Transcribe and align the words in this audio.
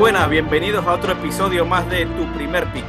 buenas, 0.00 0.30
bienvenidos 0.30 0.86
a 0.86 0.94
otro 0.94 1.12
episodio 1.12 1.66
más 1.66 1.88
de 1.90 2.06
Tu 2.06 2.32
Primer 2.32 2.66
Pick. 2.72 2.86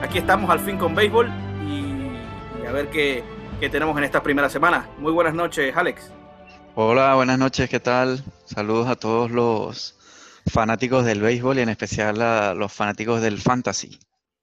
Aquí 0.00 0.16
estamos 0.16 0.48
al 0.48 0.58
fin 0.60 0.78
con 0.78 0.94
béisbol 0.94 1.28
y, 1.68 2.66
a 2.66 2.72
ver 2.72 2.88
qué, 2.88 3.22
tenemos 3.60 3.98
en 3.98 4.04
esta 4.04 4.22
primera 4.22 4.48
semana. 4.48 4.88
Muy 4.96 5.12
buenas 5.12 5.34
noches, 5.34 5.76
Alex. 5.76 6.10
Hola, 6.74 7.14
buenas 7.16 7.38
noches, 7.38 7.68
¿qué 7.68 7.80
tal? 7.80 8.24
Saludos 8.46 8.88
a 8.88 8.96
todos 8.96 9.30
los 9.30 9.94
fanáticos 10.50 11.04
del 11.04 11.20
béisbol 11.20 11.58
y 11.58 11.60
en 11.60 11.68
especial 11.68 12.22
a 12.22 12.54
los 12.54 12.72
fanáticos 12.72 13.20
del 13.20 13.36
fantasy. 13.36 14.00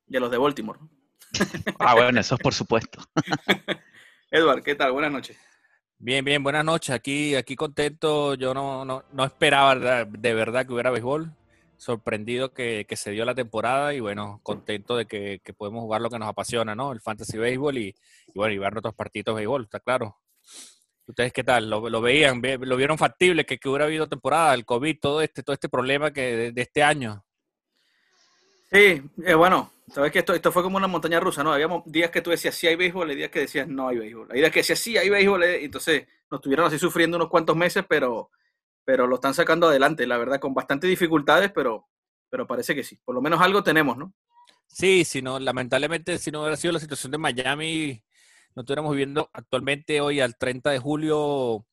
Y 0.08 0.16
a 0.16 0.19
los 0.19 0.30
de 0.30 0.38
Baltimore. 0.38 0.80
Ah, 1.80 1.95
bueno, 1.95 2.19
eso 2.19 2.35
es 2.35 2.41
por 2.41 2.53
supuesto. 2.53 2.99
Edward, 4.30 4.61
¿qué 4.61 4.75
tal? 4.75 4.91
Buenas 4.91 5.11
noches. 5.11 5.39
Bien, 5.97 6.23
bien, 6.23 6.44
buenas 6.44 6.63
noches. 6.63 6.91
Aquí, 6.91 7.33
aquí 7.33 7.55
contento. 7.55 8.35
Yo 8.35 8.53
no, 8.53 8.85
no, 8.85 9.05
no 9.11 9.25
esperaba 9.25 10.05
de 10.05 10.33
verdad 10.35 10.67
que 10.67 10.73
hubiera 10.73 10.91
béisbol 10.91 11.33
sorprendido 11.77 12.53
que, 12.53 12.85
se 12.95 13.11
dio 13.11 13.25
la 13.25 13.35
temporada 13.35 13.93
y 13.93 13.99
bueno, 13.99 14.39
contento 14.43 14.97
de 14.97 15.05
que, 15.05 15.41
podemos 15.57 15.81
jugar 15.81 16.02
lo 16.02 16.09
que 16.09 16.20
nos 16.20 16.29
apasiona, 16.29 16.75
¿no? 16.75 16.91
El 16.91 17.02
fantasy 17.02 17.38
béisbol 17.38 17.77
y, 17.77 17.95
bueno, 18.33 18.53
y 18.53 18.58
ver 18.58 18.73
nuestros 18.73 18.95
partidos 18.95 19.36
de 19.36 19.41
béisbol, 19.41 19.63
está 19.63 19.80
claro. 19.80 20.17
¿Ustedes 21.08 21.33
qué 21.33 21.44
tal? 21.44 21.69
¿Lo, 21.69 22.02
veían? 22.02 22.41
¿Lo 22.61 22.77
vieron 22.77 22.97
factible 22.97 23.45
que, 23.45 23.59
hubiera 23.66 23.85
habido 23.85 24.08
temporada, 24.08 24.53
el 24.53 24.66
COVID, 24.66 25.00
todo 25.00 25.22
este, 25.22 25.44
todo 25.44 25.53
este 25.53 25.69
problema 25.69 26.11
que 26.11 26.52
de, 26.52 26.61
este 26.61 26.81
año? 26.81 27.23
Sí, 28.72 29.02
eh, 29.23 29.35
bueno, 29.35 29.72
sabes 29.94 30.11
que 30.11 30.19
esto, 30.19 30.33
esto 30.33 30.52
fue 30.52 30.63
como 30.63 30.78
una 30.78 30.88
montaña 30.88 31.19
rusa, 31.19 31.44
¿no? 31.44 31.53
Habíamos 31.53 31.83
días 31.85 32.09
que 32.09 32.22
tú 32.22 32.31
decías 32.31 32.55
sí 32.55 32.66
hay 32.66 32.75
béisbol 32.75 33.11
y 33.11 33.16
días 33.16 33.30
que 33.30 33.41
decías 33.41 33.67
no 33.67 33.88
hay 33.88 34.00
béisbol. 34.00 34.30
Hay 34.31 34.39
días 34.39 34.52
que 34.52 34.59
decías 34.59 34.80
sí 34.80 34.97
hay 34.97 35.09
béisbol, 35.09 35.44
y 35.44 35.45
eh, 35.45 35.66
entonces 35.66 36.07
nos 36.31 36.41
tuvieron 36.41 36.66
así 36.66 36.80
sufriendo 36.80 37.17
unos 37.17 37.30
cuantos 37.30 37.55
meses, 37.55 37.85
pero 37.88 38.31
pero 38.86 39.08
lo 39.08 39.16
están 39.16 39.33
sacando 39.33 39.67
adelante, 39.67 40.05
la 40.08 40.17
verdad, 40.17 40.39
con 40.39 40.53
bastantes 40.53 40.89
dificultades, 40.89 41.52
pero, 41.52 41.88
pero 42.30 42.47
parece 42.47 42.75
que 42.75 42.83
sí. 42.83 43.00
Por 43.03 43.16
lo 43.16 43.22
menos 43.22 43.41
algo 43.41 43.64
tenemos, 43.64 43.97
¿no? 43.97 44.14
Sí, 44.67 45.03
si 45.03 45.22
no, 45.22 45.39
lamentablemente, 45.39 46.17
si 46.19 46.31
no 46.31 46.41
hubiera 46.41 46.55
sido 46.55 46.73
la 46.73 46.80
situación 46.80 47.11
de 47.11 47.17
Miami, 47.17 48.03
no 48.56 48.61
estuviéramos 48.61 48.91
viviendo 48.91 49.30
actualmente 49.33 50.00
hoy 50.02 50.22
al 50.22 50.38
30 50.38 50.69
de 50.69 50.80
julio 50.80 51.66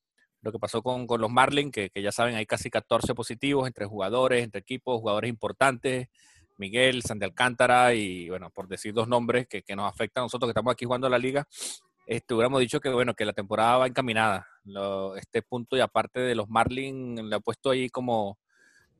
lo 0.42 0.50
que 0.50 0.58
pasó 0.58 0.82
con, 0.82 1.06
los 1.06 1.30
Marlins, 1.30 1.70
que, 1.70 1.90
ya 1.94 2.10
saben, 2.10 2.34
hay 2.34 2.46
casi 2.46 2.68
14 2.68 3.14
positivos 3.14 3.66
entre 3.68 3.86
jugadores, 3.86 4.42
entre 4.42 4.60
equipos, 4.60 5.00
jugadores 5.00 5.30
importantes, 5.30 6.08
Miguel, 6.56 7.02
Sandy 7.02 7.24
Alcántara 7.26 7.94
y, 7.94 8.28
bueno, 8.28 8.50
por 8.50 8.66
decir 8.66 8.92
dos 8.92 9.06
nombres 9.06 9.46
que, 9.46 9.62
que 9.62 9.76
nos 9.76 9.90
afectan 9.90 10.22
a 10.22 10.24
nosotros 10.24 10.48
que 10.48 10.50
estamos 10.50 10.72
aquí 10.72 10.84
jugando 10.84 11.06
a 11.06 11.10
la 11.10 11.18
liga, 11.18 11.46
este, 12.06 12.34
hubiéramos 12.34 12.60
dicho 12.60 12.80
que 12.80 12.88
bueno, 12.88 13.14
que 13.14 13.24
la 13.24 13.32
temporada 13.32 13.78
va 13.78 13.86
encaminada. 13.86 14.46
este 15.16 15.42
punto 15.42 15.76
y 15.76 15.80
aparte 15.80 16.20
de 16.20 16.34
los 16.34 16.48
Marlins 16.48 17.22
le 17.22 17.36
ha 17.36 17.40
puesto 17.40 17.70
ahí 17.70 17.88
como, 17.88 18.38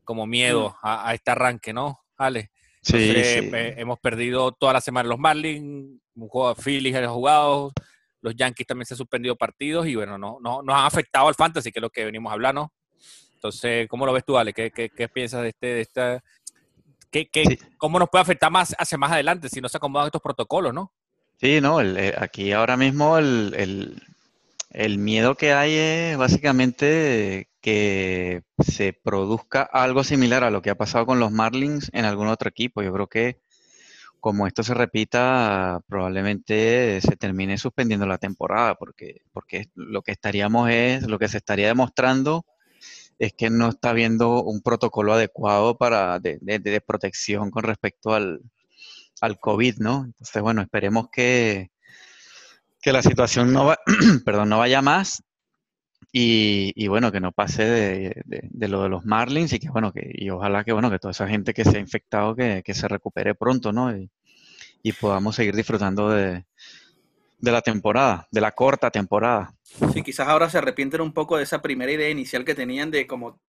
como 0.04 0.26
miedo 0.26 0.70
mm. 0.70 0.86
a, 0.86 1.14
este 1.14 1.30
arranque, 1.30 1.72
¿no? 1.72 2.00
Ale. 2.16 2.50
Sí, 2.82 2.96
eh, 3.14 3.74
hemos 3.78 4.00
perdido 4.00 4.50
toda 4.52 4.72
la 4.72 4.80
semana 4.80 5.08
los 5.08 5.18
Marlins, 5.18 6.00
un 6.16 6.28
juego 6.28 6.52
de 6.52 6.62
Phillies 6.62 6.96
ha 6.96 7.08
jugado, 7.08 7.72
los 8.20 8.34
Yankees 8.34 8.66
también 8.66 8.86
se 8.86 8.94
han 8.94 8.98
suspendido 8.98 9.36
partidos 9.36 9.86
y 9.86 9.94
bueno, 9.94 10.18
no, 10.18 10.38
no 10.40 10.62
nos 10.62 10.74
ha 10.74 10.86
afectado 10.86 11.28
al 11.28 11.36
fantasy, 11.36 11.70
que 11.70 11.78
es 11.78 11.82
lo 11.82 11.90
que 11.90 12.04
venimos 12.04 12.32
hablando. 12.32 12.72
Entonces, 13.34 13.88
¿cómo 13.88 14.06
lo 14.06 14.12
ves 14.12 14.24
tú, 14.24 14.36
Ale? 14.36 14.52
¿Qué, 14.52 14.70
qué, 14.70 14.88
qué 14.90 15.08
piensas 15.08 15.42
de 15.42 15.48
este, 15.48 15.66
de 15.66 15.80
esta, 15.80 16.24
qué, 17.10 17.28
qué, 17.28 17.58
cómo 17.76 17.98
nos 17.98 18.08
puede 18.08 18.22
afectar 18.22 18.50
más 18.50 18.74
hacia 18.78 18.98
más 18.98 19.12
adelante 19.12 19.48
si 19.48 19.60
no 19.60 19.68
se 19.68 19.76
acomodan 19.76 20.06
estos 20.06 20.22
protocolos, 20.22 20.72
no? 20.72 20.92
Sí, 21.42 21.60
no, 21.60 21.80
eh, 21.82 22.14
aquí 22.16 22.52
ahora 22.52 22.76
mismo 22.76 23.18
el, 23.18 24.00
miedo 24.98 25.34
que 25.34 25.52
hay 25.52 25.74
es 25.74 26.16
básicamente 26.16 27.48
que 27.60 28.42
se 28.64 28.92
produzca 28.92 29.62
algo 29.62 30.04
similar 30.04 30.44
a 30.44 30.50
lo 30.52 30.62
que 30.62 30.70
ha 30.70 30.76
pasado 30.76 31.04
con 31.04 31.18
los 31.18 31.32
Marlins 31.32 31.90
en 31.94 32.04
algún 32.04 32.28
otro 32.28 32.48
equipo. 32.48 32.80
Yo 32.82 32.92
creo 32.92 33.08
que 33.08 33.38
como 34.20 34.46
esto 34.46 34.62
se 34.62 34.74
repita, 34.74 35.80
probablemente 35.88 37.00
se 37.00 37.16
termine 37.16 37.58
suspendiendo 37.58 38.06
la 38.06 38.18
temporada, 38.18 38.76
porque, 38.76 39.22
porque 39.32 39.68
lo 39.74 40.02
que 40.02 40.12
estaríamos 40.12 40.70
es, 40.70 41.08
lo 41.08 41.18
que 41.18 41.28
se 41.28 41.38
estaría 41.38 41.66
demostrando 41.68 42.46
es 43.18 43.32
que 43.34 43.50
no 43.50 43.70
está 43.70 43.90
habiendo 43.90 44.44
un 44.44 44.62
protocolo 44.62 45.14
adecuado 45.14 45.76
para 45.78 46.20
de 46.20 46.82
protección 46.86 47.50
con 47.50 47.64
respecto 47.64 48.14
al, 48.14 48.42
al 49.22 49.38
COVID, 49.38 49.78
¿no? 49.78 50.04
Entonces, 50.04 50.42
bueno, 50.42 50.62
esperemos 50.62 51.08
que, 51.10 51.70
que 52.82 52.92
la 52.92 53.02
situación 53.02 53.52
no, 53.52 53.66
va, 53.66 53.78
perdón, 54.26 54.48
no 54.48 54.58
vaya 54.58 54.82
más 54.82 55.22
y, 56.10 56.88
bueno, 56.88 57.12
que 57.12 57.20
no 57.20 57.30
pase 57.30 57.64
de, 57.64 58.68
lo 58.68 58.82
de 58.82 58.88
los 58.88 59.06
Marlins 59.06 59.52
y 59.52 59.60
que 59.60 59.70
bueno, 59.70 59.92
que, 59.92 60.10
y 60.12 60.28
ojalá 60.28 60.64
que 60.64 60.72
bueno, 60.72 60.90
que 60.90 60.98
toda 60.98 61.12
esa 61.12 61.28
gente 61.28 61.54
que 61.54 61.64
se 61.64 61.76
ha 61.76 61.80
infectado 61.80 62.34
que, 62.34 62.62
se 62.74 62.88
recupere 62.88 63.36
pronto, 63.36 63.72
¿no? 63.72 63.96
Y, 63.96 64.10
podamos 65.00 65.36
seguir 65.36 65.54
disfrutando 65.54 66.10
de, 66.10 66.44
la 67.38 67.62
temporada, 67.62 68.26
de 68.32 68.40
la 68.40 68.50
corta 68.50 68.90
temporada. 68.90 69.54
Sí, 69.94 70.02
quizás 70.02 70.26
ahora 70.26 70.50
se 70.50 70.58
arrepienten 70.58 71.00
un 71.00 71.12
poco 71.12 71.36
de 71.36 71.44
esa 71.44 71.62
primera 71.62 71.92
idea 71.92 72.10
inicial 72.10 72.44
que 72.44 72.56
tenían 72.56 72.90
de 72.90 73.06
como 73.06 73.40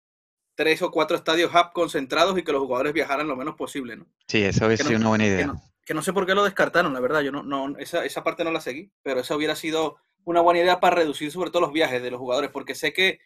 tres 0.55 0.81
o 0.81 0.91
cuatro 0.91 1.17
estadios 1.17 1.51
hub 1.53 1.73
concentrados 1.73 2.37
y 2.37 2.43
que 2.43 2.51
los 2.51 2.61
jugadores 2.61 2.93
viajaran 2.93 3.27
lo 3.27 3.35
menos 3.35 3.55
posible, 3.55 3.97
¿no? 3.97 4.07
Sí, 4.27 4.43
eso 4.43 4.65
hubiera 4.65 4.83
sido 4.83 4.99
una 4.99 5.09
buena 5.09 5.25
idea. 5.25 5.53
Que 5.85 5.93
no, 5.93 6.01
sé 6.01 6.13
por 6.13 6.25
qué 6.25 6.33
lo 6.33 6.43
descartaron, 6.43 6.93
la 6.93 6.99
verdad, 6.99 7.21
yo 7.21 7.31
no, 7.31 7.43
no 7.43 7.77
esa, 7.77 8.05
esa 8.05 8.23
parte 8.23 8.43
no 8.43 8.51
la 8.51 8.61
seguí, 8.61 8.91
pero 9.01 9.19
esa 9.19 9.35
hubiera 9.35 9.55
sido 9.55 9.97
una 10.23 10.41
buena 10.41 10.61
idea 10.61 10.79
para 10.79 10.95
reducir 10.97 11.31
sobre 11.31 11.49
todo 11.49 11.61
los 11.61 11.73
viajes 11.73 12.01
de 12.01 12.11
los 12.11 12.19
jugadores, 12.19 12.51
porque 12.51 12.75
sé 12.75 12.93
que 12.93 13.19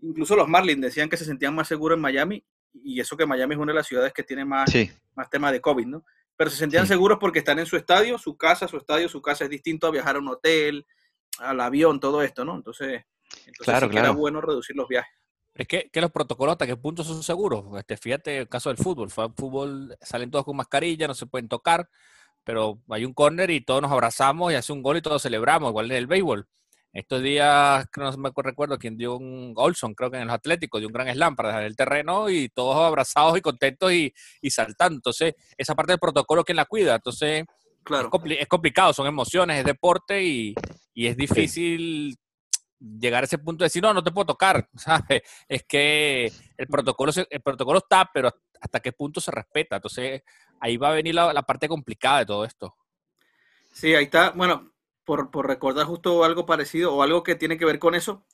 incluso 0.00 0.36
los 0.36 0.48
Marlins 0.48 0.82
decían 0.82 1.08
que 1.08 1.16
se 1.16 1.24
sentían 1.24 1.54
más 1.54 1.66
seguros 1.66 1.96
en 1.96 2.02
Miami, 2.02 2.44
y 2.72 3.00
eso 3.00 3.16
que 3.16 3.26
Miami 3.26 3.54
es 3.54 3.60
una 3.60 3.72
de 3.72 3.78
las 3.78 3.86
ciudades 3.86 4.12
que 4.12 4.22
tiene 4.22 4.44
más, 4.44 4.70
más 5.14 5.30
tema 5.30 5.50
de 5.52 5.60
COVID, 5.60 5.86
¿no? 5.86 6.04
Pero 6.36 6.50
se 6.50 6.56
sentían 6.56 6.86
seguros 6.86 7.18
porque 7.20 7.38
están 7.38 7.60
en 7.60 7.66
su 7.66 7.76
estadio, 7.76 8.18
su 8.18 8.36
casa, 8.36 8.66
su 8.66 8.76
estadio, 8.76 9.08
su 9.08 9.22
casa 9.22 9.44
es 9.44 9.50
distinto 9.50 9.86
a 9.86 9.92
viajar 9.92 10.16
a 10.16 10.18
un 10.18 10.28
hotel, 10.28 10.84
al 11.38 11.60
avión, 11.60 12.00
todo 12.00 12.22
esto, 12.22 12.44
¿no? 12.44 12.56
Entonces, 12.56 13.04
entonces 13.46 13.96
era 13.96 14.10
bueno 14.10 14.40
reducir 14.40 14.74
los 14.74 14.88
viajes. 14.88 15.12
Es 15.54 15.68
que, 15.68 15.88
los 16.00 16.10
protocolos 16.10 16.52
hasta 16.52 16.66
qué 16.66 16.76
punto 16.76 17.04
son 17.04 17.22
seguros. 17.22 17.64
Este, 17.78 17.96
fíjate 17.96 18.38
el 18.38 18.48
caso 18.48 18.70
del 18.70 18.78
fútbol. 18.78 19.08
El 19.16 19.32
fútbol 19.34 19.96
salen 20.00 20.30
todos 20.30 20.44
con 20.44 20.56
mascarilla, 20.56 21.06
no 21.06 21.14
se 21.14 21.26
pueden 21.26 21.48
tocar, 21.48 21.88
pero 22.42 22.80
hay 22.90 23.04
un 23.04 23.14
córner 23.14 23.50
y 23.50 23.60
todos 23.60 23.80
nos 23.80 23.92
abrazamos 23.92 24.52
y 24.52 24.56
hace 24.56 24.72
un 24.72 24.82
gol 24.82 24.96
y 24.96 25.02
todos 25.02 25.22
celebramos, 25.22 25.70
igual 25.70 25.90
en 25.90 25.96
el 25.96 26.06
béisbol. 26.08 26.48
Estos 26.92 27.22
días, 27.22 27.86
no 27.96 28.16
me 28.16 28.30
recuerdo 28.36 28.78
quién 28.78 28.96
dio 28.96 29.16
un 29.16 29.52
Olson, 29.56 29.94
creo 29.94 30.10
que 30.10 30.18
en 30.18 30.26
los 30.26 30.34
Atléticos, 30.34 30.80
dio 30.80 30.88
un 30.88 30.92
gran 30.92 31.12
slam 31.12 31.34
para 31.34 31.48
dejar 31.48 31.64
el 31.64 31.76
terreno 31.76 32.30
y 32.30 32.48
todos 32.48 32.76
abrazados 32.76 33.36
y 33.36 33.40
contentos 33.40 33.92
y, 33.92 34.12
y 34.40 34.50
saltando. 34.50 34.96
Entonces, 34.96 35.34
esa 35.56 35.74
parte 35.74 35.92
del 35.92 35.98
protocolo, 35.98 36.44
¿quién 36.44 36.56
la 36.56 36.66
cuida? 36.66 36.94
Entonces, 36.94 37.44
claro. 37.82 38.10
es, 38.26 38.48
complicado, 38.48 38.92
son 38.92 39.08
emociones, 39.08 39.58
es 39.58 39.64
deporte 39.64 40.22
y, 40.22 40.54
y 40.94 41.06
es 41.06 41.16
difícil 41.16 42.16
llegar 43.00 43.22
a 43.22 43.26
ese 43.26 43.38
punto 43.38 43.64
de 43.64 43.66
decir, 43.66 43.82
no, 43.82 43.94
no 43.94 44.02
te 44.02 44.12
puedo 44.12 44.26
tocar, 44.26 44.68
¿sabes? 44.76 45.22
Es 45.48 45.64
que 45.64 46.32
el 46.56 46.66
protocolo, 46.66 47.12
el 47.30 47.40
protocolo 47.40 47.78
está, 47.78 48.10
pero 48.12 48.32
hasta 48.60 48.80
qué 48.80 48.92
punto 48.92 49.20
se 49.20 49.30
respeta. 49.30 49.76
Entonces, 49.76 50.22
ahí 50.60 50.76
va 50.76 50.88
a 50.88 50.94
venir 50.94 51.14
la, 51.14 51.42
parte 51.42 51.68
complicada 51.68 52.20
de 52.20 52.26
todo 52.26 52.44
esto. 52.44 52.74
Sí, 53.72 53.94
ahí 53.94 54.04
está. 54.04 54.30
Bueno, 54.30 54.72
por, 55.04 55.30
recordar 55.46 55.86
justo 55.86 56.24
algo 56.24 56.46
parecido 56.46 56.94
o 56.94 57.02
algo 57.02 57.22
que 57.22 57.34
tiene 57.34 57.58
que 57.58 57.64
ver 57.64 57.78
con 57.78 57.94
eso, 57.94 58.24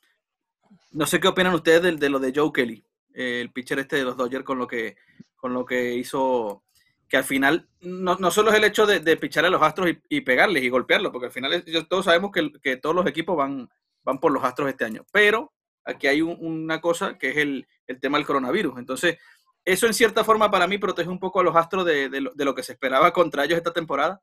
no 0.92 1.06
sé 1.06 1.20
qué 1.20 1.28
opinan 1.28 1.54
ustedes 1.54 1.82
de, 1.82 1.92
de 1.92 2.08
lo 2.08 2.18
de 2.18 2.32
Joe 2.34 2.52
Kelly, 2.52 2.84
el 3.14 3.52
pitcher 3.52 3.78
este 3.78 3.96
de 3.96 4.04
los 4.04 4.16
Dodgers 4.16 4.44
con 4.44 4.58
lo 4.58 4.66
que, 4.66 4.96
con 5.36 5.52
lo 5.52 5.64
que 5.64 5.94
hizo, 5.94 6.64
que 7.08 7.16
al 7.16 7.24
final 7.24 7.68
no, 7.80 8.16
no 8.16 8.30
solo 8.30 8.50
es 8.50 8.56
el 8.56 8.64
hecho 8.64 8.86
de, 8.86 9.00
de 9.00 9.16
pichar 9.16 9.44
a 9.44 9.50
los 9.50 9.62
astros 9.62 9.88
y, 10.08 10.20
pegarles 10.20 10.62
y 10.62 10.68
golpearlos, 10.68 11.10
porque 11.10 11.26
al 11.26 11.32
final 11.32 11.64
todos 11.88 12.04
sabemos 12.04 12.30
que, 12.30 12.52
que 12.62 12.76
todos 12.76 12.94
los 12.94 13.06
equipos 13.06 13.36
van 13.36 13.68
van 14.02 14.18
por 14.18 14.32
los 14.32 14.44
Astros 14.44 14.68
este 14.68 14.84
año. 14.84 15.04
Pero 15.12 15.52
aquí 15.84 16.06
hay 16.06 16.22
una 16.22 16.80
cosa 16.80 17.18
que 17.18 17.30
es 17.30 17.36
el, 17.36 17.66
tema 18.00 18.18
del 18.18 18.26
coronavirus. 18.26 18.78
Entonces, 18.78 19.18
eso 19.64 19.86
en 19.86 19.94
cierta 19.94 20.24
forma 20.24 20.50
para 20.50 20.66
mí 20.66 20.78
protege 20.78 21.08
un 21.08 21.18
poco 21.18 21.40
a 21.40 21.42
los 21.42 21.56
Astros 21.56 21.84
de, 21.84 22.08
lo, 22.10 22.54
que 22.54 22.62
se 22.62 22.72
esperaba 22.72 23.12
contra 23.12 23.44
ellos 23.44 23.58
esta 23.58 23.72
temporada. 23.72 24.22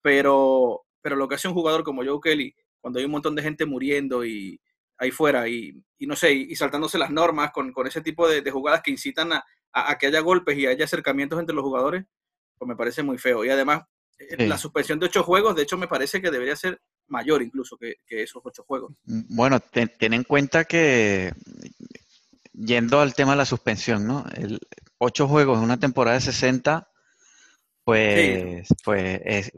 Pero, 0.00 0.84
pero 1.00 1.16
lo 1.16 1.28
que 1.28 1.34
hace 1.34 1.48
un 1.48 1.54
jugador 1.54 1.82
como 1.82 2.04
Joe 2.04 2.20
Kelly, 2.22 2.54
cuando 2.80 2.98
hay 2.98 3.04
un 3.04 3.10
montón 3.10 3.34
de 3.34 3.42
gente 3.42 3.66
muriendo 3.66 4.24
y 4.24 4.60
ahí 4.98 5.10
fuera 5.10 5.48
y, 5.48 5.82
no 6.00 6.16
sé, 6.16 6.32
y, 6.32 6.56
saltándose 6.56 6.98
las 6.98 7.10
normas 7.10 7.52
con, 7.52 7.72
ese 7.86 8.00
tipo 8.00 8.28
de, 8.28 8.48
jugadas 8.50 8.82
que 8.82 8.90
incitan 8.90 9.32
a, 9.32 9.44
que 9.98 10.06
haya 10.06 10.20
golpes 10.20 10.58
y 10.58 10.66
haya 10.66 10.84
acercamientos 10.84 11.38
entre 11.38 11.54
los 11.54 11.64
jugadores, 11.64 12.04
pues 12.56 12.68
me 12.68 12.76
parece 12.76 13.02
muy 13.02 13.18
feo. 13.18 13.44
Y 13.44 13.50
además, 13.50 13.82
eh, 14.18 14.46
la 14.46 14.58
suspensión 14.58 14.98
de 14.98 15.06
ocho 15.06 15.22
juegos, 15.22 15.54
de 15.54 15.62
hecho, 15.62 15.76
me 15.76 15.86
parece 15.86 16.20
que 16.20 16.30
debería 16.30 16.56
ser 16.56 16.80
mayor 17.08 17.42
incluso 17.42 17.76
que, 17.76 17.96
esos 18.08 18.42
ocho 18.44 18.62
juegos. 18.66 18.92
Mm, 19.04 19.20
bueno, 19.36 19.60
ten, 19.60 19.90
en 20.00 20.24
cuenta 20.24 20.64
que, 20.64 21.32
yendo 22.52 23.00
al 23.00 23.14
tema 23.14 23.32
de 23.32 23.38
la 23.38 23.44
suspensión, 23.44 24.06
¿no? 24.06 24.24
El, 24.34 24.58
ocho 24.98 25.28
juegos 25.28 25.58
en 25.58 25.64
una 25.64 25.78
temporada 25.78 26.16
de 26.16 26.22
60, 26.22 26.88
pues, 27.84 28.66
pues 28.84 29.20
es- 29.24 29.52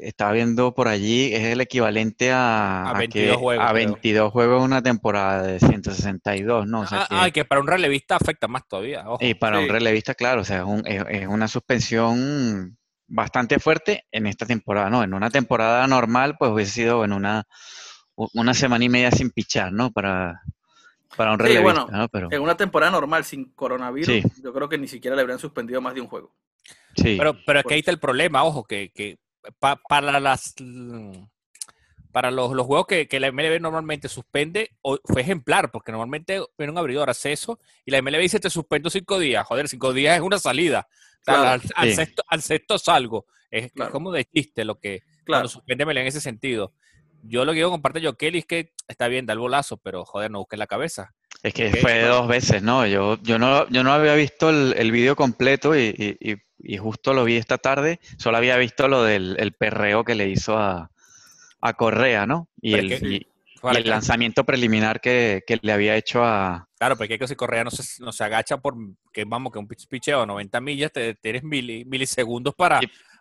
estaba 0.00 0.32
viendo 0.32 0.74
por 0.74 0.88
allí, 0.88 1.32
es 1.32 1.44
el 1.44 1.60
equivalente 1.60 2.32
a, 2.32 2.82
A 2.84 2.90
a 2.90 2.98
22 2.98 3.36
que- 3.36 3.40
juegos, 3.42 3.64
a 3.64 3.72
creo. 3.72 3.86
22 3.86 4.32
juegos 4.32 4.58
en 4.58 4.64
una 4.64 4.82
temporada 4.82 5.42
de 5.42 5.60
162, 5.60 6.66
¿no? 6.66 6.80
O 6.80 6.86
sea 6.86 7.02
Ah, 7.02 7.06
que- 7.08 7.14
ah, 7.16 7.30
que 7.30 7.44
para 7.44 7.60
un 7.60 7.68
relevista 7.68 8.16
afecta 8.16 8.48
más 8.48 8.66
todavía. 8.66 9.04
ojo. 9.08 9.24
y 9.24 9.34
para 9.34 9.60
un 9.60 9.68
relevista, 9.68 10.14
claro, 10.14 10.40
o 10.40 10.44
sea, 10.44 10.58
es, 10.58 10.64
un- 10.64 10.86
es- 10.86 11.04
es 11.10 11.26
una 11.28 11.46
suspensión 11.46 12.76
bastante 13.08 13.58
fuerte 13.58 14.06
en 14.12 14.26
esta 14.26 14.46
temporada, 14.46 14.90
¿no? 14.90 15.02
En 15.02 15.14
una 15.14 15.30
temporada 15.30 15.86
normal, 15.86 16.36
pues 16.38 16.50
hubiese 16.52 16.72
sido 16.72 17.04
en 17.04 17.12
una, 17.12 17.44
una 18.16 18.54
semana 18.54 18.84
y 18.84 18.88
media 18.88 19.10
sin 19.10 19.30
pichar, 19.30 19.72
¿no? 19.72 19.92
Para, 19.92 20.42
para 21.16 21.32
un 21.32 21.38
Sí, 21.38 21.58
relevista, 21.58 21.92
bueno, 21.92 21.98
¿no? 21.98 22.08
Pero 22.08 22.28
En 22.30 22.40
una 22.42 22.56
temporada 22.56 22.90
normal 22.92 23.24
sin 23.24 23.52
coronavirus, 23.52 24.16
Sí. 24.16 24.42
yo 24.42 24.52
creo 24.52 24.68
que 24.68 24.78
ni 24.78 24.88
siquiera 24.88 25.14
le 25.14 25.22
habrían 25.22 25.38
suspendido 25.38 25.80
más 25.80 25.94
de 25.94 26.00
un 26.00 26.08
juego. 26.08 26.34
sí, 26.96 27.18
Pero, 27.18 27.36
pero 27.46 27.64
que 27.64 27.74
ahí 27.74 27.80
está 27.80 27.92
el 27.92 28.00
problema, 28.00 28.44
ojo, 28.44 28.64
que, 28.64 28.90
que 28.94 29.18
pa- 29.60 29.76
para 29.88 30.20
las 30.20 30.54
para 32.12 32.30
los, 32.30 32.52
los 32.52 32.66
juegos 32.66 32.86
que, 32.86 33.08
que 33.08 33.20
la 33.20 33.26
MLB 33.28 33.60
normalmente 33.60 34.08
suspende, 34.08 34.70
o- 34.82 34.98
fue 35.04 35.20
ejemplar, 35.22 35.70
porque 35.70 35.92
normalmente 35.92 36.40
viene 36.56 36.72
un 36.72 36.78
abridor, 36.78 37.10
hace 37.10 37.32
eso, 37.32 37.58
y 37.84 37.90
la 37.90 37.98
MLB 37.98 38.22
dice 38.22 38.40
te 38.40 38.50
suspendo 38.50 38.88
cinco 38.90 39.18
días. 39.18 39.46
Joder, 39.46 39.68
cinco 39.68 39.92
días 39.92 40.16
es 40.16 40.22
una 40.22 40.38
salida. 40.38 40.88
Claro, 41.34 41.48
al, 41.50 41.62
al 41.74 41.88
sí. 41.88 41.94
sexto, 41.96 42.22
al 42.28 42.42
sexto 42.42 42.78
salgo. 42.78 43.26
Es, 43.50 43.66
es 43.66 43.72
Claro. 43.72 43.92
como 43.92 44.12
de 44.12 44.24
chiste 44.24 44.64
lo 44.64 44.78
que 44.78 45.00
Claro. 45.24 45.42
cuando 45.42 45.48
suspende 45.48 45.84
en 45.84 46.06
ese 46.06 46.20
sentido. 46.20 46.72
Yo 47.22 47.44
lo 47.44 47.52
que 47.52 47.56
digo 47.56 47.70
con 47.70 47.82
parte 47.82 47.98
de 48.00 48.06
Joe 48.06 48.16
Kelly 48.16 48.38
es 48.38 48.46
que 48.46 48.72
está 48.86 49.08
bien, 49.08 49.26
da 49.26 49.32
el 49.32 49.38
bolazo, 49.40 49.76
pero 49.78 50.04
joder, 50.04 50.30
no 50.30 50.38
busques 50.38 50.58
la 50.58 50.66
cabeza. 50.66 51.14
es 51.42 51.52
que 51.54 51.70
fue 51.70 52.02
dos 52.02 52.26
veces, 52.28 52.62
¿no? 52.62 52.86
Yo, 52.86 53.18
yo 53.22 53.38
no, 53.38 53.68
yo 53.68 53.82
no 53.82 53.92
había 53.92 54.14
visto 54.14 54.48
el, 54.50 54.74
el 54.76 54.90
video 54.92 55.16
completo 55.16 55.76
y, 55.76 55.94
y- 56.20 56.32
y- 56.32 56.36
y 56.58 56.78
justo 56.78 57.12
lo 57.12 57.24
vi 57.24 57.36
esta 57.36 57.58
tarde, 57.58 58.00
solo 58.16 58.36
había 58.38 58.56
visto 58.56 58.88
lo 58.88 59.02
del 59.04 59.36
el 59.38 59.52
perreo 59.52 60.04
que 60.04 60.14
le 60.14 60.28
hizo 60.28 60.56
a, 60.56 60.90
a 61.60 61.72
Correa, 61.74 62.26
¿no? 62.26 62.48
Y 62.60 62.74
el, 62.74 62.92
es 62.92 63.00
que- 63.00 63.26
y 63.74 63.76
el 63.78 63.88
lanzamiento 63.90 64.44
preliminar 64.44 65.00
que, 65.00 65.42
que 65.46 65.58
le 65.62 65.72
había 65.72 65.96
hecho 65.96 66.24
a... 66.24 66.68
Claro, 66.78 66.96
porque 66.96 67.14
hay 67.14 67.18
que 67.18 67.28
si 67.28 67.36
Correa 67.36 67.64
no 67.64 67.70
se, 67.70 68.02
no 68.02 68.12
se 68.12 68.24
agacha 68.24 68.58
por 68.58 68.74
que 69.12 69.24
vamos, 69.24 69.52
que 69.52 69.58
un 69.58 69.66
pitch- 69.68 69.88
picheo 69.88 70.22
a 70.22 70.26
90 70.26 70.60
millas, 70.60 70.92
te 70.92 71.14
tienes 71.14 71.42
mili- 71.42 71.84
milisegundos 71.86 72.54
para, 72.54 72.80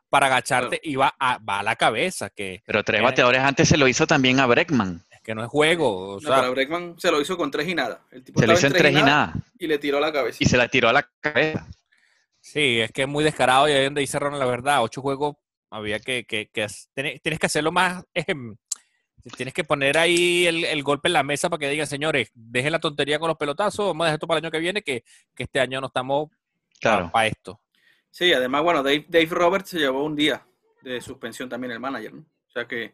para 0.09 0.27
agacharte 0.27 0.79
y 0.83 0.95
va 0.95 1.13
a, 1.19 1.37
va 1.39 1.59
a 1.59 1.63
la 1.63 1.75
cabeza, 1.75 2.29
que, 2.29 2.61
Pero 2.65 2.83
tres 2.83 3.01
Eh. 3.01 3.03
bateadores 3.03 3.41
antes 3.41 3.67
se 3.69 3.77
lo 3.77 3.87
hizo 3.87 4.05
también 4.05 4.39
a 4.39 4.45
Breckman. 4.45 5.03
que 5.23 5.33
no 5.33 5.41
es 5.43 5.49
juego. 5.49 6.15
O 6.15 6.19
No, 6.21 6.27
sea, 6.27 6.41
pero 6.41 6.51
Breckman 6.51 6.95
se 6.99 7.09
lo 7.11 7.19
hizo 7.19 7.35
con 7.37 7.49
tres 7.49 7.67
y 7.67 7.73
nada. 7.75 8.01
El 8.11 8.23
tipo 8.23 8.39
Se 8.39 8.45
lo 8.45 8.53
hizo 8.53 8.67
en 8.67 8.73
tres 8.73 8.91
y 8.91 9.01
nada. 9.01 9.33
y 9.57 9.65
le 9.67 9.79
tiró 9.79 9.99
la 9.99 10.11
cabeza. 10.13 10.37
Y 10.39 10.45
se 10.45 10.55
la 10.57 10.67
tiró 10.67 10.87
a 10.89 10.93
la 10.93 11.09
cabeza. 11.21 11.67
sí, 12.39 12.79
es 12.79 12.91
que 12.91 13.03
es 13.03 13.07
muy 13.07 13.23
descarado 13.23 13.67
y 13.67 13.71
ahí 13.71 13.85
donde 13.85 14.01
dice 14.01 14.19
Ronald 14.19 14.41
la 14.43 14.49
verdad. 14.49 14.83
Ocho 14.83 15.01
juegos 15.01 15.35
había 15.71 15.99
que, 15.99 16.25
que, 16.25 16.49
que 16.53 16.65
hac- 16.65 16.87
tienes, 16.93 17.21
tienes 17.21 17.39
que 17.39 17.45
hacerlo 17.47 17.71
más. 17.71 18.03
em, 18.13 18.55
tienes 19.35 19.53
que 19.53 19.63
poner 19.63 19.97
ahí 19.97 20.45
el, 20.45 20.63
el 20.65 20.83
golpe 20.83 21.07
en 21.09 21.13
la 21.13 21.23
mesa 21.23 21.49
para 21.49 21.59
que 21.59 21.69
digan, 21.69 21.87
señores, 21.87 22.31
dejen 22.33 22.71
la 22.71 22.79
tontería 22.79 23.17
con 23.19 23.27
los 23.27 23.37
pelotazos, 23.37 23.87
vamos 23.87 24.03
a 24.03 24.05
dejar 24.05 24.15
esto 24.17 24.27
para 24.27 24.39
el 24.39 24.45
año 24.45 24.51
que 24.51 24.59
viene, 24.59 24.81
que, 24.81 25.03
que 25.33 25.43
este 25.43 25.59
año 25.59 25.81
no 25.81 25.87
estamos 25.87 26.29
Claro. 26.79 27.09
para 27.11 27.27
esto. 27.27 27.59
Sí, 28.11 28.31
además, 28.33 28.63
bueno, 28.63 28.83
Dave, 28.83 29.05
Dave 29.07 29.25
Roberts 29.29 29.69
se 29.69 29.79
llevó 29.79 30.03
un 30.03 30.15
día 30.15 30.45
de 30.83 31.01
suspensión 31.01 31.49
también 31.49 31.71
el 31.71 31.79
manager, 31.79 32.13
¿no? 32.13 32.21
O 32.21 32.51
sea 32.51 32.67
que, 32.67 32.93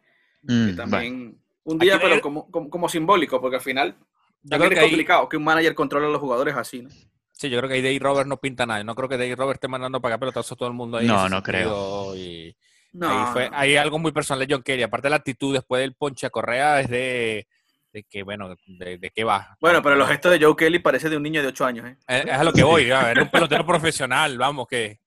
Mm, 0.52 0.64
bueno. 0.64 0.76
también 0.76 1.38
un 1.64 1.78
día, 1.78 1.94
Aquí 1.96 2.04
pero 2.08 2.20
como, 2.20 2.50
como, 2.50 2.68
como 2.70 2.88
simbólico, 2.88 3.40
porque 3.40 3.56
al 3.56 3.62
final 3.62 3.96
Yo 4.42 4.56
creo 4.58 4.64
es 4.64 4.70
que 4.74 4.80
ahí, 4.80 4.86
complicado 4.88 5.28
que 5.28 5.36
un 5.36 5.44
manager 5.44 5.74
controle 5.74 6.06
a 6.06 6.10
los 6.10 6.20
jugadores 6.20 6.56
así, 6.56 6.82
¿no? 6.82 6.90
sí, 7.32 7.48
yo 7.50 7.58
creo 7.58 7.68
que 7.68 7.74
ahí 7.76 7.82
Dave 7.82 7.98
Robert 8.00 8.28
no 8.28 8.36
pinta 8.38 8.66
nada. 8.66 8.82
No 8.84 8.94
creo 8.94 9.08
que 9.08 9.16
Dave 9.18 9.34
Robert 9.36 9.56
esté 9.58 9.68
mandando 9.68 10.00
para 10.00 10.14
acá 10.14 10.20
pelotazos 10.20 10.52
a 10.52 10.56
todo 10.56 10.68
el 10.68 10.74
mundo 10.74 10.98
ahí. 10.98 11.06
No, 11.06 11.28
no 11.28 11.42
creo. 11.42 12.16
y- 12.16 12.56
No, 12.92 13.08
ahí 13.08 13.32
fue, 13.32 13.50
no. 13.50 13.56
hay 13.56 13.76
algo 13.76 13.98
muy 13.98 14.12
personal 14.12 14.46
de 14.46 14.54
John 14.54 14.62
Kelly. 14.62 14.82
Aparte 14.82 15.06
de 15.06 15.10
la 15.10 15.16
actitud 15.16 15.52
después 15.54 15.80
del 15.80 15.94
ponche 15.94 16.26
a 16.26 16.30
Correa 16.30 16.80
es 16.80 16.88
de, 16.88 17.46
de 17.92 18.04
que, 18.04 18.22
bueno, 18.22 18.54
de, 18.66 18.98
de 18.98 19.10
qué 19.10 19.24
va. 19.24 19.56
Bueno, 19.60 19.82
pero 19.82 19.96
los 19.96 20.08
gestos 20.08 20.32
de 20.32 20.44
Joe 20.44 20.56
Kelly 20.56 20.78
parece 20.78 21.08
de 21.10 21.16
un 21.16 21.22
niño 21.22 21.42
de 21.42 21.48
8 21.48 21.64
años, 21.64 21.86
¿eh? 21.88 21.96
Es, 22.06 22.24
es 22.26 22.32
a 22.32 22.44
lo 22.44 22.52
que 22.52 22.62
voy, 22.62 22.90
un 22.90 23.28
pelotero 23.32 23.64
profesional, 23.66 24.36
vamos, 24.38 24.66
que, 24.66 25.00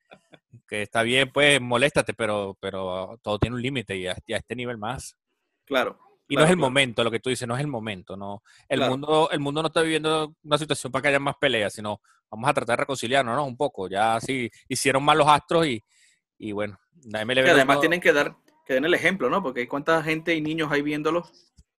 que 0.68 0.82
está 0.84 1.04
bien, 1.04 1.32
pues 1.32 1.62
moléstate, 1.62 2.14
pero, 2.14 2.58
pero 2.60 3.20
todo 3.22 3.38
tiene 3.40 3.56
un 3.56 3.62
límite 3.62 3.96
y 3.96 4.08
a, 4.08 4.16
este 4.28 4.56
nivel 4.56 4.78
más. 4.78 5.16
Claro. 5.66 6.00
Y 6.28 6.36
no 6.36 6.42
es 6.44 6.50
el 6.50 6.56
claro. 6.56 6.68
momento, 6.70 7.04
lo 7.04 7.12
que 7.12 7.20
tú 7.20 7.30
dices, 7.30 7.48
no 7.48 7.56
es 7.56 7.62
el 7.62 7.68
momento, 7.68 8.18
no. 8.18 8.42
El 8.68 8.80
Claro. 8.80 8.92
mundo, 8.94 9.30
el 9.32 9.40
mundo 9.40 9.62
no 9.62 9.68
está 9.68 9.82
viviendo 9.82 10.34
una 10.44 10.58
situación 10.58 10.92
para 10.92 11.04
que 11.04 11.08
haya 11.10 11.20
más 11.20 11.36
peleas, 11.40 11.74
sino 11.74 12.02
vamos 12.32 12.50
a 12.50 12.54
tratar 12.54 12.78
de 12.78 12.82
reconciliarnos, 12.82 13.36
¿no? 13.36 13.46
Un 13.46 13.56
poco. 13.56 13.88
Ya 13.88 14.20
sí 14.20 14.50
hicieron 14.68 15.04
mal 15.04 15.20
los 15.20 15.28
astros 15.28 15.68
y, 15.68 15.84
y 16.40 16.52
bueno, 16.52 16.80
la 17.04 17.22
MLB 17.26 17.46
Y 17.46 17.50
además 17.50 17.76
no- 17.78 17.82
tienen 17.82 18.00
que 18.02 18.14
dar, 18.14 18.36
que 18.66 18.74
den 18.76 18.86
el 18.86 18.94
ejemplo, 18.94 19.30
¿no? 19.30 19.42
Porque 19.44 19.62
hay 19.62 19.68
cuánta 19.68 20.02
gente 20.04 20.34
y 20.36 20.42
niños 20.42 20.72
ahí 20.72 20.82
viéndolos 20.82 21.32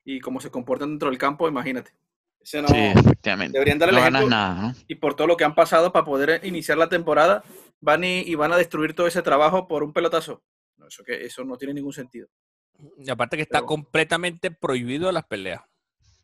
y 0.04 0.20
cómo 0.20 0.40
se 0.40 0.50
comportan 0.50 0.90
dentro 0.90 1.08
del 1.10 1.18
campo, 1.18 1.48
imagínate. 1.48 1.92
Ese 2.40 2.62
no, 2.62 2.68
Sí, 2.68 2.76
efectivamente. 2.76 3.54
deberían 3.58 3.78
dar 3.78 3.88
el 3.88 3.96
no 3.96 4.00
ganas 4.02 4.20
ejemplo. 4.20 4.36
nada, 4.36 4.62
¿no? 4.68 4.74
y 4.86 4.94
por 4.96 5.14
todo 5.14 5.26
lo 5.26 5.36
que 5.36 5.42
han 5.44 5.54
pasado 5.56 5.92
para 5.92 6.04
poder 6.04 6.40
iniciar 6.44 6.78
la 6.78 6.88
temporada, 6.88 7.42
van 7.80 8.04
y, 8.04 8.20
y 8.20 8.34
van 8.36 8.52
a 8.52 8.56
destruir 8.56 8.94
todo 8.94 9.08
ese 9.08 9.22
trabajo 9.22 9.66
por 9.66 9.82
un 9.82 9.92
pelotazo. 9.92 10.42
No, 10.76 10.86
eso, 10.86 11.02
que, 11.02 11.24
eso 11.24 11.42
no 11.44 11.56
tiene 11.56 11.74
ningún 11.74 11.92
sentido. 11.92 12.28
Y 12.98 13.10
aparte 13.10 13.36
que 13.36 13.42
está 13.42 13.58
Pero- 13.58 13.66
completamente 13.66 14.50
prohibido 14.52 15.10
las 15.10 15.24
peleas. 15.24 15.62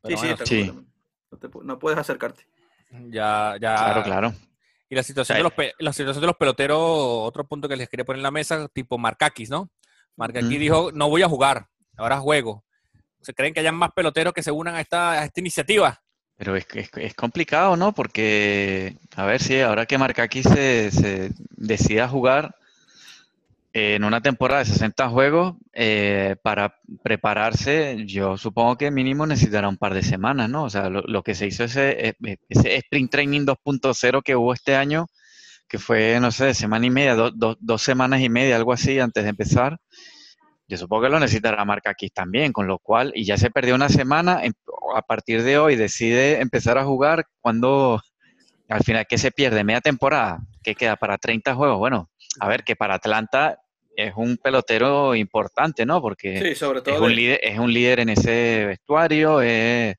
Pero 0.03 0.17
sí, 0.17 0.27
bueno, 0.27 0.37
sí, 0.37 0.43
está 0.43 0.47
sí. 0.47 0.56
completamente. 0.69 0.93
No, 1.31 1.38
te 1.38 1.49
no 1.67 1.79
puedes 1.79 1.99
acercarte. 1.99 2.47
ya, 3.09 3.56
ya. 3.61 3.75
Claro, 3.75 4.03
claro. 4.05 4.35
Y 4.93 4.94
la 4.94 5.03
situación, 5.03 5.39
de 5.39 5.43
los, 5.43 5.55
la 5.79 5.93
situación 5.94 6.21
de 6.21 6.27
los 6.27 6.37
peloteros, 6.37 6.79
otro 6.79 7.49
punto 7.49 7.67
que 7.67 7.77
les 7.77 7.89
quería 7.89 8.05
poner 8.05 8.19
en 8.19 8.25
la 8.25 8.31
mesa, 8.31 8.69
tipo 8.69 8.99
Markakis, 8.99 9.49
¿no? 9.49 9.71
Markakis 10.17 10.50
Ujú. 10.50 10.59
dijo, 10.59 10.93
no 10.93 11.09
voy 11.09 11.23
a 11.23 11.31
jugar, 11.31 11.67
ahora 11.97 12.21
juego. 12.21 12.62
¿Se 13.23 13.33
creen 13.33 13.55
que 13.55 13.61
hayan 13.61 13.75
más 13.75 13.93
peloteros 13.93 14.35
que 14.35 14.43
se 14.43 14.50
unan 14.50 14.75
a 14.75 14.83
esta, 14.83 15.12
a 15.12 15.25
esta 15.25 15.41
iniciativa? 15.41 15.99
Pero 16.37 16.56
es, 16.56 16.67
es, 16.75 16.91
es 16.94 17.15
complicado, 17.15 17.75
¿no? 17.75 17.94
Porque, 17.94 18.99
a 19.17 19.25
ver 19.25 19.41
si 19.41 19.62
ahora 19.62 19.87
que 19.87 19.97
Markakis 19.97 20.44
se, 20.44 20.91
se 20.91 21.31
decida 21.56 22.06
jugar 22.06 22.55
en 23.75 24.05
una 24.05 24.21
temporada 24.21 24.61
de 24.61 24.67
60 24.67 25.09
juegos, 25.09 25.55
eh, 25.73 26.37
para 26.43 26.76
prepararse, 27.02 28.05
yo 28.07 28.37
supongo 28.37 28.76
que 28.76 28.91
mínimo 28.91 29.26
necesitará 29.26 29.69
un 29.69 29.79
par 29.79 29.95
de 29.95 30.02
semanas, 30.02 30.50
¿no? 30.50 30.64
O 30.64 30.71
sea, 30.71 30.91
lo, 30.91 31.23
que 31.23 31.35
se 31.35 31.47
hizo 31.47 31.64
ese, 31.64 32.09
eh, 32.09 32.37
ese 32.50 32.76
Sprint 32.76 33.11
Training 33.11 33.47
2.0 33.47 34.23
que 34.23 34.37
hubo 34.37 34.52
este 34.52 34.76
año, 34.76 35.07
que 35.69 35.79
fue, 35.79 36.19
no 36.21 36.33
sé, 36.33 36.55
semana 36.55 36.87
y 36.87 36.91
media, 36.91 37.14
do- 37.17 37.31
do- 37.33 37.57
dos 37.61 37.83
semanas 37.83 38.21
y 38.23 38.29
media, 38.31 38.57
algo 38.57 38.73
así, 38.75 38.99
antes 39.00 39.25
de 39.25 39.31
empezar. 39.31 39.79
Yo 40.69 40.79
supongo 40.79 41.05
que 41.05 41.09
lo 41.11 41.21
necesitará 41.21 41.64
Markakis 41.64 42.12
también, 42.12 42.52
con 42.52 42.67
lo 42.67 42.79
cual, 42.79 43.12
y 43.14 43.25
ya 43.25 43.37
se 43.37 43.50
perdió 43.50 43.75
una 43.75 43.88
semana, 43.88 44.45
em- 44.45 44.55
a 44.97 45.02
partir 45.02 45.43
de 45.43 45.59
hoy 45.59 45.76
decide 45.76 46.41
empezar 46.41 46.79
a 46.79 46.85
jugar 46.85 47.26
cuando, 47.41 48.00
al 48.69 48.85
final, 48.85 49.07
¿qué 49.09 49.19
se 49.19 49.33
pierde? 49.33 49.64
¿Media 49.64 49.81
temporada? 49.83 50.41
¿Qué 50.62 50.75
queda 50.76 50.97
para 50.97 51.19
30 51.19 51.55
juegos? 51.55 51.79
Bueno, 51.79 52.11
a 52.41 52.49
ver, 52.49 52.64
que 52.64 52.76
para 52.76 52.97
Atlanta 52.97 53.59
es 53.96 54.12
un 54.16 54.37
pelotero 54.38 55.14
importante, 55.14 55.84
¿no? 55.87 56.00
Porque 56.00 56.40
Sí, 56.40 56.54
sobre 56.54 56.78
es, 56.78 56.84
todo. 56.84 57.02
un 57.02 57.08
de- 57.11 57.14
líder, 57.14 57.40
es 57.42 57.58
un 57.58 57.72
líder 57.72 58.00
en 58.00 58.08
ese 58.11 58.64
vestuario, 58.66 59.40
es... 59.40 59.96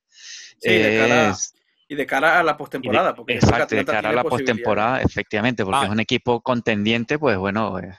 Sí, 0.60 0.70
de 0.70 0.98
cara- 0.98 1.30
es- 1.30 1.54
y 1.86 1.94
de 1.96 2.06
cara 2.06 2.40
a 2.40 2.42
la 2.42 2.56
postemporada. 2.56 3.14
porque 3.14 3.34
exacto, 3.34 3.76
de 3.76 3.84
cara 3.84 4.08
a 4.08 4.12
la 4.12 4.24
postemporada, 4.24 5.02
efectivamente, 5.02 5.64
porque 5.64 5.80
Ah. 5.82 5.84
es 5.84 5.90
un 5.90 6.00
equipo 6.00 6.40
contendiente, 6.40 7.18
pues 7.18 7.36
bueno, 7.36 7.78
eh, 7.78 7.92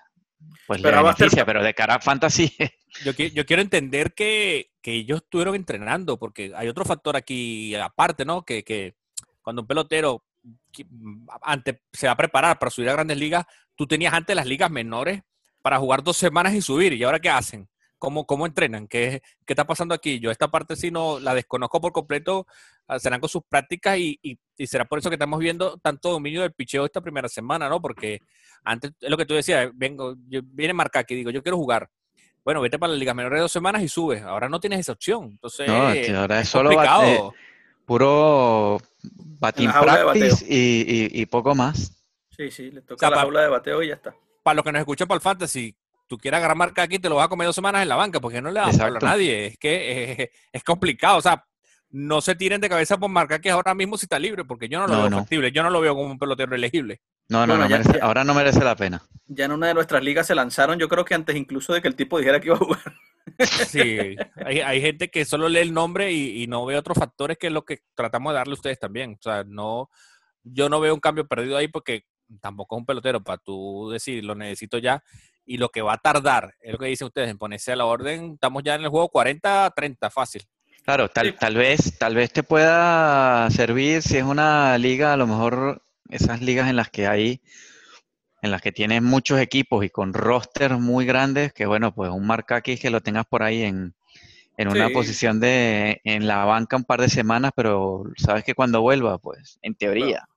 pues 0.68 0.82
Pero 0.82 1.04
le 1.04 1.14
ser- 1.30 1.46
pero 1.46 1.64
de 1.64 1.74
cara 1.76 1.96
a 1.96 2.00
Fantasy, 2.02 2.52
Yo, 3.04 3.12
yo 3.12 3.46
quiero 3.46 3.62
entender 3.62 4.14
que, 4.14 4.72
que 4.82 4.94
ellos 4.94 5.22
estuvieron 5.22 5.54
entrenando, 5.56 6.18
porque 6.18 6.54
hay 6.56 6.68
otro 6.70 6.86
factor 6.86 7.16
aquí 7.18 7.76
aparte, 7.76 8.24
¿no? 8.24 8.44
Que, 8.46 8.64
que 8.64 8.96
cuando 9.42 9.62
un 9.64 9.68
pelotero 9.68 10.24
antes 11.42 11.76
se 11.92 12.08
va 12.08 12.14
a 12.14 12.18
preparar 12.18 12.58
para 12.58 12.70
subir 12.72 12.90
a 12.90 12.94
grandes 12.94 13.18
ligas, 13.18 13.46
tú 13.76 13.86
tenías 13.86 14.14
antes 14.14 14.36
las 14.36 14.46
ligas 14.46 14.72
menores 14.72 15.22
para 15.66 15.80
jugar 15.80 16.04
dos 16.04 16.16
semanas 16.16 16.54
y 16.54 16.62
subir. 16.62 16.94
¿Y 16.94 17.02
ahora 17.04 17.20
qué 17.20 17.28
hacen? 17.28 17.68
¿Cómo, 17.98 18.28
cómo 18.28 18.46
entrenan? 18.46 18.88
¿Qué, 18.88 19.24
¿Qué 19.48 19.54
está 19.54 19.66
pasando 19.66 19.96
aquí? 19.96 20.20
Yo 20.20 20.30
esta 20.30 20.48
parte 20.52 20.76
sí 20.76 20.92
no 20.92 21.20
la 21.20 21.34
desconozco 21.34 21.82
por 21.82 21.92
completo. 21.92 22.46
ah, 22.88 23.00
Serán 23.00 23.20
con 23.20 23.30
sus 23.30 23.42
prácticas 23.50 23.98
y, 23.98 24.20
y- 24.22 24.38
y 24.58 24.68
será 24.68 24.86
por 24.86 25.00
eso 25.00 25.10
que 25.10 25.16
estamos 25.16 25.40
viendo 25.40 25.78
tanto 25.80 26.12
dominio 26.12 26.44
del 26.44 26.54
picheo 26.54 26.86
esta 26.86 27.02
primera 27.02 27.28
semana, 27.28 27.68
¿no? 27.68 27.82
Porque 27.82 28.20
antes, 28.64 28.92
es 29.02 29.10
lo 29.10 29.18
que 29.18 29.26
tú 29.26 29.34
decías, 29.34 29.72
vengo, 29.74 30.14
yo, 30.28 30.42
viene 30.44 30.72
marca 30.76 31.04
que 31.04 31.16
digo, 31.16 31.32
yo 31.32 31.42
quiero 31.42 31.58
jugar. 31.58 31.90
Bueno, 32.44 32.62
vete 32.62 32.78
para 32.78 32.94
la 32.94 33.00
Liga 33.00 33.16
Menor 33.16 33.34
de 33.34 33.40
dos 33.40 33.52
semanas 33.52 33.82
y 33.82 33.88
subes. 33.88 34.22
Ahora 34.22 34.48
no 34.48 34.60
tienes 34.60 34.82
esa 34.82 34.92
opción. 34.92 35.30
Entonces, 35.32 35.68
no, 35.68 35.74
ahora 36.20 36.36
es 36.40 36.44
es 36.46 36.50
solo 36.50 36.70
complicado. 36.70 37.02
bate- 37.32 37.38
puro 37.88 38.78
batting 39.40 39.72
practice 39.72 40.46
y, 40.48 40.86
y- 41.16 41.22
y 41.22 41.26
poco 41.26 41.56
más. 41.56 41.92
Sí, 42.38 42.52
sí, 42.52 42.70
le 42.70 42.82
toca 42.84 43.00
sea, 43.00 43.10
la 43.10 43.16
pa- 43.16 43.22
jaula 43.24 43.42
de 43.42 43.48
bateo 43.48 43.82
y 43.82 43.88
ya 43.88 43.96
está. 43.96 44.14
Para 44.46 44.58
los 44.58 44.64
que 44.64 44.72
nos 44.72 44.80
escuchan 44.82 45.08
para 45.08 45.16
el 45.16 45.22
Fantasy, 45.24 45.76
tú 46.06 46.20
quieres 46.20 46.38
agarrar 46.38 46.56
marca 46.56 46.84
aquí, 46.84 47.00
te 47.00 47.10
lo 47.10 47.16
vas 47.16 47.26
a 47.26 47.30
comer 47.30 47.48
dos 47.48 47.56
semanas 47.56 47.82
en 47.82 47.90
la 47.90 47.96
banca, 47.96 48.20
porque 48.20 48.40
no 48.44 48.52
le 48.52 48.62
palo 48.78 48.98
a 48.98 49.00
nadie. 49.00 49.48
Es 49.48 49.58
que 49.58 50.12
eh, 50.22 50.32
es 50.52 50.64
complicado. 50.64 51.18
O 51.18 51.22
sea, 51.22 51.44
no 51.90 52.22
se 52.22 52.36
tiren 52.36 52.62
de 52.62 52.70
cabeza 52.70 52.96
por 52.96 53.10
marca 53.10 53.40
que 53.42 53.50
ahora 53.50 53.74
mismo 53.74 53.98
si 53.98 54.06
está 54.06 54.20
libre, 54.20 54.46
porque 54.46 54.70
yo 54.70 54.78
no 54.80 54.86
lo 54.86 54.94
No, 54.94 55.00
veo 55.02 55.10
no. 55.10 55.18
factible. 55.18 55.52
Yo 55.52 55.64
no 55.64 55.72
lo 55.72 55.82
veo 55.82 55.96
como 55.96 56.12
un 56.12 56.20
pelotero 56.20 56.54
elegible. 56.56 57.02
No, 57.28 57.48
no, 57.48 57.54
Bueno, 57.54 57.64
no 57.64 57.70
ya- 57.72 57.78
merece- 57.80 57.98
ya. 57.98 58.06
ahora 58.06 58.24
no 58.24 58.36
merece 58.36 58.64
la 58.64 58.76
pena. 58.76 59.02
Ya 59.26 59.46
en 59.46 59.52
una 59.54 59.66
de 59.68 59.74
nuestras 59.74 60.04
ligas 60.04 60.28
se 60.28 60.36
lanzaron, 60.36 60.78
yo 60.78 60.88
creo 60.88 61.04
que 61.06 61.16
antes 61.16 61.36
incluso 61.36 61.74
de 61.74 61.82
que 61.82 61.88
el 61.88 61.96
tipo 61.96 62.20
dijera 62.20 62.40
que 62.40 62.48
iba 62.50 62.56
a 62.56 62.60
jugar. 62.60 62.82
Sí, 63.68 64.16
hay, 64.46 64.60
hay 64.60 64.82
gente 64.82 65.10
que 65.10 65.26
solo 65.26 65.50
lee 65.50 65.60
el 65.60 65.74
nombre 65.74 66.12
y, 66.12 66.44
y 66.44 66.48
no 66.48 66.64
ve 66.68 66.78
otros 66.78 66.98
factores 67.00 67.38
que 67.40 67.48
es 67.48 67.54
lo 67.54 67.66
que 67.66 67.80
tratamos 67.96 68.32
de 68.32 68.38
darle 68.38 68.52
a 68.52 68.54
ustedes 68.54 68.78
también. 68.80 69.14
O 69.14 69.22
sea, 69.22 69.44
no, 69.44 69.90
yo 70.44 70.70
no 70.70 70.80
veo 70.80 70.94
un 70.94 71.00
cambio 71.00 71.28
perdido 71.28 71.58
ahí 71.58 71.68
porque 71.68 72.04
tampoco 72.40 72.76
es 72.76 72.80
un 72.80 72.86
pelotero 72.86 73.24
para 73.24 73.38
tú 73.38 73.90
decir, 73.92 74.24
lo 74.24 74.36
necesito 74.36 74.78
ya. 74.78 75.04
Y 75.46 75.58
lo 75.58 75.70
que 75.70 75.82
va 75.82 75.94
a 75.94 75.98
tardar, 75.98 76.56
es 76.60 76.72
lo 76.74 76.80
que 76.80 76.88
dicen 76.88 77.06
ustedes, 77.08 77.30
en 77.30 77.38
ponerse 77.38 77.72
a 77.72 77.76
la 77.76 77.86
orden, 77.86 78.34
estamos 78.34 78.64
ya 78.64 78.76
en 78.76 78.82
el 78.82 78.90
juego 78.90 79.10
40-30, 79.12 80.10
fácil. 80.10 80.44
Claro, 80.84 81.08
tal, 81.10 81.28
Sí. 81.32 81.36
tal 81.40 81.56
vez, 81.56 81.98
tal 82.00 82.16
vez 82.16 82.32
te 82.32 82.44
pueda 82.44 83.50
servir 83.52 84.02
si 84.02 84.18
es 84.18 84.24
una 84.24 84.78
liga, 84.78 85.14
a 85.14 85.18
lo 85.18 85.28
mejor 85.28 85.84
esas 86.10 86.42
ligas 86.42 86.70
en 86.70 86.76
las 86.76 86.90
que 86.90 87.08
hay, 87.08 87.42
en 88.42 88.52
las 88.52 88.62
que 88.62 88.72
tienes 88.72 89.02
muchos 89.02 89.40
equipos 89.40 89.84
y 89.86 89.90
con 89.90 90.14
rosters 90.14 90.80
muy 90.80 91.06
grandes, 91.06 91.54
que 91.54 91.66
bueno, 91.66 91.94
pues 91.94 92.12
un 92.12 92.26
Markakis 92.28 92.80
que 92.80 92.90
lo 92.92 93.02
tengas 93.02 93.26
por 93.26 93.42
ahí 93.44 93.64
en, 93.64 93.96
en 94.58 94.68
una 94.68 94.88
Sí. 94.88 94.94
posición 94.94 95.40
de, 95.40 96.02
en 96.04 96.28
la 96.28 96.46
banca 96.46 96.76
un 96.78 96.84
par 96.86 97.02
de 97.02 97.10
semanas, 97.10 97.52
pero 97.56 98.04
sabes 98.18 98.44
que 98.44 98.54
cuando 98.54 98.82
vuelva, 98.82 99.18
pues, 99.18 99.58
en 99.64 99.76
teoría, 99.76 100.18
Claro. 100.20 100.35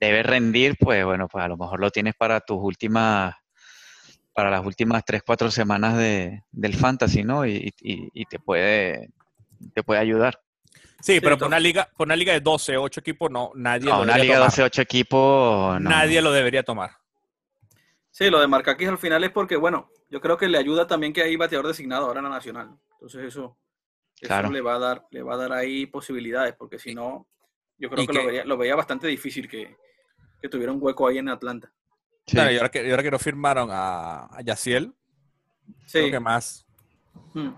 Debe 0.00 0.22
rendir, 0.22 0.76
pues 0.78 1.04
bueno, 1.04 1.28
pues 1.28 1.44
a 1.44 1.48
lo 1.48 1.56
mejor 1.56 1.80
lo 1.80 1.90
tienes 1.90 2.14
para 2.14 2.40
tus 2.40 2.58
últimas, 2.60 3.34
para 4.32 4.50
las 4.50 4.64
últimas 4.64 5.04
tres, 5.04 5.22
cuatro 5.24 5.50
semanas 5.50 5.96
de, 5.96 6.42
del 6.50 6.74
fantasy, 6.74 7.22
¿no? 7.24 7.46
Y, 7.46 7.72
y- 7.80 8.08
y 8.12 8.24
te 8.26 8.38
puede, 8.38 9.10
te 9.74 9.82
puede 9.82 10.00
ayudar. 10.00 10.40
Sí, 11.00 11.14
Sí, 11.14 11.20
pero 11.20 11.36
por 11.36 11.48
una 11.48 11.58
liga, 11.60 11.88
por 11.96 12.06
una 12.06 12.16
liga 12.16 12.32
de 12.32 12.40
12, 12.40 12.76
8 12.76 13.00
equipos, 13.00 13.30
no, 13.30 13.50
nadie 13.54 13.90
No, 13.90 13.98
lo 13.98 14.02
una 14.04 14.16
liga 14.18 14.34
tomar. 14.36 14.50
12-8 14.50 14.82
equipos, 14.82 15.80
no. 15.80 15.90
Nadie 15.90 16.22
lo 16.22 16.32
debería 16.32 16.62
tomar. 16.62 16.90
Sí, 18.10 18.30
lo 18.30 18.40
de 18.40 18.46
Marcaquis 18.46 18.88
al 18.88 18.98
final 18.98 19.24
es 19.24 19.30
porque, 19.30 19.56
bueno, 19.56 19.90
yo 20.10 20.20
creo 20.20 20.36
que 20.36 20.46
le 20.48 20.58
ayuda 20.58 20.86
también 20.86 21.12
que 21.12 21.22
hay 21.22 21.34
bateador 21.36 21.66
designado 21.66 22.06
ahora 22.06 22.20
en 22.20 22.24
la 22.24 22.30
Nacional. 22.30 22.70
Entonces 22.92 23.24
eso, 23.24 23.56
eso 24.20 24.28
Claro. 24.28 24.50
le 24.50 24.60
va 24.60 24.74
a 24.76 24.78
dar, 24.78 25.06
le 25.10 25.22
va 25.22 25.34
a 25.34 25.38
dar 25.38 25.52
ahí 25.52 25.86
posibilidades, 25.86 26.54
porque 26.54 26.78
si 26.78 26.94
no, 26.94 27.26
yo 27.82 27.90
creo 27.90 28.06
que, 28.06 28.12
lo, 28.12 28.26
veía, 28.26 28.44
lo 28.44 28.56
veía 28.56 28.76
bastante 28.76 29.08
difícil 29.08 29.48
que, 29.48 29.76
que 30.40 30.48
tuviera 30.48 30.72
un 30.72 30.78
hueco 30.80 31.08
ahí 31.08 31.18
en 31.18 31.28
Atlanta. 31.28 31.72
Sí. 32.26 32.36
Claro, 32.36 32.52
y 32.52 32.56
ahora 32.56 32.70
que, 32.70 32.86
y 32.86 32.90
ahora 32.90 33.02
que 33.02 33.10
no 33.10 33.18
firmaron 33.18 33.68
a, 33.72 34.26
a 34.26 34.40
Yaciel, 34.42 34.94
creo 35.90 36.04
Sí. 36.06 36.10
que 36.12 36.20
más. 36.20 36.64
Mm. 37.34 37.48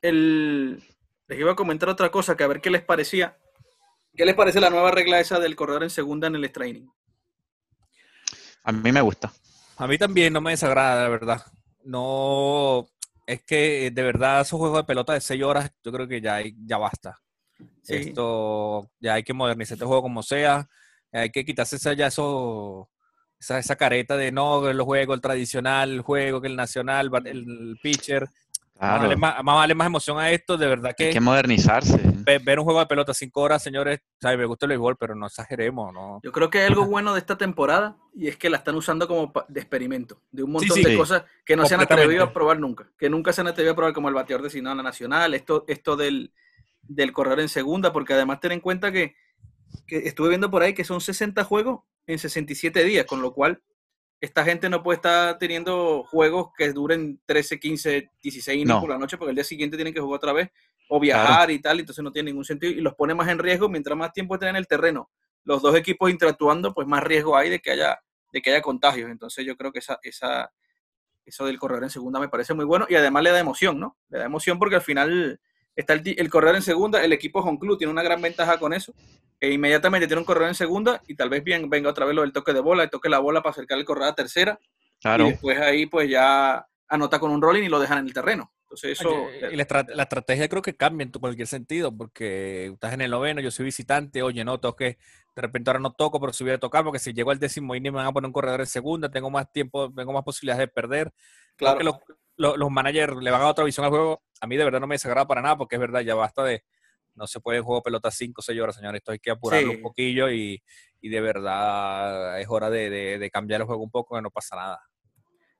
El, 0.00 0.82
les 1.28 1.38
iba 1.38 1.52
a 1.52 1.56
comentar 1.56 1.90
otra 1.90 2.10
cosa, 2.10 2.36
que 2.36 2.44
a 2.44 2.48
ver 2.48 2.62
qué 2.62 2.70
les 2.70 2.82
parecía. 2.82 3.36
¿Qué 4.14 4.24
les 4.24 4.34
parece 4.34 4.60
la 4.60 4.70
nueva 4.70 4.90
regla 4.90 5.20
esa 5.20 5.38
del 5.38 5.56
corredor 5.56 5.82
en 5.82 5.90
segunda 5.90 6.26
en 6.26 6.36
el 6.36 6.50
training? 6.50 6.86
A 8.64 8.72
mí 8.72 8.92
me 8.92 9.00
gusta. 9.02 9.32
A 9.76 9.86
mí 9.86 9.98
también 9.98 10.32
no 10.32 10.40
me 10.40 10.50
desagrada, 10.52 11.02
la 11.02 11.08
verdad. 11.08 11.46
No, 11.84 12.88
es 13.26 13.42
que 13.42 13.90
de 13.90 14.02
verdad 14.02 14.40
esos 14.40 14.58
juegos 14.58 14.78
de 14.78 14.84
pelota 14.84 15.12
de 15.14 15.20
6 15.20 15.42
horas, 15.42 15.72
yo 15.84 15.92
creo 15.92 16.08
que 16.08 16.20
ya, 16.20 16.40
ya 16.64 16.78
basta. 16.78 17.20
Sí. 17.82 17.94
Esto, 17.94 18.88
ya 19.00 19.14
hay 19.14 19.22
que 19.22 19.32
modernizar 19.34 19.74
este 19.74 19.84
juego 19.84 20.02
como 20.02 20.22
sea. 20.22 20.68
Hay 21.12 21.30
que 21.30 21.44
quitarse 21.44 21.76
esa, 21.76 21.92
ya 21.92 22.06
eso, 22.06 22.88
esa, 23.38 23.58
esa 23.58 23.76
careta 23.76 24.16
de 24.16 24.32
no, 24.32 24.68
el 24.68 24.80
juego, 24.82 25.14
el 25.14 25.20
tradicional, 25.20 25.90
el 25.90 26.00
juego, 26.00 26.40
que 26.40 26.48
el 26.48 26.56
nacional, 26.56 27.10
el, 27.24 27.78
pitcher. 27.82 28.22
Más, 28.22 28.30
Claro, 28.74 29.02
vale 29.02 29.16
más, 29.16 29.44
más 29.44 29.54
vale 29.56 29.74
más 29.76 29.86
emoción 29.86 30.18
a 30.18 30.30
esto, 30.30 30.56
de 30.56 30.66
verdad 30.66 30.92
que, 30.96 31.04
hay 31.08 31.12
que 31.12 31.20
modernizarse. 31.20 32.00
ve- 32.04 32.38
ver 32.38 32.58
un 32.58 32.64
juego 32.64 32.80
de 32.80 32.86
pelota 32.86 33.14
5 33.14 33.40
horas, 33.40 33.62
señores, 33.62 34.00
¿sabes? 34.20 34.38
me 34.38 34.44
gusta 34.46 34.66
el 34.66 34.70
béisbol, 34.70 34.96
pero 34.96 35.14
no 35.14 35.26
exageremos, 35.26 35.92
¿no? 35.92 36.18
Yo 36.24 36.32
creo 36.32 36.50
que 36.50 36.58
hay 36.58 36.66
algo 36.66 36.84
bueno 36.86 37.12
de 37.12 37.20
esta 37.20 37.38
temporada 37.38 37.96
y 38.12 38.26
es 38.26 38.36
que 38.36 38.50
la 38.50 38.56
están 38.56 38.74
usando 38.74 39.06
como 39.06 39.32
de 39.46 39.60
experimento, 39.60 40.20
de 40.32 40.42
un 40.42 40.50
montón 40.52 40.76
sí. 40.76 40.82
de 40.82 40.90
Sí. 40.92 40.96
cosas 40.96 41.22
que 41.44 41.54
no 41.54 41.64
se 41.66 41.74
han 41.74 41.82
atrevido 41.82 42.24
a 42.24 42.32
probar 42.32 42.58
nunca, 42.58 42.88
que 42.98 43.08
nunca 43.08 43.32
se 43.32 43.42
han 43.42 43.46
atrevido 43.48 43.72
a 43.74 43.76
probar 43.76 43.92
como 43.94 44.08
el 44.08 44.14
bateador 44.14 44.42
designado 44.42 44.72
en 44.72 44.78
la 44.78 44.82
nacional, 44.84 45.34
esto, 45.34 45.64
esto 45.68 45.94
del, 45.94 46.32
del 46.82 47.12
corredor 47.12 47.40
en 47.40 47.48
segunda, 47.48 47.92
porque 47.92 48.14
además 48.14 48.40
ten 48.40 48.52
en 48.52 48.60
cuenta 48.60 48.92
que, 48.92 49.14
que 49.86 49.98
estuve 49.98 50.30
viendo 50.30 50.50
por 50.50 50.62
ahí 50.62 50.74
que 50.74 50.84
son 50.84 51.00
60 51.00 51.44
juegos 51.44 51.80
en 52.06 52.18
67 52.18 52.84
días, 52.84 53.06
con 53.06 53.22
lo 53.22 53.32
cual 53.32 53.62
esta 54.20 54.44
gente 54.44 54.68
no 54.68 54.82
puede 54.82 54.96
estar 54.96 55.38
teniendo 55.38 56.04
juegos 56.04 56.50
que 56.56 56.72
duren 56.72 57.20
13, 57.26 57.58
15, 57.58 58.10
16 58.22 58.54
innings 58.54 58.68
No. 58.68 58.80
por 58.80 58.90
la 58.90 58.98
noche, 58.98 59.16
porque 59.16 59.30
el 59.30 59.36
día 59.36 59.44
siguiente 59.44 59.76
tienen 59.76 59.94
que 59.94 60.00
jugar 60.00 60.18
otra 60.18 60.32
vez 60.32 60.50
o 60.88 61.00
viajar 61.00 61.50
y 61.50 61.58
tal, 61.60 61.80
entonces 61.80 62.04
no 62.04 62.12
tiene 62.12 62.30
ningún 62.30 62.44
sentido 62.44 62.72
y 62.72 62.80
los 62.80 62.94
pone 62.94 63.14
más 63.14 63.28
en 63.28 63.38
riesgo 63.38 63.68
mientras 63.68 63.96
más 63.96 64.12
tiempo 64.12 64.34
estén 64.34 64.50
en 64.50 64.56
el 64.56 64.66
terreno 64.66 65.10
los 65.44 65.62
dos 65.62 65.74
equipos 65.74 66.10
interactuando, 66.10 66.72
pues 66.72 66.86
más 66.86 67.02
riesgo 67.02 67.36
hay 67.36 67.50
de 67.50 67.60
que 67.60 67.72
haya, 67.72 67.98
de 68.32 68.40
que 68.40 68.50
haya 68.50 68.62
contagios. 68.62 69.10
Entonces 69.10 69.44
yo 69.44 69.56
creo 69.56 69.72
que 69.72 69.80
esa, 69.80 69.98
esa, 70.02 70.52
eso 71.24 71.46
del 71.46 71.58
corredor 71.58 71.84
en 71.84 71.90
segunda 71.90 72.20
me 72.20 72.28
parece 72.28 72.54
muy 72.54 72.64
bueno 72.64 72.86
y 72.88 72.94
además 72.94 73.22
le 73.22 73.30
da 73.30 73.40
emoción, 73.40 73.78
¿no? 73.80 73.98
Le 74.08 74.18
da 74.18 74.24
emoción 74.24 74.58
porque 74.58 74.76
al 74.76 74.82
final 74.82 75.40
está 75.76 75.94
el, 75.94 76.02
el 76.16 76.30
corredor 76.30 76.56
en 76.56 76.62
segunda, 76.62 77.02
el 77.04 77.12
equipo 77.12 77.40
Home 77.40 77.58
Club 77.58 77.78
tiene 77.78 77.92
una 77.92 78.02
gran 78.02 78.20
ventaja 78.20 78.58
con 78.58 78.72
eso, 78.72 78.92
e 79.40 79.50
inmediatamente 79.52 80.06
tiene 80.06 80.20
un 80.20 80.26
corredor 80.26 80.48
en 80.48 80.54
segunda 80.54 81.02
y 81.08 81.14
tal 81.16 81.28
vez 81.30 81.42
bien 81.42 81.68
venga 81.70 81.90
otra 81.90 82.06
vez 82.06 82.14
lo 82.14 82.22
del 82.22 82.32
toque 82.32 82.52
de 82.52 82.60
bola, 82.60 82.82
el 82.84 82.90
toque 82.90 83.08
la 83.08 83.18
bola 83.18 83.42
para 83.42 83.50
acercar 83.52 83.78
el 83.78 83.84
corredor 83.84 84.10
a 84.10 84.14
tercera 84.14 84.58
Claro. 85.00 85.26
y 85.26 85.30
después 85.30 85.58
ahí 85.58 85.86
pues 85.86 86.08
ya 86.08 86.64
anota 86.88 87.18
con 87.18 87.30
un 87.32 87.42
rolling 87.42 87.64
y 87.64 87.68
lo 87.68 87.80
dejan 87.80 87.98
en 87.98 88.06
el 88.06 88.12
terreno. 88.14 88.52
Entonces 88.64 89.00
eso... 89.00 89.26
Y 89.50 89.56
la, 89.56 89.62
estra- 89.64 89.84
la 89.88 90.04
estrategia 90.04 90.48
creo 90.48 90.62
que 90.62 90.76
cambia 90.76 91.04
en 91.04 91.10
tu- 91.10 91.18
cualquier 91.20 91.48
sentido, 91.48 91.94
porque 91.96 92.66
estás 92.66 92.92
en 92.92 93.00
el 93.00 93.10
noveno, 93.10 93.40
yo 93.40 93.50
soy 93.50 93.64
visitante, 93.64 94.22
oye, 94.22 94.44
no, 94.44 94.60
tengo 94.60 94.76
que, 94.76 94.98
de 95.34 95.42
repente 95.42 95.70
ahora 95.70 95.80
no 95.80 95.92
toco, 95.92 96.20
pero 96.20 96.32
si 96.32 96.44
voy 96.44 96.52
a 96.52 96.58
tocar, 96.58 96.84
porque 96.84 96.98
si 97.00 97.12
llego 97.12 97.30
al 97.32 97.38
décimo 97.40 97.74
inning 97.74 97.92
me 97.92 97.96
van 97.98 98.06
a 98.06 98.12
poner 98.12 98.26
un 98.28 98.32
corredor 98.32 98.60
en 98.60 98.66
segunda, 98.66 99.10
tengo 99.10 99.28
más 99.28 99.50
tiempo, 99.50 99.92
tengo 99.92 100.12
más 100.12 100.22
posibilidades 100.22 100.60
de 100.60 100.68
perder. 100.68 101.12
Creo 101.56 101.76
claro. 101.76 101.78
que 101.78 101.84
los, 101.84 101.96
los- 102.36 102.56
los 102.58 102.70
managers 102.70 103.16
le 103.16 103.30
van 103.30 103.40
a 103.40 103.44
dar 103.44 103.52
otra 103.52 103.64
visión 103.64 103.84
al 103.84 103.90
juego. 103.90 104.22
A 104.42 104.46
mí 104.48 104.56
de 104.56 104.64
verdad 104.64 104.80
no 104.80 104.88
me 104.88 104.96
desagrada 104.96 105.24
para 105.26 105.40
nada, 105.40 105.56
porque 105.56 105.76
es 105.76 105.80
verdad, 105.80 106.00
ya 106.00 106.16
basta 106.16 106.42
de, 106.42 106.64
no 107.14 107.28
se 107.28 107.38
puede 107.38 107.60
juego 107.60 107.80
pelota 107.80 108.10
5 108.10 108.40
o 108.40 108.42
6 108.42 108.60
horas, 108.60 108.74
señores, 108.74 108.98
esto 108.98 109.12
hay 109.12 109.20
que 109.20 109.30
apurarlo 109.30 109.70
Sí. 109.70 109.76
un 109.76 109.82
poquillo 109.82 110.28
y, 110.30 110.60
y 111.00 111.08
de 111.08 111.20
verdad 111.20 112.40
es 112.40 112.48
hora 112.50 112.68
de, 112.68 112.90
de- 112.90 113.18
de 113.20 113.30
cambiar 113.30 113.60
el 113.60 113.66
juego 113.68 113.84
un 113.84 113.90
poco, 113.90 114.16
que 114.16 114.22
no 114.22 114.30
pasa 114.32 114.56
nada. 114.56 114.80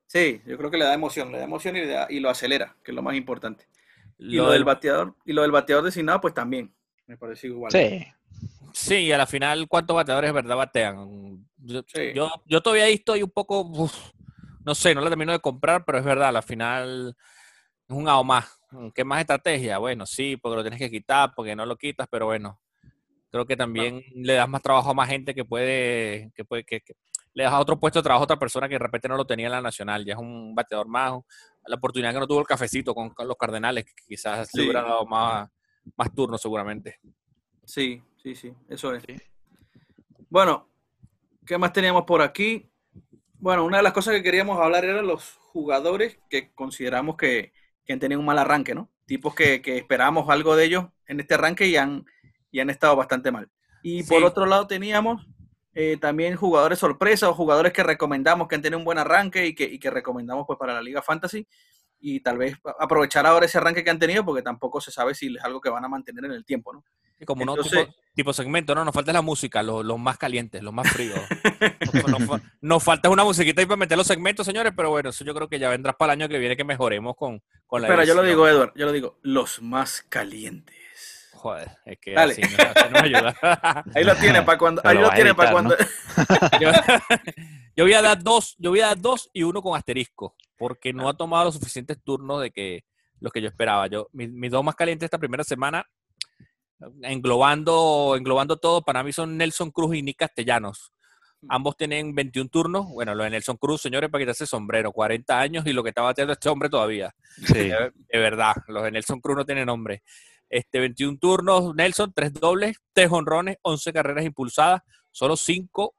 Sí, 0.06 0.42
yo 0.46 0.58
creo 0.58 0.68
que 0.68 0.78
le 0.78 0.84
da 0.84 0.94
emoción, 0.94 1.30
le 1.30 1.38
da 1.38 1.44
emoción 1.44 1.76
y, 1.76 1.80
le 1.80 1.86
da- 1.86 2.06
y 2.10 2.18
lo 2.18 2.28
acelera, 2.28 2.76
que 2.82 2.90
es 2.90 2.94
lo 2.96 3.02
más 3.02 3.14
importante. 3.14 3.68
Y 4.18 4.34
lo, 4.36 4.44
Lo 4.44 4.50
del 4.50 4.58
del- 4.60 4.64
bateador, 4.64 5.16
y 5.24 5.32
lo 5.32 5.42
del 5.42 5.52
bateador 5.52 5.84
designado, 5.84 6.20
pues 6.20 6.34
también. 6.34 6.74
Me 7.06 7.16
parece 7.16 7.46
igual. 7.46 7.70
Sí. 7.70 8.04
Sí, 8.72 8.94
y 8.96 9.12
a 9.12 9.18
la 9.18 9.26
final, 9.26 9.68
¿cuántos 9.68 9.94
bateadores 9.94 10.28
de 10.28 10.32
verdad 10.32 10.56
batean? 10.56 11.46
Yo, 11.58 11.82
Sí. 11.86 12.12
yo, 12.14 12.30
yo 12.46 12.60
todavía 12.60 12.84
ahí 12.86 12.94
estoy 12.94 13.22
un 13.22 13.30
poco, 13.30 13.60
uf, 13.60 13.94
no 14.64 14.74
sé, 14.74 14.92
no 14.94 15.02
la 15.02 15.08
termino 15.10 15.30
de 15.32 15.38
comprar, 15.40 15.84
pero 15.84 15.98
es 15.98 16.04
verdad, 16.04 16.28
a 16.30 16.32
la 16.32 16.42
final 16.42 17.14
es 17.88 17.94
un 17.96 18.08
AO 18.08 18.24
más. 18.24 18.58
¿Qué 18.94 19.04
más 19.04 19.20
estrategia? 19.20 19.78
Bueno, 19.78 20.06
sí, 20.06 20.36
porque 20.36 20.56
lo 20.56 20.62
tienes 20.62 20.78
que 20.80 20.90
quitar, 20.90 21.32
porque 21.34 21.54
no 21.56 21.66
lo 21.66 21.76
quitas, 21.76 22.06
pero 22.10 22.26
bueno, 22.26 22.60
creo 23.30 23.46
que 23.46 23.56
también 23.56 24.02
le 24.14 24.34
das 24.34 24.48
más 24.48 24.62
trabajo 24.62 24.90
a 24.90 24.94
más 24.94 25.08
gente 25.08 25.34
que 25.34 25.44
puede, 25.44 26.30
que 26.34 26.44
puede, 26.44 26.64
que, 26.64 26.80
que- 26.80 26.94
le 27.34 27.44
das 27.44 27.54
otro 27.54 27.80
puesto 27.80 27.98
de 27.98 28.02
trabajo 28.02 28.22
a 28.22 28.24
otra 28.24 28.38
persona 28.38 28.68
que 28.68 28.74
de 28.74 28.78
repente 28.80 29.08
no 29.08 29.16
lo 29.16 29.26
tenía 29.26 29.46
en 29.46 29.52
la 29.52 29.62
nacional, 29.62 30.04
ya 30.04 30.12
es 30.14 30.18
un 30.18 30.54
bateador 30.54 30.86
más, 30.86 31.12
la 31.66 31.76
oportunidad 31.76 32.12
que 32.12 32.18
no 32.20 32.26
tuvo 32.26 32.40
el 32.40 32.46
cafecito 32.46 32.94
con, 32.94 33.08
con 33.10 33.26
los 33.26 33.36
Cardenales, 33.36 33.84
que 33.86 33.92
quizás 34.06 34.52
le 34.54 34.60
Sí. 34.62 34.68
hubiera 34.68 34.82
dado 34.82 35.06
más, 35.06 35.48
más 35.96 36.14
turnos 36.14 36.42
seguramente. 36.42 36.98
Sí, 37.64 38.02
sí, 38.22 38.34
sí, 38.34 38.52
eso 38.68 38.94
es. 38.94 39.02
Sí. 39.06 39.16
Bueno, 40.28 40.68
¿qué 41.46 41.56
más 41.58 41.72
teníamos 41.72 42.04
por 42.04 42.20
aquí? 42.20 42.70
Bueno, 43.38 43.64
una 43.64 43.78
de 43.78 43.82
las 43.82 43.92
cosas 43.92 44.14
que 44.14 44.22
queríamos 44.22 44.58
hablar 44.58 44.84
eran 44.84 45.06
los 45.06 45.32
jugadores 45.52 46.18
que 46.28 46.52
consideramos 46.52 47.16
que, 47.16 47.52
que 47.84 47.92
han 47.92 48.00
tenido 48.00 48.20
un 48.20 48.26
mal 48.26 48.38
arranque, 48.38 48.74
¿no? 48.74 48.90
Tipos 49.06 49.34
que, 49.34 49.60
que 49.62 49.76
esperamos 49.76 50.28
algo 50.30 50.56
de 50.56 50.64
ellos 50.64 50.86
en 51.06 51.20
este 51.20 51.34
arranque 51.34 51.66
y 51.66 51.76
han, 51.76 52.04
y 52.50 52.60
han 52.60 52.70
estado 52.70 52.96
bastante 52.96 53.30
mal. 53.30 53.50
Y 53.82 54.04
por 54.04 54.22
otro 54.22 54.46
lado 54.46 54.66
teníamos 54.66 55.26
eh, 55.74 55.96
también 56.00 56.36
jugadores 56.36 56.78
sorpresa 56.78 57.28
o 57.28 57.34
jugadores 57.34 57.72
que 57.72 57.82
recomendamos 57.82 58.46
que 58.46 58.54
han 58.54 58.62
tenido 58.62 58.78
un 58.78 58.84
buen 58.84 58.98
arranque 58.98 59.46
y 59.46 59.54
que, 59.54 59.64
y 59.64 59.78
que 59.78 59.90
recomendamos 59.90 60.46
pues 60.46 60.58
para 60.58 60.74
la 60.74 60.82
Liga 60.82 61.02
Fantasy 61.02 61.46
y 61.98 62.20
tal 62.20 62.36
vez 62.36 62.56
aprovechar 62.78 63.26
ahora 63.26 63.46
ese 63.46 63.58
arranque 63.58 63.82
que 63.82 63.90
han 63.90 63.98
tenido 63.98 64.24
porque 64.24 64.42
tampoco 64.42 64.80
se 64.80 64.90
sabe 64.90 65.14
si 65.14 65.34
es 65.34 65.44
algo 65.44 65.60
que 65.60 65.70
van 65.70 65.84
a 65.84 65.88
mantener 65.88 66.24
en 66.26 66.32
el 66.32 66.44
tiempo, 66.44 66.72
¿no? 66.72 66.84
Como 67.26 67.44
no, 67.44 67.52
Entonces- 67.56 67.86
tipo, 67.86 67.98
tipo 68.14 68.32
segmento, 68.32 68.74
no, 68.74 68.84
nos 68.84 68.94
falta 68.94 69.12
la 69.12 69.22
música, 69.22 69.62
los, 69.62 69.84
los 69.84 69.98
más 69.98 70.18
calientes, 70.18 70.62
los 70.62 70.72
más 70.74 70.90
fríos. 70.90 71.20
nos, 71.92 72.08
nos 72.08 72.24
fa- 72.28 72.40
nos 72.60 72.82
falta 72.82 73.08
una 73.08 73.24
musiquita 73.24 73.60
ahí 73.60 73.66
para 73.66 73.76
meter 73.78 73.96
los 73.98 74.06
segmentos, 74.06 74.46
señores, 74.46 74.72
pero 74.76 74.90
bueno, 74.90 75.10
eso 75.10 75.24
yo 75.24 75.34
creo 75.34 75.48
que 75.48 75.58
ya 75.58 75.68
vendrá 75.68 75.92
para 75.92 76.12
el 76.14 76.20
año 76.22 76.28
que 76.28 76.38
viene 76.38 76.56
que 76.56 76.64
mejoremos 76.64 77.14
con, 77.16 77.42
con 77.66 77.82
la 77.82 77.88
Espera, 77.88 78.04
yo 78.04 78.14
lo 78.14 78.22
digo, 78.22 78.46
Edward, 78.48 78.72
yo 78.76 78.86
lo 78.86 78.92
digo, 78.92 79.18
los 79.22 79.60
más 79.62 80.02
calientes. 80.08 80.76
Joder, 81.34 81.68
es 81.86 81.98
que 81.98 82.12
Dale. 82.12 82.32
así, 82.34 82.42
no- 82.42 82.64
así 82.74 82.92
no 82.92 82.98
ayuda. 83.00 83.84
Ahí 83.94 84.04
lo 84.04 84.14
tiene 84.16 84.42
para 84.42 84.58
cuando, 84.58 84.80
ahí 84.84 84.96
lo 84.98 85.10
tiene 85.10 85.34
para 85.34 85.50
cuando. 85.50 85.76
yo, 86.60 86.70
yo 87.76 87.84
voy 87.84 87.94
a 87.94 88.02
dar 88.02 88.22
dos, 88.22 88.54
yo 88.58 88.70
voy 88.70 88.80
a 88.80 88.86
dar 88.88 89.00
dos 89.00 89.28
y 89.32 89.42
uno 89.42 89.60
con 89.62 89.76
asterisco, 89.76 90.36
porque 90.56 90.92
no 90.92 91.08
ha 91.08 91.16
tomado 91.16 91.46
los 91.46 91.54
suficientes 91.54 91.98
turnos 92.04 92.40
de 92.42 92.50
que 92.52 92.84
los 93.18 93.32
que 93.32 93.40
yo 93.42 93.48
esperaba. 93.48 93.86
Yo, 93.88 94.08
mis, 94.12 94.30
mis 94.30 94.50
dos 94.52 94.62
más 94.62 94.74
calientes 94.76 95.06
esta 95.06 95.18
primera 95.18 95.42
semana, 95.42 95.84
englobando, 97.02 98.14
englobando 98.16 98.56
todo, 98.56 98.82
para 98.82 99.02
mí 99.02 99.12
son 99.12 99.36
Nelson 99.36 99.70
Cruz 99.70 99.96
y 99.96 100.02
Nick 100.02 100.18
Castellanos. 100.18 100.92
Ambos 101.48 101.76
tienen 101.76 102.14
21 102.14 102.48
turnos. 102.50 102.86
Bueno, 102.86 103.14
lo 103.14 103.24
de 103.24 103.30
Nelson 103.30 103.56
Cruz, 103.56 103.82
señores, 103.82 104.10
para 104.10 104.22
quitarse 104.22 104.46
sombrero, 104.46 104.92
40 104.92 105.40
años 105.40 105.66
y 105.66 105.72
lo 105.72 105.82
que 105.82 105.88
está 105.88 106.02
bateando 106.02 106.32
este 106.34 106.48
hombre 106.48 106.68
todavía. 106.68 107.12
Sí. 107.44 107.54
De, 107.54 107.92
de 107.94 108.18
verdad, 108.18 108.54
los 108.68 108.82
de 108.84 108.92
Nelson 108.92 109.20
Cruz 109.20 109.36
no 109.36 109.44
tienen 109.44 109.66
nombre. 109.66 110.02
Este, 110.48 110.78
21 110.78 111.18
turnos, 111.18 111.74
Nelson, 111.74 112.12
3 112.14 112.34
dobles, 112.34 112.76
3 112.92 113.10
honrones, 113.10 113.56
11 113.62 113.92
carreras 113.92 114.24
impulsadas, 114.24 114.82
solo 115.10 115.36
5 115.36 115.94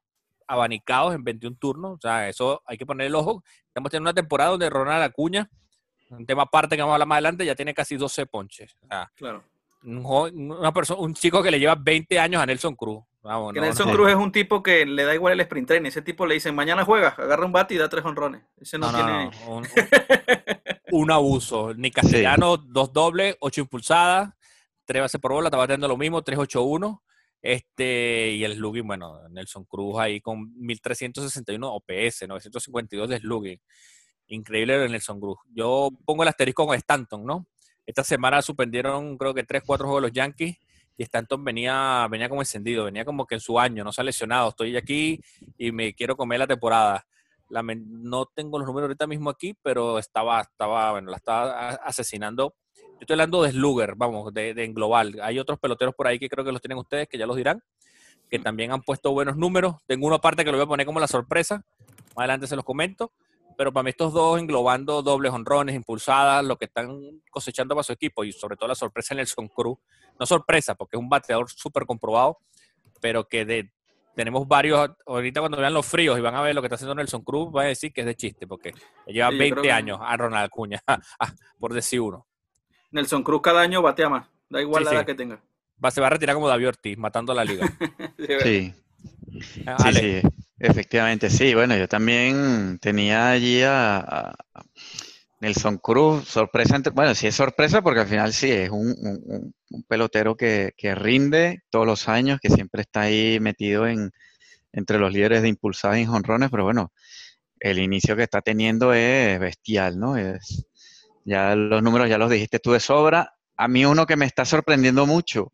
abanicados 0.47 1.15
en 1.15 1.23
21 1.23 1.57
turnos. 1.57 1.93
O 1.93 1.99
sea, 1.99 2.29
eso 2.29 2.61
hay 2.65 2.77
que 2.77 2.85
poner 2.85 3.07
el 3.07 3.15
ojo. 3.15 3.43
Estamos 3.67 3.89
teniendo 3.89 4.09
una 4.09 4.13
temporada 4.13 4.51
donde 4.51 4.69
Ronald 4.69 5.03
Acuña, 5.03 5.49
un 6.09 6.25
tema 6.25 6.43
aparte 6.43 6.75
que 6.75 6.81
vamos 6.81 6.93
a 6.93 6.95
hablar 6.95 7.07
más 7.07 7.15
adelante, 7.17 7.45
ya 7.45 7.55
tiene 7.55 7.73
casi 7.73 7.97
12 7.97 8.27
ponches. 8.27 8.77
O 8.81 8.87
sea, 8.87 9.11
Claro. 9.15 9.43
Un, 9.83 10.03
joven- 10.03 10.51
una 10.51 10.71
persona, 10.73 10.99
un 11.01 11.13
chico 11.13 11.41
que 11.43 11.51
le 11.51 11.59
lleva 11.59 11.75
20 11.75 12.19
años 12.19 12.41
a 12.41 12.45
Nelson 12.45 12.75
Cruz. 12.75 13.03
Vamos, 13.21 13.53
Que 13.53 13.59
no, 13.59 13.65
Nelson 13.65 13.87
no, 13.87 13.93
Cruz 13.93 14.09
es 14.09 14.15
un 14.15 14.31
tipo 14.33 14.61
que 14.61 14.85
le 14.85 15.03
da 15.05 15.13
igual 15.15 15.33
el 15.33 15.39
sprint 15.41 15.67
training. 15.67 15.87
Ese 15.87 16.01
tipo 16.01 16.25
le 16.25 16.33
dicen, 16.33 16.53
mañana 16.53 16.83
juega, 16.83 17.09
agarra 17.17 17.45
un 17.45 17.53
bate 17.53 17.73
y 17.73 17.77
da 17.77 17.87
tres 17.87 18.03
honrones. 18.03 18.41
Ese 18.57 18.77
no, 18.77 18.91
no, 18.91 18.97
no, 18.97 19.05
tiene... 19.05 19.31
no, 19.45 19.55
un, 19.55 19.67
un 20.91 21.11
abuso. 21.11 21.73
Ni 21.73 21.89
Castellano, 21.89 22.57
dos 22.57 22.91
dobles, 22.91 23.37
ocho 23.39 23.61
impulsadas, 23.61 24.29
tres 24.85 25.01
bases 25.01 25.21
por 25.21 25.31
bola, 25.31 25.47
estaba 25.47 25.65
teniendo 25.67 25.87
lo 25.87 25.95
mismo, 25.97 26.21
381. 26.21 27.01
Este, 27.41 28.31
y 28.31 28.43
el 28.43 28.55
slugging, 28.55 28.87
bueno, 28.87 29.27
Nelson 29.29 29.65
Cruz 29.65 29.99
ahí 29.99 30.21
con 30.21 30.53
1361 30.59 31.73
OPS, 31.75 32.27
952 32.27 33.09
de 33.09 33.19
slugging. 33.19 33.61
Increíble 34.27 34.87
Nelson 34.89 35.19
Cruz. 35.19 35.37
Yo 35.53 35.89
pongo 36.05 36.23
el 36.23 36.29
asterisco 36.29 36.65
con 36.65 36.75
Stanton, 36.75 37.25
¿no? 37.25 37.45
Esta 37.85 38.03
semana 38.03 38.41
suspendieron, 38.41 39.17
creo 39.17 39.33
que 39.33 39.43
tres, 39.43 39.63
cuatro 39.65 39.87
juegos 39.87 40.03
de 40.03 40.07
los 40.09 40.15
Yankees 40.15 40.57
y 40.97 41.03
Stanton 41.03 41.43
venía, 41.43 42.07
venía 42.09 42.29
como 42.29 42.41
encendido, 42.41 42.85
venía 42.85 43.03
como 43.03 43.25
que 43.25 43.35
en 43.35 43.41
su 43.41 43.59
año, 43.59 43.83
no 43.83 43.91
se 43.91 44.01
ha 44.01 44.03
lesionado. 44.03 44.49
Estoy 44.49 44.77
aquí 44.77 45.19
y 45.57 45.71
me 45.71 45.93
quiero 45.93 46.15
comer 46.15 46.39
la 46.39 46.47
temporada. 46.47 47.05
No 47.49 48.25
tengo 48.27 48.57
los 48.57 48.67
números 48.67 48.87
ahorita 48.87 49.05
mismo 49.07 49.29
aquí, 49.29 49.55
pero 49.61 49.99
estaba, 49.99 50.41
estaba, 50.41 50.91
bueno, 50.91 51.11
la 51.11 51.17
estaba 51.17 51.69
asesinando. 51.69 52.55
Yo 52.75 52.97
estoy 53.01 53.15
hablando 53.15 53.43
de 53.43 53.51
Slugger, 53.51 53.95
vamos, 53.95 54.33
de, 54.33 54.53
de 54.53 54.63
en 54.63 54.73
global. 54.73 55.19
Hay 55.21 55.37
otros 55.39 55.59
peloteros 55.59 55.93
por 55.93 56.07
ahí 56.07 56.19
que 56.19 56.29
creo 56.29 56.45
que 56.45 56.51
los 56.51 56.61
tienen 56.61 56.77
ustedes, 56.77 57.07
que 57.07 57.17
ya 57.17 57.25
los 57.25 57.35
dirán, 57.35 57.61
que 58.29 58.39
también 58.39 58.71
han 58.71 58.81
puesto 58.81 59.11
buenos 59.11 59.35
números. 59.35 59.75
Tengo 59.85 60.07
uno 60.07 60.15
aparte 60.15 60.45
que 60.45 60.51
lo 60.51 60.57
voy 60.57 60.65
a 60.65 60.67
poner 60.67 60.85
como 60.85 60.99
la 60.99 61.07
sorpresa. 61.07 61.65
Más 62.15 62.17
adelante 62.17 62.47
se 62.47 62.55
los 62.55 62.65
comento. 62.65 63.11
Pero 63.57 63.71
para 63.71 63.83
mí 63.83 63.89
estos 63.91 64.13
dos 64.13 64.39
englobando 64.39 65.01
dobles 65.01 65.31
honrones, 65.31 65.75
impulsadas, 65.75 66.43
lo 66.43 66.57
que 66.57 66.65
están 66.65 66.99
cosechando 67.29 67.75
para 67.75 67.83
su 67.83 67.93
equipo 67.93 68.23
y 68.23 68.31
sobre 68.31 68.55
todo 68.57 68.67
la 68.69 68.75
sorpresa 68.75 69.13
en 69.13 69.17
Nelson 69.17 69.47
Cruz. 69.47 69.77
No 70.19 70.25
sorpresa, 70.25 70.75
porque 70.75 70.97
es 70.97 70.99
un 71.01 71.09
bateador 71.09 71.49
súper 71.49 71.85
comprobado, 71.85 72.37
pero 73.01 73.27
que 73.27 73.45
de, 73.45 73.71
tenemos 74.15 74.47
varios, 74.47 74.91
ahorita 75.05 75.39
cuando 75.39 75.57
vean 75.57 75.73
los 75.73 75.85
fríos 75.85 76.17
y 76.17 76.21
van 76.21 76.35
a 76.35 76.41
ver 76.41 76.53
lo 76.55 76.61
que 76.61 76.67
está 76.67 76.75
haciendo 76.75 76.95
Nelson 76.95 77.23
Cruz, 77.23 77.51
van 77.51 77.65
a 77.65 77.69
decir 77.69 77.91
que 77.91 78.01
es 78.01 78.07
de 78.07 78.15
chiste, 78.15 78.45
porque 78.47 78.73
lleva 79.07 79.29
Sí, 79.29 79.33
yo 79.35 79.39
20 79.39 79.49
creo 79.51 79.63
que- 79.63 79.71
años 79.71 79.99
a 80.01 80.15
Ronald 80.17 80.45
Acuña, 80.45 80.81
por 81.59 81.73
decir 81.73 81.99
uno. 82.01 82.25
Nelson 82.91 83.23
Cruz 83.23 83.41
cada 83.41 83.61
año 83.61 83.81
batea 83.81 84.07
más. 84.09 84.27
Da 84.49 84.61
igual 84.61 84.81
Sí, 84.81 84.85
la 84.85 84.89
sí. 84.91 84.95
edad 84.97 85.05
que 85.05 85.15
tenga. 85.15 85.41
Va, 85.83 85.89
se 85.89 85.99
va 85.99 86.07
a 86.07 86.09
retirar 86.11 86.35
como 86.35 86.47
David 86.47 86.67
Ortiz, 86.69 86.97
matando 86.97 87.31
a 87.31 87.35
la 87.35 87.43
liga. 87.43 87.65
Sí, 88.43 88.73
Ah, 89.65 89.77
sí, 89.79 89.87
Ale, 89.87 90.21
sí, 90.21 90.27
efectivamente, 90.63 91.29
sí. 91.29 91.53
Bueno, 91.53 91.75
yo 91.77 91.87
también 91.87 92.79
tenía 92.79 93.29
allí 93.31 93.61
a, 93.63 93.97
a- 93.99 94.35
Nelson 95.41 95.77
Cruz, 95.77 96.27
sorpresa, 96.27 96.75
entre- 96.77 96.93
bueno, 96.93 97.13
sí 97.15 97.27
es 97.27 97.35
sorpresa 97.35 97.81
porque 97.81 97.99
al 98.01 98.07
final 98.07 98.31
sí 98.33 98.49
es 98.51 98.69
un- 98.69 99.53
un 99.69 99.83
pelotero 99.83 100.35
que, 100.37 100.71
que 100.77 100.95
rinde 100.95 101.61
todos 101.69 101.85
los 101.85 102.07
años, 102.07 102.39
que 102.41 102.49
siempre 102.49 102.81
está 102.81 103.01
ahí 103.01 103.39
metido 103.41 103.85
en, 103.87 104.11
entre 104.73 104.99
los 104.99 105.13
líderes 105.13 105.41
de 105.43 105.49
impulsadas 105.49 105.99
y 105.99 106.05
jonrones, 106.05 106.49
pero 106.51 106.65
bueno, 106.65 106.93
el 107.59 107.79
inicio 107.79 108.15
que 108.15 108.23
está 108.23 108.41
teniendo 108.41 108.93
es 108.93 109.39
bestial, 109.39 109.99
¿no? 109.99 110.17
Es, 110.17 110.65
ya 111.25 111.55
los 111.55 111.83
números 111.83 112.09
ya 112.09 112.17
los 112.19 112.31
dijiste 112.31 112.59
tú 112.59 112.73
de 112.73 112.79
sobra. 112.81 113.33
A 113.57 113.67
mí 113.69 113.85
uno 113.85 114.05
que 114.07 114.17
me 114.17 114.25
está 114.25 114.45
sorprendiendo 114.45 115.05
mucho 115.07 115.51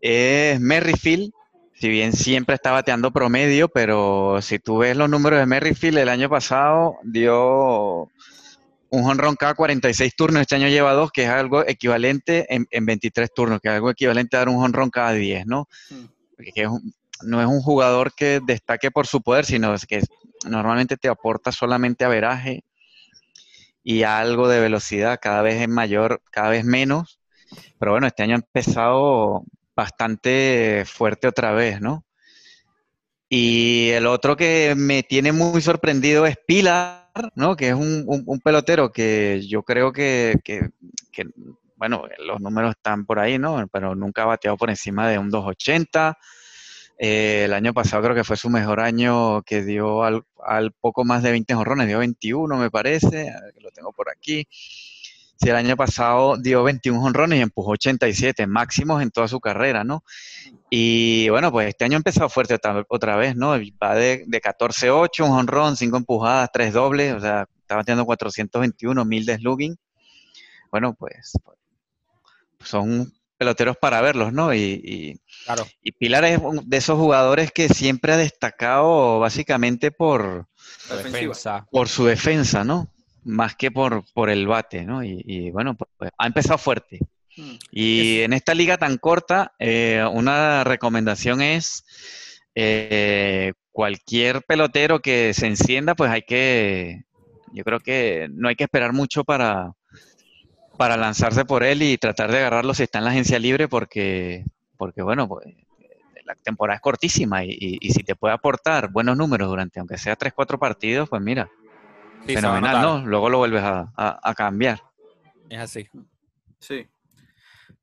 es 0.00 0.60
Merrifield, 0.60 1.32
si 1.80 1.88
bien 1.88 2.12
siempre 2.12 2.54
está 2.54 2.72
bateando 2.72 3.12
promedio, 3.12 3.68
pero 3.68 4.40
si 4.42 4.58
tú 4.58 4.78
ves 4.78 4.96
los 4.96 5.08
números 5.08 5.38
de 5.38 5.46
Merrifield, 5.46 5.98
el 5.98 6.08
año 6.08 6.28
pasado 6.28 6.96
dio 7.04 8.08
un 8.90 9.02
jonrón 9.04 9.36
cada 9.36 9.54
46 9.54 10.16
turnos, 10.16 10.40
este 10.42 10.56
año 10.56 10.68
lleva 10.68 10.92
dos, 10.94 11.10
que 11.12 11.24
es 11.24 11.28
algo 11.30 11.66
equivalente 11.66 12.52
en, 12.54 12.66
en 12.70 12.86
23 12.86 13.32
turnos, 13.32 13.60
que 13.60 13.68
es 13.68 13.74
algo 13.74 13.90
equivalente 13.90 14.36
a 14.36 14.40
dar 14.40 14.48
un 14.48 14.56
jonrón 14.56 14.90
cada 14.90 15.12
10, 15.12 15.46
¿no? 15.46 15.68
Mm. 15.90 16.04
Que 16.54 16.62
es 16.62 16.68
un- 16.68 16.94
no 17.22 17.40
es 17.40 17.46
un 17.48 17.60
jugador 17.60 18.12
que 18.14 18.40
destaque 18.44 18.90
por 18.90 19.06
su 19.06 19.20
poder, 19.22 19.44
sino 19.44 19.74
que 19.88 20.00
normalmente 20.48 20.96
te 20.96 21.08
aporta 21.08 21.50
solamente 21.50 22.04
averaje 22.04 22.62
y 23.82 24.04
algo 24.04 24.48
de 24.48 24.60
velocidad, 24.60 25.18
cada 25.20 25.42
vez 25.42 25.60
es 25.60 25.68
mayor, 25.68 26.22
cada 26.30 26.50
vez 26.50 26.64
menos. 26.64 27.18
Pero 27.78 27.92
bueno, 27.92 28.06
este 28.06 28.22
año 28.22 28.34
ha 28.34 28.38
empezado 28.38 29.44
bastante 29.78 30.82
fuerte 30.86 31.28
otra 31.28 31.52
vez, 31.52 31.80
¿no? 31.80 32.04
Y 33.28 33.90
el 33.90 34.08
otro 34.08 34.36
que 34.36 34.74
me 34.76 35.04
tiene 35.04 35.30
muy 35.30 35.62
sorprendido 35.62 36.26
es 36.26 36.36
Pilar, 36.48 37.12
¿no? 37.36 37.54
Que 37.54 37.68
es 37.68 37.74
un, 37.74 38.40
pelotero 38.42 38.90
que 38.90 39.40
yo 39.46 39.62
creo 39.62 39.92
que, 39.92 40.40
bueno, 41.76 42.02
los 42.18 42.40
números 42.40 42.72
están 42.72 43.06
por 43.06 43.20
ahí, 43.20 43.38
¿no? 43.38 43.68
Pero 43.70 43.94
nunca 43.94 44.22
ha 44.22 44.26
bateado 44.26 44.56
por 44.56 44.68
encima 44.68 45.08
de 45.08 45.18
un 45.18 45.30
280. 45.30 46.18
Eh, 46.98 47.42
el 47.44 47.52
año 47.52 47.72
pasado 47.72 48.02
creo 48.02 48.16
que 48.16 48.24
fue 48.24 48.36
su 48.36 48.50
mejor 48.50 48.80
año 48.80 49.42
que 49.42 49.62
dio 49.62 50.02
al, 50.02 50.24
al 50.44 50.72
poco 50.72 51.04
más 51.04 51.22
de 51.22 51.30
20 51.30 51.54
jonrones, 51.54 51.86
dio 51.86 52.00
21 52.00 52.56
me 52.56 52.72
parece, 52.72 53.32
lo 53.60 53.70
tengo 53.70 53.92
por 53.92 54.10
aquí. 54.10 54.48
Sí, 55.40 55.48
el 55.50 55.56
año 55.56 55.76
pasado 55.76 56.36
dio 56.36 56.64
21 56.64 57.00
jonrones 57.00 57.38
y 57.38 57.42
empujó 57.42 57.70
87, 57.72 58.46
máximos 58.48 59.00
en 59.02 59.10
toda 59.12 59.28
su 59.28 59.38
carrera, 59.38 59.84
¿no? 59.84 60.02
Y 60.68 61.28
bueno, 61.28 61.52
pues 61.52 61.68
este 61.68 61.84
año 61.84 61.94
ha 61.94 61.98
empezado 61.98 62.28
fuerte 62.28 62.54
otra, 62.54 62.84
otra 62.88 63.16
vez, 63.16 63.36
¿no? 63.36 63.50
Va 63.82 63.94
de, 63.94 64.24
de 64.26 64.40
14-8, 64.40 65.24
un 65.24 65.30
jonrón, 65.30 65.76
5 65.76 65.96
empujadas, 65.96 66.50
3 66.52 66.72
dobles, 66.72 67.14
o 67.14 67.20
sea, 67.20 67.46
está 67.60 67.76
bateando 67.76 68.04
421, 68.04 69.04
1000 69.04 69.26
de 69.26 69.36
slugging. 69.36 69.76
Bueno, 70.72 70.94
pues, 70.94 71.32
pues, 71.44 71.56
son 72.68 73.12
peloteros 73.36 73.76
para 73.76 74.00
verlos, 74.00 74.32
¿no? 74.32 74.52
Y, 74.52 74.58
y- 74.84 75.20
claro. 75.44 75.64
y 75.82 75.92
Pilar 75.92 76.24
es 76.24 76.40
un 76.42 76.68
de 76.68 76.76
esos 76.76 76.98
jugadores 76.98 77.52
que 77.52 77.68
siempre 77.68 78.12
ha 78.12 78.16
destacado 78.16 79.20
básicamente 79.20 79.92
defensa. 81.22 81.66
por 81.70 81.88
su 81.88 82.04
defensa, 82.06 82.64
¿no? 82.64 82.88
Más 83.28 83.54
que 83.56 83.70
por, 83.70 84.04
por 84.14 84.30
el 84.30 84.46
bate, 84.46 84.84
¿no? 84.84 85.04
Y, 85.04 85.22
y 85.26 85.50
bueno, 85.50 85.76
pues, 85.76 85.90
pues, 85.98 86.10
ha 86.16 86.26
empezado 86.26 86.56
fuerte. 86.58 87.00
Mm. 87.36 87.54
Y 87.70 88.20
en 88.22 88.32
esta 88.32 88.54
liga 88.54 88.78
tan 88.78 88.96
corta, 88.96 89.52
eh, 89.58 90.02
una 90.12 90.64
recomendación 90.64 91.42
es 91.42 91.84
eh, 92.54 93.52
cualquier 93.70 94.42
pelotero 94.42 95.00
que 95.00 95.34
se 95.34 95.46
encienda, 95.46 95.94
pues 95.94 96.10
hay 96.10 96.22
que, 96.22 97.02
yo 97.52 97.64
creo 97.64 97.80
que 97.80 98.28
no 98.32 98.48
hay 98.48 98.56
que 98.56 98.64
esperar 98.64 98.92
mucho 98.94 99.24
para, 99.24 99.72
para 100.76 100.96
lanzarse 100.96 101.44
por 101.44 101.64
él 101.64 101.82
y 101.82 101.98
tratar 101.98 102.30
de 102.30 102.38
agarrarlo 102.38 102.72
si 102.74 102.84
está 102.84 102.98
en 102.98 103.04
la 103.04 103.10
agencia 103.10 103.38
libre, 103.38 103.68
porque, 103.68 104.44
porque 104.76 105.02
bueno, 105.02 105.28
pues 105.28 105.46
la 106.24 106.34
temporada 106.36 106.76
es 106.76 106.82
cortísima 106.82 107.44
y, 107.44 107.50
y- 107.50 107.78
y 107.80 107.90
si 107.92 108.02
te 108.04 108.14
puede 108.14 108.34
aportar 108.34 108.90
buenos 108.90 109.16
números 109.16 109.48
durante, 109.48 109.80
aunque 109.80 109.98
sea 109.98 110.16
3, 110.16 110.32
4 110.34 110.58
partidos, 110.58 111.08
pues 111.08 111.22
mira, 111.22 111.50
Sí, 112.26 112.34
fenomenal. 112.34 112.82
¿no? 112.82 113.06
Luego 113.06 113.30
lo 113.30 113.38
vuelves 113.38 113.62
a, 113.62 113.92
a- 113.96 114.20
a 114.22 114.34
cambiar. 114.34 114.82
Es 115.48 115.58
así. 115.60 115.88
Sí. 116.60 116.86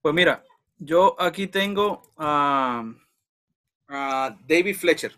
Pues 0.02 0.14
mira, 0.14 0.44
yo 0.78 1.16
aquí 1.20 1.48
tengo 1.48 2.14
a, 2.18 2.84
a 3.88 4.38
David 4.48 4.76
Fletcher, 4.76 5.18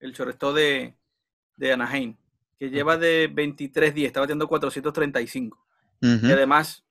el 0.00 0.12
chorresto 0.12 0.52
de, 0.52 0.94
de 1.56 1.72
Anaheim, 1.72 2.16
que 2.58 2.68
lleva 2.70 2.96
de 2.98 3.30
23 3.32 3.94
días, 3.94 4.08
está 4.08 4.20
batiendo 4.20 4.46
435. 4.48 5.56
Ujú. 6.02 6.26
Y 6.26 6.32
además, 6.32 6.84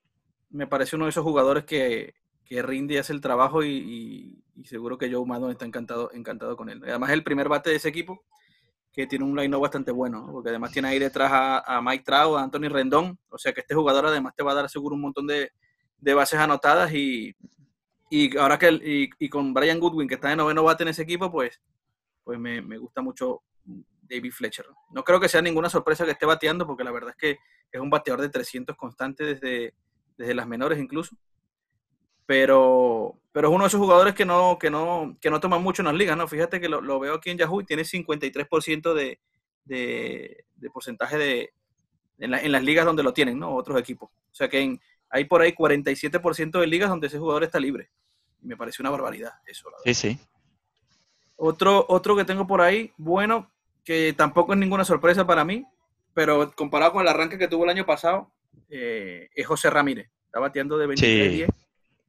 me 0.49 0.65
parece 0.67 0.95
uno 0.95 1.05
de 1.05 1.09
esos 1.09 1.23
jugadores 1.23 1.65
que, 1.65 2.15
que 2.45 2.61
rinde 2.63 2.95
y 2.95 2.97
hace 2.97 3.13
el 3.13 3.21
trabajo 3.21 3.63
y, 3.63 3.69
y- 3.69 4.41
y 4.57 4.65
seguro 4.65 4.97
que 4.97 5.11
Joe 5.11 5.25
Maddon 5.25 5.51
está 5.51 5.65
encantado, 5.65 6.11
encantado 6.13 6.55
con 6.55 6.69
él. 6.69 6.81
Además, 6.83 7.09
es 7.09 7.13
el 7.15 7.23
primer 7.23 7.49
bate 7.49 7.69
de 7.71 7.75
ese 7.75 7.89
equipo 7.89 8.23
que 8.95 9.07
tiene 9.07 9.25
un 9.25 9.35
line 9.35 9.57
bastante 9.57 9.91
bueno, 9.91 10.21
¿no? 10.25 10.31
porque 10.31 10.49
además 10.49 10.71
tiene 10.71 10.87
ahí 10.87 10.99
detrás 10.99 11.29
a, 11.31 11.59
a 11.59 11.81
Mike 11.81 12.05
Trout, 12.05 12.37
a 12.37 12.43
Anthony 12.43 12.69
Rendón, 12.69 13.19
o 13.29 13.37
sea 13.37 13.51
que 13.51 13.59
este 13.59 13.75
jugador 13.75 14.05
además 14.05 14.33
te 14.35 14.43
va 14.43 14.53
a 14.53 14.55
dar 14.55 14.69
seguro 14.69 14.95
un 14.95 15.01
montón 15.01 15.27
de, 15.27 15.51
de 15.97 16.13
bases 16.13 16.39
anotadas 16.39 16.93
y, 16.93 17.35
y 18.09 18.37
ahora 18.37 18.57
que 18.57 19.09
y 19.19 19.29
con 19.29 19.53
Brian 19.53 19.79
Goodwin, 19.79 20.07
que 20.07 20.15
está 20.15 20.29
de 20.29 20.37
noveno 20.37 20.63
bate 20.63 20.83
en 20.83 20.89
ese 20.89 21.01
equipo, 21.01 21.29
pues, 21.29 21.61
pues 22.23 22.39
me, 22.39 22.61
me 22.61 22.77
gusta 22.77 23.01
mucho 23.01 23.43
David 24.07 24.31
Fletcher. 24.31 24.65
No 24.91 25.03
creo 25.03 25.19
que 25.19 25.27
sea 25.27 25.41
ninguna 25.41 25.69
sorpresa 25.69 26.05
que 26.05 26.11
esté 26.11 26.25
bateando, 26.25 26.65
porque 26.65 26.83
la 26.83 26.91
verdad 26.91 27.11
es 27.11 27.17
que 27.17 27.37
es 27.71 27.81
un 27.81 27.89
bateador 27.89 28.21
de 28.21 28.29
300 28.29 28.75
constante 28.77 29.23
desde, 29.25 29.73
desde 30.17 30.33
las 30.33 30.47
menores 30.47 30.79
incluso. 30.79 31.17
Pero, 32.25 33.19
pero 33.31 33.49
es 33.49 33.53
uno 33.53 33.63
de 33.63 33.67
esos 33.67 33.79
jugadores 33.79 34.13
que 34.13 34.25
no, 34.25 34.57
que 34.59 34.69
no, 34.69 35.17
que 35.21 35.29
no 35.29 35.39
toman 35.39 35.61
mucho 35.61 35.81
en 35.81 35.87
las 35.87 35.95
ligas, 35.95 36.17
¿no? 36.17 36.27
Fíjate 36.27 36.59
que 36.59 36.69
lo, 36.69 36.99
veo 36.99 37.15
aquí 37.15 37.29
en 37.29 37.37
Yahoo 37.37 37.61
y 37.61 37.65
tiene 37.65 37.83
53% 37.83 38.93
de, 38.93 39.19
de, 39.65 40.45
de, 40.55 40.69
porcentaje 40.69 41.17
de, 41.17 41.53
en, 42.19 42.33
en, 42.33 42.51
las 42.51 42.63
ligas 42.63 42.85
donde 42.85 43.03
lo 43.03 43.13
tienen, 43.13 43.39
¿no? 43.39 43.53
Otros 43.55 43.79
equipos. 43.79 44.09
O 44.09 44.35
sea 44.35 44.47
que 44.47 44.59
en, 44.59 44.81
hay 45.09 45.25
por 45.25 45.41
ahí 45.41 45.53
47% 45.53 46.59
de 46.59 46.67
ligas 46.67 46.89
donde 46.89 47.07
ese 47.07 47.19
jugador 47.19 47.43
está 47.43 47.59
libre. 47.59 47.89
Y 48.41 48.47
me 48.47 48.57
parece 48.57 48.81
una 48.81 48.89
barbaridad 48.89 49.33
eso. 49.45 49.69
sí, 49.83 49.93
sí. 49.93 50.19
Otro, 51.37 51.85
otro 51.89 52.15
que 52.15 52.23
tengo 52.23 52.47
por 52.47 52.61
ahí, 52.61 52.93
bueno, 52.97 53.51
que 53.83 54.13
tampoco 54.13 54.53
es 54.53 54.59
ninguna 54.59 54.85
sorpresa 54.85 55.27
para 55.27 55.43
mí, 55.43 55.65
pero 56.13 56.53
comparado 56.55 56.93
con 56.93 57.01
el 57.01 57.09
arranque 57.09 57.37
que 57.37 57.49
tuvo 57.49 57.65
el 57.65 57.71
año 57.71 57.85
pasado, 57.85 58.31
eh, 58.69 59.29
es 59.35 59.45
José 59.45 59.69
Ramírez. 59.69 60.09
Está 60.25 60.39
bateando 60.39 60.77
de 60.77 60.87
23 60.87 61.31
10, 61.31 61.49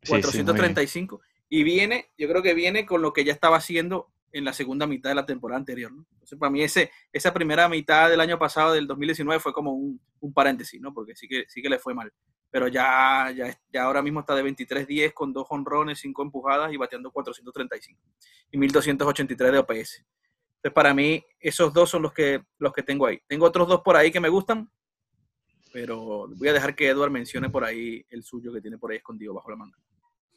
435. 0.07 1.21
y 1.49 1.62
viene, 1.62 2.11
yo 2.19 2.29
creo 2.29 2.42
que 2.42 2.55
viene 2.55 2.87
con 2.87 3.03
lo 3.03 3.12
que 3.12 3.25
ya 3.25 3.33
estaba 3.33 3.57
haciendo 3.57 4.09
en 4.33 4.45
la 4.45 4.53
segunda 4.53 4.87
mitad 4.87 5.11
de 5.11 5.14
la 5.14 5.25
temporada 5.27 5.59
anterior. 5.59 5.90
¿no? 5.92 6.05
Entonces, 6.12 6.38
para 6.38 6.51
mí 6.51 6.62
ese, 6.62 6.90
esa 7.12 7.33
primera 7.33 7.69
mitad 7.69 8.11
del 8.11 8.21
año 8.21 8.38
pasado, 8.38 8.75
del 8.75 8.87
2019, 8.87 9.40
fue 9.40 9.53
como 9.53 9.73
un, 9.73 10.01
un 10.21 10.33
paréntesis, 10.35 10.81
¿no? 10.81 10.92
Porque 10.92 11.16
sí 11.16 11.27
que, 11.27 11.45
sí 11.49 11.62
que 11.62 11.71
le 11.71 11.79
fue 11.79 11.95
mal. 11.95 12.12
Pero 12.51 12.69
ya, 12.69 13.33
ya, 13.35 13.59
ya 13.73 13.85
ahora 13.85 14.03
mismo 14.03 14.21
está 14.21 14.35
de 14.35 14.45
23-10 14.45 15.14
con 15.14 15.33
dos 15.33 15.47
honrones, 15.51 16.01
cinco 16.01 16.23
empujadas 16.23 16.73
y 16.73 16.77
bateando 16.77 17.11
435 17.11 18.01
y 18.51 18.59
1283 18.59 19.53
de 19.53 19.59
OPS. 19.59 19.73
Entonces, 19.73 20.75
para 20.75 20.92
mí, 20.92 21.25
esos 21.40 21.73
dos 21.73 21.90
son 21.90 22.03
los 22.03 22.12
que, 22.12 22.42
los 22.59 22.73
que 22.73 22.83
tengo 22.83 23.07
ahí. 23.07 23.21
Tengo 23.27 23.47
otros 23.47 23.69
dos 23.69 23.81
por 23.83 23.97
ahí 23.97 24.11
que 24.11 24.21
me 24.21 24.29
gustan, 24.29 24.71
pero 25.73 26.29
voy 26.29 26.49
a 26.49 26.53
dejar 26.53 26.75
que 26.75 26.88
Edward 26.88 27.11
mencione 27.11 27.51
por 27.51 27.64
ahí 27.64 28.05
el 28.11 28.23
suyo 28.23 28.53
que 28.53 28.61
tiene 28.61 28.79
por 28.79 28.90
ahí 28.90 28.99
escondido 28.99 29.35
bajo 29.35 29.51
la 29.51 29.57
manga. 29.57 29.79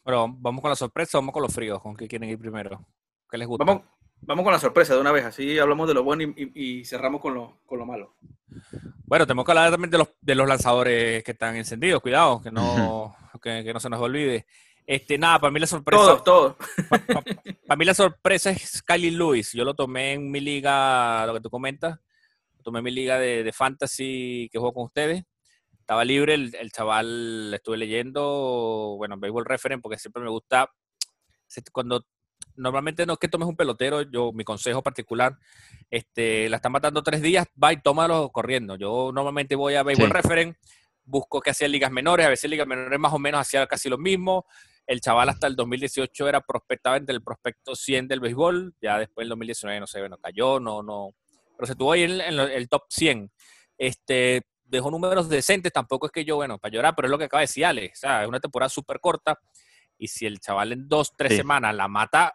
Bueno, 0.04 0.36
vamos 0.40 0.62
con 0.62 0.70
la 0.70 0.76
sorpresa 0.76 1.18
o 1.18 1.22
vamos 1.22 1.34
con 1.34 1.44
los 1.44 1.54
fríos, 1.54 1.82
¿con 1.82 1.96
qué 1.96 2.08
quieren 2.08 2.30
ir 2.30 2.40
primero? 2.40 2.86
¿Qué 3.30 3.38
les 3.38 3.48
gusta? 3.48 3.64
Vamos, 3.64 3.84
vamos 4.22 4.44
con 4.44 4.54
la 4.54 4.60
sorpresa 4.60 4.96
de 4.96 5.02
una 5.02 5.12
vez, 5.12 5.26
así 5.26 5.60
hablamos 5.60 5.88
de 5.88 5.94
lo 5.94 6.04
bueno 6.04 6.34
y, 6.36 6.84
cerramos 6.86 7.22
con 7.22 7.34
lo, 7.34 7.60
con 7.66 7.80
lo, 7.80 7.86
malo. 7.86 8.16
Bueno, 9.06 9.26
tenemos 9.26 9.46
que 9.46 9.52
hablar 9.52 9.72
también 9.72 9.92
de 9.92 9.98
los, 10.00 10.10
de 10.22 10.36
los 10.36 10.48
lanzadores 10.48 11.24
que 11.24 11.32
están 11.32 11.56
encendidos, 11.56 12.02
cuidado, 12.02 12.42
que 12.42 12.52
no, 12.52 13.16
que, 13.42 13.74
no 13.74 13.80
se 13.80 13.90
nos 13.90 14.02
olvide. 14.02 14.46
Este, 14.86 15.18
nada, 15.18 15.40
para 15.40 15.52
mí 15.52 15.60
la 15.60 15.68
sorpresa. 15.68 16.02
Todo, 16.02 16.24
todo. 16.24 16.58
Para, 17.68 17.76
mí 17.78 17.86
la 17.86 17.94
sorpresa 17.94 18.50
es 18.50 18.82
Kylie 18.82 19.12
Lewis. 19.12 19.54
Yo 19.54 19.64
lo 19.64 19.76
tomé 19.76 20.14
en 20.14 20.32
mi 20.32 20.40
liga, 20.40 21.26
lo 21.28 21.36
que 21.36 21.42
tú 21.42 21.50
comentas. 21.50 22.00
Lo 22.58 22.64
tomé 22.64 22.80
en 22.80 22.86
mi 22.86 22.92
liga 22.92 23.20
de, 23.20 23.52
fantasy 23.54 24.50
que 24.52 24.58
juego 24.58 24.74
con 24.74 24.86
ustedes. 24.86 25.24
Estaba 25.90 26.06
libre, 26.06 26.36
el, 26.36 26.54
el 26.54 26.72
chaval 26.72 27.52
estuve 27.52 27.76
leyendo, 27.76 28.94
bueno, 28.96 29.18
Baseball 29.18 29.44
Reference, 29.44 29.82
porque 29.82 29.98
siempre 29.98 30.22
me 30.22 30.30
gusta. 30.30 30.70
Cuando 31.72 32.06
normalmente 32.56 33.08
no 33.08 33.14
es 33.14 33.20
que 33.20 33.28
tomes 33.28 33.48
un 33.48 33.56
pelotero, 33.56 34.04
yo, 34.04 34.32
mi 34.32 34.44
consejo 34.44 34.84
particular, 34.84 35.36
este, 35.90 36.48
la 36.48 36.58
están 36.58 36.74
matando 36.74 37.02
tres 37.02 37.24
días, 37.24 37.48
va 37.62 37.74
y 37.74 37.82
tómalo 37.82 38.30
corriendo. 38.30 38.76
Yo 38.76 39.10
normalmente 39.12 39.56
voy 39.56 39.74
a 39.74 39.82
Baseball 39.82 40.12
Reference, 40.12 40.60
busco 41.06 41.42
que 41.42 41.50
hacía 41.50 41.68
ligas 41.68 41.90
menores, 41.90 42.28
a 42.28 42.30
veces 42.30 42.52
ligas 42.52 42.68
menores 42.68 43.00
más 43.00 43.12
o 43.12 43.18
menos 43.18 43.42
hacía 43.42 43.66
casi 43.66 43.90
lo 43.90 43.98
mismo. 43.98 44.46
El 44.86 45.02
chaval 45.02 45.30
hasta 45.30 45.48
el 45.48 45.56
2018 45.56 46.30
era 46.30 46.42
prospectaba 46.42 46.98
entre 46.98 47.16
el 47.16 47.24
prospecto 47.24 47.76
100 47.76 48.10
del 48.10 48.20
béisbol, 48.20 48.76
ya 48.80 49.00
después 49.00 49.26
el 49.26 49.30
2019 49.30 49.80
no 49.80 49.88
sé, 49.88 50.02
bueno, 50.02 50.20
cayó, 50.20 50.60
no, 50.60 50.84
no, 50.84 51.16
pero 51.58 51.66
se 51.66 51.74
tuvo 51.74 51.94
ahí 51.94 52.04
en, 52.04 52.22
el 52.22 52.70
top 52.70 52.84
100. 52.90 53.32
Este, 53.76 54.44
dejó 54.70 54.92
números 54.92 55.30
decentes, 55.30 55.72
tampoco 55.72 56.06
es 56.06 56.12
que 56.12 56.24
yo, 56.24 56.38
bueno, 56.38 56.58
para 56.58 56.74
llorar, 56.74 56.94
pero 56.96 57.08
es 57.08 57.12
lo 57.12 57.18
que 57.18 57.26
acaba 57.26 57.42
de 57.42 57.46
decir 57.46 57.66
Ale, 57.66 57.92
o 57.94 57.96
sea, 57.96 58.24
es 58.24 58.28
una 58.28 58.40
temporada 58.40 58.70
súper 58.70 59.00
corta, 59.00 59.40
y 59.98 60.08
si 60.08 60.26
el 60.26 60.40
chaval 60.40 60.72
en 60.72 60.88
dos, 60.88 61.14
tres 61.18 61.36
semanas 61.36 61.76
la 61.76 61.88
mata, 61.88 62.34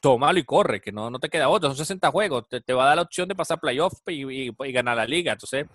tómalo 0.00 0.38
y 0.38 0.44
corre, 0.44 0.80
que 0.80 0.92
no, 0.92 1.10
no 1.10 1.18
te 1.18 1.28
queda 1.28 1.48
otro, 1.48 1.70
son 1.70 1.76
60 1.76 2.10
juegos, 2.10 2.48
te, 2.48 2.60
te 2.60 2.72
va 2.72 2.84
a 2.84 2.86
dar 2.88 2.96
la 2.96 3.02
opción 3.02 3.28
de 3.28 3.34
pasar 3.34 3.58
playoff 3.58 3.94
y, 4.06 4.48
y, 4.48 4.72
ganar 4.72 4.96
la 4.96 5.06
liga, 5.06 5.32
entonces 5.32 5.66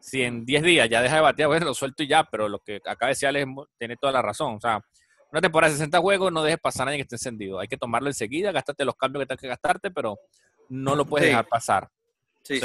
si 0.00 0.22
en 0.22 0.44
10 0.44 0.62
días 0.62 0.88
ya 0.88 1.00
deja 1.00 1.16
de 1.16 1.20
batear, 1.22 1.48
bueno, 1.48 1.66
lo 1.66 1.74
suelto 1.74 2.02
y 2.02 2.08
ya, 2.08 2.24
pero 2.24 2.48
lo 2.48 2.58
que 2.58 2.76
acaba 2.76 3.06
de 3.06 3.12
decir 3.12 3.28
Ale 3.28 3.46
tiene 3.78 3.96
toda 3.96 4.12
la 4.12 4.22
razón, 4.22 4.56
o 4.56 4.60
sea, 4.60 4.80
una 5.32 5.40
temporada 5.40 5.70
de 5.70 5.78
60 5.78 5.98
juegos, 6.00 6.30
no 6.30 6.42
dejes 6.42 6.60
pasar 6.60 6.82
a 6.82 6.84
nadie 6.86 6.98
que 6.98 7.02
esté 7.02 7.14
encendido. 7.14 7.58
Hay 7.58 7.66
que 7.66 7.78
tomarlo 7.78 8.08
enseguida, 8.10 8.52
gastarte 8.52 8.84
los 8.84 8.94
cambios 8.96 9.22
que 9.22 9.28
tengas 9.28 9.40
que 9.40 9.48
gastarte, 9.48 9.90
pero 9.90 10.18
no 10.68 10.94
lo 10.94 11.06
puedes 11.06 11.28
dejar 11.28 11.48
pasar. 11.48 11.88
Sí, 12.42 12.60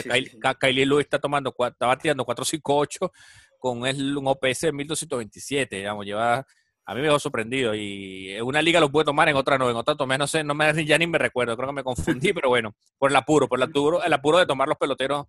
Kylie, 0.60 0.86
Lewis 0.86 1.06
está 1.06 1.20
tomando, 1.20 1.54
está 1.60 1.86
bateando 1.86 2.26
458 2.26 3.12
con 3.60 3.82
un 3.82 4.28
OPS 4.28 4.62
de 4.62 4.72
1227, 4.72 5.76
digamos, 5.76 6.06
lleva, 6.06 6.46
a 6.86 6.96
mí 6.96 7.02
me 7.02 7.08
dejó 7.08 7.20
sorprendido 7.20 7.76
y 7.76 8.32
en 8.32 8.44
una 8.44 8.62
liga 8.62 8.80
lo 8.80 8.92
puede 8.92 9.06
tomar, 9.06 9.28
en 9.30 9.36
otra 9.36 9.58
no, 9.58 9.70
en 9.70 9.76
otra 9.76 9.96
tomé, 9.96 10.18
no 10.18 10.28
sé, 10.28 10.44
no 10.44 10.56
me, 10.56 10.72
ya 10.86 10.98
ni 10.98 11.08
me 11.08 11.18
recuerdo, 11.18 11.56
creo 11.56 11.70
que 11.70 11.76
me 11.76 11.84
confundí, 11.84 12.34
pero 12.34 12.50
bueno, 12.50 12.76
por 12.98 13.12
el 13.12 13.16
apuro, 13.16 13.48
por 13.48 13.60
el 13.60 13.64
apuro, 13.64 14.04
el 14.04 14.14
apuro 14.14 14.38
de 14.40 14.46
tomar 14.46 14.68
los 14.68 14.78
peloteros 14.78 15.28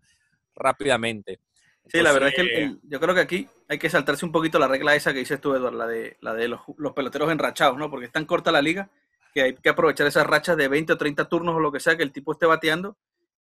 rápidamente. 0.55 1.41
Sí, 1.87 2.03
la 2.03 2.13
verdad 2.13 2.29
es 2.29 2.35
que 2.35 2.77
yo 2.83 3.01
creo 3.01 3.15
que 3.15 3.23
aquí 3.23 3.49
hay 3.67 3.79
que 3.79 3.89
saltarse 3.89 4.27
un 4.27 4.33
poquito 4.33 4.59
la 4.59 4.69
regla 4.69 4.95
esa 4.95 5.13
que 5.15 5.21
dices 5.21 5.41
tú, 5.41 5.55
Eduardo, 5.55 5.79
la 5.79 5.87
de, 5.87 6.19
la 6.21 6.35
de 6.35 6.49
los, 6.49 6.61
peloteros 6.95 7.33
enrachados, 7.33 7.79
¿no? 7.79 7.91
Porque 7.91 8.07
es 8.07 8.13
tan 8.13 8.27
corta 8.27 8.53
la 8.53 8.61
liga 8.61 8.91
que 9.33 9.43
hay 9.43 9.55
que 9.55 9.71
aprovechar 9.71 10.07
esas 10.07 10.27
rachas 10.27 10.59
de 10.59 10.69
20 10.69 10.93
o 10.93 10.99
30 10.99 11.29
turnos 11.31 11.57
o 11.57 11.61
lo 11.61 11.73
que 11.73 11.81
sea 11.81 11.97
que 11.97 12.03
el 12.03 12.13
tipo 12.13 12.33
esté 12.33 12.45
bateando 12.45 12.99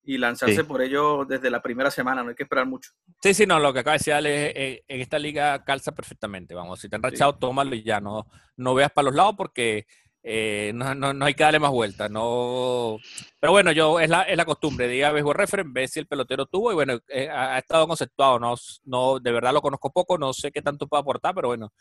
y 0.05 0.19
lanzarse 0.19 0.65
por 0.65 0.83
ello 0.83 1.25
desde 1.25 1.51
la 1.51 1.63
primera 1.63 1.91
semana, 1.91 2.23
no 2.23 2.31
hay 2.31 2.35
que 2.35 2.43
esperar 2.43 2.67
mucho. 2.67 2.91
Sí, 3.23 3.35
sí, 3.35 3.47
no, 3.47 3.61
lo 3.61 3.73
que 3.73 3.81
acaba 3.81 3.93
de 3.93 3.99
decir 3.99 4.13
Ale, 4.15 4.85
en 4.89 5.01
esta 5.01 5.19
liga 5.19 5.63
calza 5.65 5.93
perfectamente, 5.93 6.55
vamos, 6.55 6.81
si 6.81 6.89
te 6.89 6.97
han 6.97 7.03
rachado, 7.03 7.37
tómalo 7.37 7.75
y 7.75 7.83
ya, 7.83 8.01
no, 8.01 8.27
no 8.57 8.75
veas 8.75 8.91
para 8.91 9.07
los 9.07 9.15
lados 9.15 9.35
porque 9.37 9.87
eh, 10.25 10.71
no, 10.75 10.95
no, 10.95 11.13
no, 11.13 11.25
hay 11.25 11.35
que 11.35 11.43
darle 11.43 11.59
más 11.59 11.71
vueltas. 11.71 12.11
No... 12.11 12.99
Pero 13.41 13.53
bueno, 13.53 13.73
yo 13.73 13.99
es 13.99 14.09
la, 14.09 14.23
es 14.23 14.37
la 14.37 14.45
costumbre 14.45 14.87
de 14.87 14.97
ir 14.97 15.05
a 15.05 15.13
Baseball 15.13 15.35
Reference, 15.35 15.73
ver 15.73 15.89
si 15.89 16.01
el 16.01 16.07
pelotero 16.07 16.47
tuvo 16.47 16.71
y 16.71 16.75
bueno, 16.75 16.99
eh, 17.09 17.29
ha, 17.29 17.59
estado 17.59 17.87
conceptuado. 17.89 18.39
No, 18.39 18.55
no, 18.85 19.19
de 19.19 19.33
verdad 19.33 19.53
lo 19.53 19.63
conozco 19.63 19.91
poco, 19.91 20.19
no 20.19 20.33
sé 20.33 20.53
qué 20.53 20.63
tanto 20.63 20.87
puede 20.87 21.01
aportar, 21.01 21.35
pero 21.35 21.49
bueno, 21.49 21.73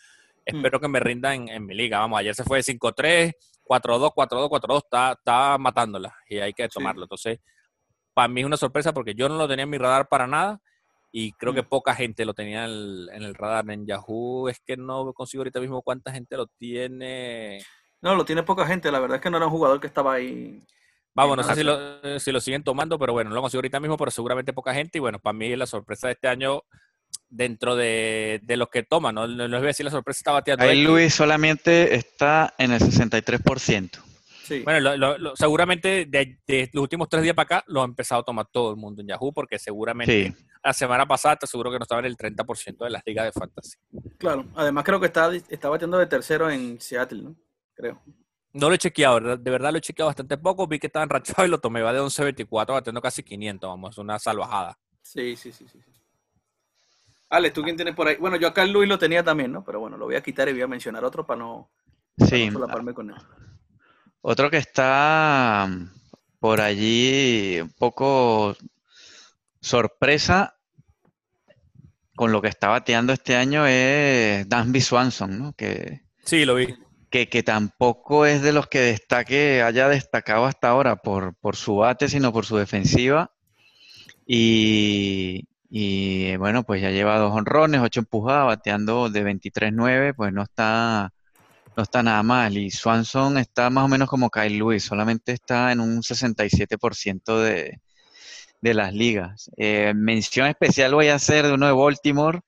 espero 0.43 0.79
mm. 0.79 0.81
que 0.81 0.87
me 0.87 0.99
rinda 0.99 1.35
en, 1.35 1.49
en, 1.49 1.65
mi 1.65 1.75
liga. 1.75 1.99
Vamos, 1.99 2.19
ayer 2.19 2.33
se 2.33 2.43
fue 2.43 2.59
de 2.59 2.63
5-3, 2.63 3.33
4-2, 3.63 4.13
4-2, 4.13 4.49
4-2, 4.49 4.77
está, 4.77 5.11
está 5.11 5.57
matándola 5.59 6.15
y 6.27 6.39
hay 6.39 6.53
que 6.53 6.67
tomarlo. 6.67 7.03
Entonces, 7.03 7.39
para 8.13 8.27
mí 8.27 8.41
es 8.41 8.47
una 8.47 8.57
sorpresa 8.57 8.93
porque 8.93 9.15
yo 9.15 9.29
no 9.29 9.37
lo 9.37 9.47
tenía 9.47 9.63
en 9.63 9.69
mi 9.69 9.77
radar 9.77 10.07
para 10.07 10.27
nada 10.27 10.61
y 11.11 11.33
creo 11.33 11.53
que 11.53 11.63
mm. 11.63 11.67
poca 11.67 11.93
gente 11.93 12.25
lo 12.25 12.33
tenía 12.33 12.65
en 12.65 12.71
el, 12.71 13.09
en 13.13 13.23
el 13.23 13.35
radar. 13.35 13.69
En 13.69 13.85
Yahoo 13.85 14.49
es 14.49 14.59
que 14.65 14.77
no 14.77 15.13
consigo 15.13 15.41
ahorita 15.41 15.59
mismo 15.59 15.81
cuánta 15.81 16.11
gente 16.11 16.37
lo 16.37 16.47
tiene. 16.47 17.63
No, 18.01 18.15
lo 18.15 18.25
tiene 18.25 18.43
poca 18.43 18.65
gente. 18.65 18.91
La 18.91 18.99
verdad 18.99 19.17
es 19.17 19.21
que 19.21 19.29
no 19.29 19.37
era 19.37 19.47
un 19.47 19.51
jugador 19.51 19.79
que 19.79 19.87
estaba 19.87 20.13
ahí. 20.13 20.59
Vamos, 21.13 21.35
no 21.35 21.43
sé 21.43 21.55
si 21.55 21.63
lo, 21.63 22.19
si 22.19 22.31
lo, 22.31 22.39
siguen 22.39 22.63
tomando, 22.63 22.97
pero 22.97 23.11
bueno, 23.11 23.29
no 23.29 23.35
lo 23.35 23.41
consigo 23.41 23.59
ahorita 23.59 23.81
mismo, 23.81 23.97
pero 23.97 24.11
seguramente 24.11 24.53
poca 24.53 24.73
gente. 24.73 24.97
Y 24.97 25.01
bueno, 25.01 25.19
para 25.19 25.33
mí 25.33 25.53
la 25.57 25.65
sorpresa 25.65 26.07
de 26.07 26.13
este 26.13 26.29
año 26.29 26.63
dentro 27.27 27.75
de, 27.75 28.39
de 28.43 28.57
los 28.57 28.69
que 28.69 28.83
toman, 28.83 29.15
¿no? 29.15 29.27
No, 29.27 29.57
es 29.57 29.63
decir 29.63 29.83
la 29.83 29.91
sorpresa 29.91 30.19
está 30.19 30.31
bateando. 30.31 30.63
Ahí 30.63 30.81
Luis 30.81 31.13
solamente 31.13 31.95
está 31.95 32.53
en 32.57 32.71
el 32.71 32.79
63%. 32.79 34.10
Sí. 34.51 34.63
Bueno, 34.63 35.35
seguramente 35.35 36.05
de, 36.05 36.69
los 36.73 36.81
últimos 36.81 37.07
tres 37.07 37.23
días 37.23 37.33
para 37.33 37.45
acá 37.45 37.63
lo 37.67 37.81
ha 37.81 37.85
empezado 37.85 38.21
a 38.21 38.25
tomar 38.25 38.47
todo 38.51 38.71
el 38.71 38.75
mundo 38.75 39.01
en 39.01 39.07
Yahoo, 39.07 39.31
porque 39.31 39.57
seguramente 39.57 40.35
la 40.61 40.73
semana 40.73 41.05
pasada 41.05 41.37
te 41.37 41.45
aseguro 41.45 41.71
que 41.71 41.79
no 41.79 41.83
estaba 41.83 41.99
en 41.99 42.07
el 42.07 42.17
30% 42.17 42.83
de 42.83 42.89
las 42.89 43.01
ligas 43.05 43.25
de 43.25 43.31
fantasy. 43.31 43.77
Claro, 44.17 44.45
además 44.55 44.83
creo 44.83 44.99
que 44.99 45.05
está, 45.05 45.33
está 45.33 45.69
bateando 45.69 45.97
de 45.97 46.07
tercero 46.07 46.49
en 46.49 46.81
Seattle, 46.81 47.21
¿no? 47.23 47.35
creo. 47.73 48.01
No 48.53 48.67
lo 48.67 48.75
he 48.75 48.77
chequeado, 48.77 49.37
de 49.37 49.51
verdad 49.51 49.71
lo 49.71 49.77
he 49.77 49.81
chequeado 49.81 50.09
bastante 50.09 50.37
poco. 50.37 50.67
Vi 50.67 50.79
que 50.79 50.87
estaba 50.87 51.03
enrachado 51.03 51.45
y 51.45 51.49
lo 51.49 51.59
tomé. 51.59 51.81
Va 51.81 51.93
de 51.93 52.01
11.24, 52.01 52.73
batiendo 52.73 53.01
casi 53.01 53.23
500, 53.23 53.69
vamos, 53.69 53.97
una 53.97 54.19
salvajada. 54.19 54.77
Sí, 55.01 55.37
sí, 55.37 55.53
sí, 55.53 55.65
sí. 55.67 55.79
Ale, 57.29 57.51
¿tú 57.51 57.63
quién 57.63 57.77
tienes 57.77 57.95
por 57.95 58.09
ahí? 58.09 58.17
Bueno, 58.17 58.35
yo 58.35 58.49
acá 58.49 58.65
Luis 58.65 58.89
lo 58.89 58.99
tenía 58.99 59.23
también, 59.23 59.53
¿no? 59.53 59.63
Pero 59.63 59.79
bueno, 59.79 59.95
lo 59.95 60.03
voy 60.03 60.15
a 60.15 60.21
quitar 60.21 60.49
y 60.49 60.51
voy 60.51 60.63
a 60.63 60.67
mencionar 60.67 61.05
otro 61.05 61.25
para 61.25 61.39
no, 61.39 61.71
sí. 62.27 62.51
con 62.93 63.09
él. 63.09 63.15
Otro 64.21 64.49
que 64.49 64.57
está 64.57 65.69
por 66.39 66.61
allí 66.61 67.59
un 67.59 67.71
poco 67.71 68.55
sorpresa 69.59 70.55
con 72.15 72.31
lo 72.31 72.41
que 72.41 72.47
está 72.47 72.67
bateando 72.67 73.13
este 73.13 73.35
año 73.35 73.65
es 73.67 74.47
Dansby 74.47 74.81
Swanson, 74.81 75.39
¿no? 75.39 75.53
Que, 75.53 76.01
sí, 76.23 76.45
lo 76.45 76.55
vi 76.55 76.75
que, 77.11 77.43
tampoco 77.43 78.25
es 78.25 78.41
de 78.41 78.53
los 78.53 78.67
que 78.67 78.79
destaque, 78.79 79.61
haya 79.61 79.89
destacado 79.89 80.45
hasta 80.45 80.69
ahora 80.69 80.95
por, 80.95 81.35
por 81.35 81.57
su 81.57 81.75
bate, 81.75 82.07
sino 82.07 82.31
por 82.31 82.45
su 82.45 82.57
defensiva. 82.57 83.31
Y, 84.25 85.45
bueno, 86.37 86.63
pues 86.63 86.81
ya 86.81 86.89
lleva 86.91 87.17
dos 87.17 87.33
honrones, 87.33 87.81
ocho 87.81 87.99
empujadas, 87.99 88.47
bateando 88.47 89.09
de 89.09 89.23
23-9, 89.25 90.13
pues 90.15 90.31
no 90.31 90.43
está, 90.43 91.13
no 91.75 91.83
está 91.83 92.03
nada 92.03 92.23
mal. 92.23 92.57
Y 92.57 92.69
Swanson 92.71 93.37
está 93.37 93.69
más 93.69 93.85
o 93.85 93.87
menos 93.87 94.09
como 94.09 94.29
Kyle 94.29 94.57
Lewis, 94.57 94.83
solamente 94.83 95.31
está 95.31 95.71
en 95.71 95.79
un 95.79 96.01
67% 96.01 97.39
de, 97.39 97.79
de 98.61 98.73
las 98.73 98.93
ligas. 98.93 99.49
Eh, 99.57 99.93
mención 99.95 100.47
especial 100.47 100.93
voy 100.93 101.07
a 101.07 101.15
hacer 101.15 101.47
de 101.47 101.53
uno 101.53 101.65
de 101.65 101.73
Baltimore, 101.73 102.41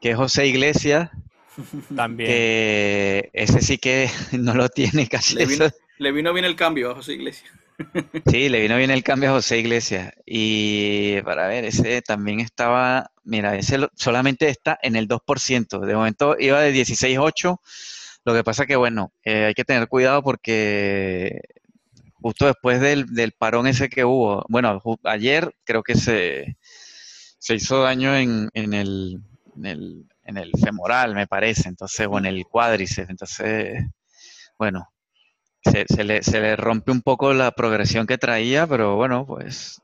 que 0.00 0.10
es 0.10 0.16
José 0.16 0.46
Iglesias, 0.46 1.10
También. 1.94 2.28
que 2.28 3.30
ese 3.32 3.60
sí 3.60 3.78
que 3.78 4.10
no 4.32 4.54
lo 4.54 4.68
tiene 4.68 5.08
casi. 5.08 5.36
Le 5.36 5.46
vino, 5.46 5.64
eso. 5.66 5.76
le 5.98 6.12
vino 6.12 6.32
bien 6.32 6.44
el 6.44 6.56
cambio 6.56 6.90
a 6.90 6.94
José 6.94 7.14
Iglesias. 7.14 7.52
Sí, 8.30 8.48
le 8.48 8.60
vino 8.62 8.76
bien 8.78 8.90
el 8.90 9.02
cambio 9.02 9.28
a 9.28 9.32
José 9.34 9.58
Iglesias. 9.58 10.14
Y 10.24 11.20
para 11.22 11.46
ver, 11.46 11.66
ese 11.66 12.00
también 12.00 12.40
estaba, 12.40 13.10
mira, 13.22 13.54
ese 13.54 13.78
solamente 13.94 14.48
está 14.48 14.78
en 14.82 14.96
el 14.96 15.06
2%. 15.08 15.80
De 15.80 15.94
momento 15.94 16.36
iba 16.38 16.60
de 16.60 16.72
16.8. 16.72 17.60
Lo 18.26 18.34
que 18.34 18.42
pasa 18.42 18.66
que, 18.66 18.74
bueno, 18.74 19.12
eh, 19.22 19.44
hay 19.44 19.54
que 19.54 19.64
tener 19.64 19.86
cuidado 19.86 20.20
porque 20.20 21.42
justo 22.20 22.46
después 22.46 22.80
del, 22.80 23.06
del 23.14 23.30
parón 23.30 23.68
ese 23.68 23.88
que 23.88 24.04
hubo, 24.04 24.44
bueno, 24.48 24.82
ayer 25.04 25.54
creo 25.62 25.84
que 25.84 25.94
se, 25.94 26.56
se 27.38 27.54
hizo 27.54 27.82
daño 27.82 28.16
en, 28.16 28.50
en 28.52 28.74
el, 28.74 29.20
en 29.54 29.66
el, 29.66 30.06
en 30.24 30.38
el 30.38 30.50
femoral, 30.60 31.14
me 31.14 31.28
parece, 31.28 31.68
entonces, 31.68 32.08
o 32.10 32.18
en 32.18 32.26
el 32.26 32.44
cuádriceps. 32.46 33.10
Entonces, 33.10 33.84
bueno, 34.58 34.88
se, 35.62 35.84
se 35.88 36.02
le, 36.02 36.24
se 36.24 36.40
le 36.40 36.56
rompe 36.56 36.90
un 36.90 37.02
poco 37.02 37.32
la 37.32 37.52
progresión 37.52 38.08
que 38.08 38.18
traía, 38.18 38.66
pero 38.66 38.96
bueno, 38.96 39.24
pues 39.24 39.80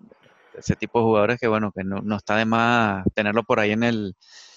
ese 0.58 0.74
tipo 0.74 0.98
de 0.98 1.04
jugadores 1.04 1.38
que 1.38 1.46
bueno, 1.46 1.70
que 1.70 1.84
no, 1.84 2.00
no 2.02 2.16
está 2.16 2.34
de 2.34 2.44
más 2.44 3.04
tenerlo 3.14 3.44
por 3.44 3.60
ahí 3.60 3.70
en 3.70 3.84
el, 3.84 4.16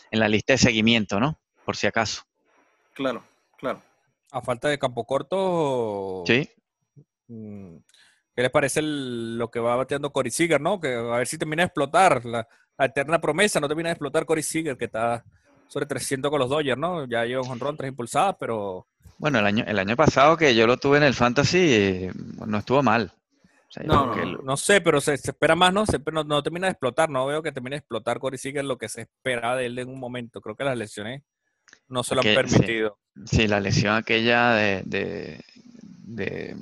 en 0.10 0.20
la 0.20 0.28
lista 0.28 0.54
de 0.54 0.58
seguimiento, 0.58 1.20
¿no? 1.20 1.38
Por 1.64 1.76
si 1.76 1.86
acaso. 1.86 2.24
Claro, 2.94 3.24
claro. 3.74 3.82
A 4.32 4.42
falta 4.42 4.68
de 4.68 4.78
campo 4.80 5.06
corto, 5.06 6.24
Sí, 6.26 6.50
mm, 7.28 7.76
¿qué 8.36 8.42
les 8.42 8.52
parece 8.52 8.80
el- 8.82 9.38
lo 9.38 9.50
que 9.50 9.60
va 9.60 9.76
bateando 9.76 10.12
Corey 10.12 10.32
Seager, 10.32 10.60
no? 10.60 10.80
Que 10.80 10.94
a 10.96 11.02
ver 11.18 11.28
si 11.28 11.38
termina 11.38 11.62
de 11.64 11.68
explotar. 11.68 12.26
La, 12.26 12.48
la 12.78 12.86
eterna 12.86 13.20
promesa, 13.22 13.60
no 13.60 13.68
termina 13.68 13.90
de 13.90 13.94
explotar 13.94 14.26
Corey 14.26 14.44
Seager, 14.44 14.78
que 14.78 14.86
está 14.86 15.24
sobre 15.68 15.86
300 15.86 16.30
con 16.30 16.40
los 16.40 16.50
Dodgers, 16.50 16.78
¿no? 16.78 17.08
Ya 17.08 17.24
lleva 17.26 17.42
un 17.42 17.48
jonrón, 17.48 17.78
tres 17.78 17.90
impulsadas, 17.90 18.36
pero 18.40 18.88
bueno, 19.18 19.40
el 19.40 19.46
año, 19.46 19.64
el 19.66 19.80
año 19.80 19.96
pasado 19.96 20.36
que 20.36 20.54
yo 20.54 20.68
lo 20.68 20.76
tuve 20.78 20.98
en 20.98 21.04
el 21.04 21.14
Fantasy, 21.14 21.58
eh, 21.74 22.12
no 22.46 22.58
estuvo 22.58 22.84
mal. 22.84 23.12
O 23.14 23.72
sea, 23.72 23.84
yo 23.84 23.88
No, 23.94 24.06
no, 24.16 24.42
lo- 24.44 24.58
sé, 24.58 24.82
pero 24.82 25.00
se, 25.00 25.16
se 25.18 25.32
espera 25.32 25.56
más, 25.56 25.74
¿no? 25.74 25.86
Se 25.86 25.98
espera- 25.98 26.16
no, 26.16 26.24
no 26.26 26.44
termina 26.44 26.68
de 26.68 26.72
explotar, 26.72 27.10
no 27.10 27.26
veo 27.26 27.42
que 27.42 27.52
termine 27.54 27.76
de 27.76 27.80
explotar 27.80 28.20
Corey 28.20 28.38
Seager 28.38 28.66
lo 28.66 28.78
que 28.78 28.90
se 28.90 29.02
esperaba 29.04 29.56
de 29.56 29.68
él 29.68 29.80
en 29.80 29.88
un 29.90 30.00
momento. 30.00 30.42
Creo 30.42 30.56
que 30.56 30.66
las 30.66 30.78
lesiones 30.78 31.24
no 31.88 32.04
se 32.04 32.16
lo 32.16 32.22
han 32.22 32.28
sí. 32.28 32.34
permitido. 32.36 32.98
Sí, 33.26 33.48
la 33.48 33.60
lesión 33.60 33.96
aquella 33.96 34.52
de, 34.52 34.82
de, 34.86 35.42
de- 35.78 36.56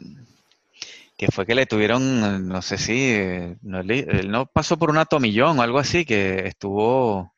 que 1.18 1.28
fue 1.28 1.46
que 1.46 1.56
le 1.56 1.66
tuvieron, 1.66 2.48
no 2.48 2.62
sé 2.62 2.78
si, 2.78 3.16
no, 3.62 3.80
él 3.82 4.30
no 4.30 4.46
pasó 4.48 4.78
por 4.78 4.90
una 4.90 5.06
tomillón 5.06 5.60
o 5.60 5.62
algo 5.62 5.80
así, 5.80 6.06
que 6.06 6.48
estuvo 6.48 7.34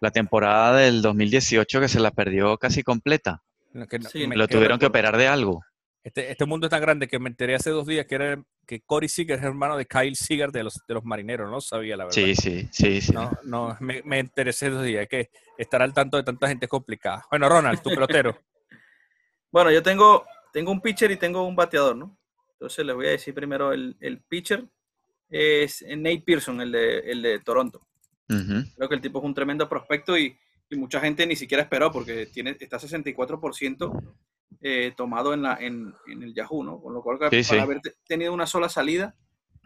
la 0.00 0.10
temporada 0.10 0.76
del 0.78 1.02
2018 1.02 1.80
que 1.80 1.88
se 1.88 2.00
la 2.00 2.10
perdió 2.10 2.56
casi 2.58 2.82
completa. 2.82 3.42
Que 3.88 3.98
no- 3.98 4.08
Sí, 4.08 4.26
me- 4.26 4.36
Lo 4.36 4.46
tuvieron 4.48 4.78
que 4.78 4.86
operar 4.86 5.16
de 5.16 5.26
algo. 5.28 5.62
Este, 6.04 6.30
este 6.30 6.44
mundo 6.44 6.66
es 6.66 6.70
tan 6.70 6.82
grande 6.82 7.08
que 7.08 7.18
me 7.18 7.30
enteré 7.30 7.54
hace 7.54 7.70
dos 7.70 7.86
días 7.86 8.04
que 8.04 8.14
era 8.14 8.44
que 8.66 8.82
Corey 8.82 9.08
Seager 9.08 9.38
es 9.38 9.44
hermano 9.44 9.74
de 9.78 9.86
Kyle 9.86 10.14
Seager 10.14 10.52
de 10.52 10.62
los, 10.62 10.74
de 10.86 10.92
los 10.92 11.02
marineros, 11.02 11.48
no 11.48 11.56
lo 11.56 11.60
sabía 11.62 11.96
la 11.96 12.04
verdad. 12.04 12.14
Sí, 12.14 12.34
sí, 12.34 12.68
sí, 12.70 13.00
sí. 13.00 13.12
No, 13.14 13.30
no, 13.42 13.74
me, 13.80 14.02
me 14.02 14.18
enteré 14.18 14.50
hace 14.50 14.68
dos 14.68 14.84
días 14.84 15.08
que 15.08 15.30
estar 15.56 15.80
al 15.80 15.94
tanto 15.94 16.18
de 16.18 16.22
tanta 16.22 16.46
gente 16.46 16.66
es 16.66 16.70
complicada. 16.70 17.24
Bueno, 17.30 17.48
Ronald, 17.48 17.82
tu 17.82 17.90
pelotero. 17.90 18.38
Bueno, 19.50 19.70
yo 19.70 19.84
tengo, 19.84 20.24
tengo 20.52 20.72
un 20.72 20.80
pitcher 20.80 21.12
y 21.12 21.16
tengo 21.16 21.46
un 21.46 21.54
bateador, 21.54 21.94
¿no? 21.94 22.18
Entonces 22.54 22.84
les 22.84 22.92
voy 22.92 23.06
a 23.06 23.10
decir 23.10 23.32
primero 23.32 23.72
el, 23.72 23.96
el 24.00 24.20
pitcher. 24.20 24.64
Es 25.30 25.80
Nate 25.88 26.24
Pearson, 26.26 26.60
el 26.60 26.72
de, 26.72 26.98
el 26.98 27.22
de 27.22 27.38
Toronto. 27.38 27.80
Creo 28.26 28.88
que 28.88 28.96
el 28.96 29.00
tipo 29.00 29.20
es 29.20 29.24
un 29.24 29.32
tremendo 29.32 29.68
prospecto 29.68 30.18
y, 30.18 30.36
y 30.68 30.76
mucha 30.76 30.98
gente 30.98 31.24
ni 31.24 31.36
siquiera 31.36 31.62
esperó 31.62 31.92
porque 31.92 32.26
tiene, 32.26 32.56
está 32.58 32.78
64% 32.78 34.16
eh, 34.66 34.94
tomado 34.96 35.34
en, 35.34 35.42
la, 35.42 35.58
en, 35.60 35.92
en 36.06 36.22
el 36.22 36.32
Yahoo, 36.34 36.64
¿no? 36.64 36.80
Con 36.80 36.94
lo 36.94 37.02
cual, 37.02 37.18
Sí, 37.18 37.42
para 37.42 37.42
sí. 37.42 37.58
haber 37.58 37.80
te- 37.82 37.92
tenido 38.06 38.32
una 38.32 38.46
sola 38.46 38.70
salida, 38.70 39.14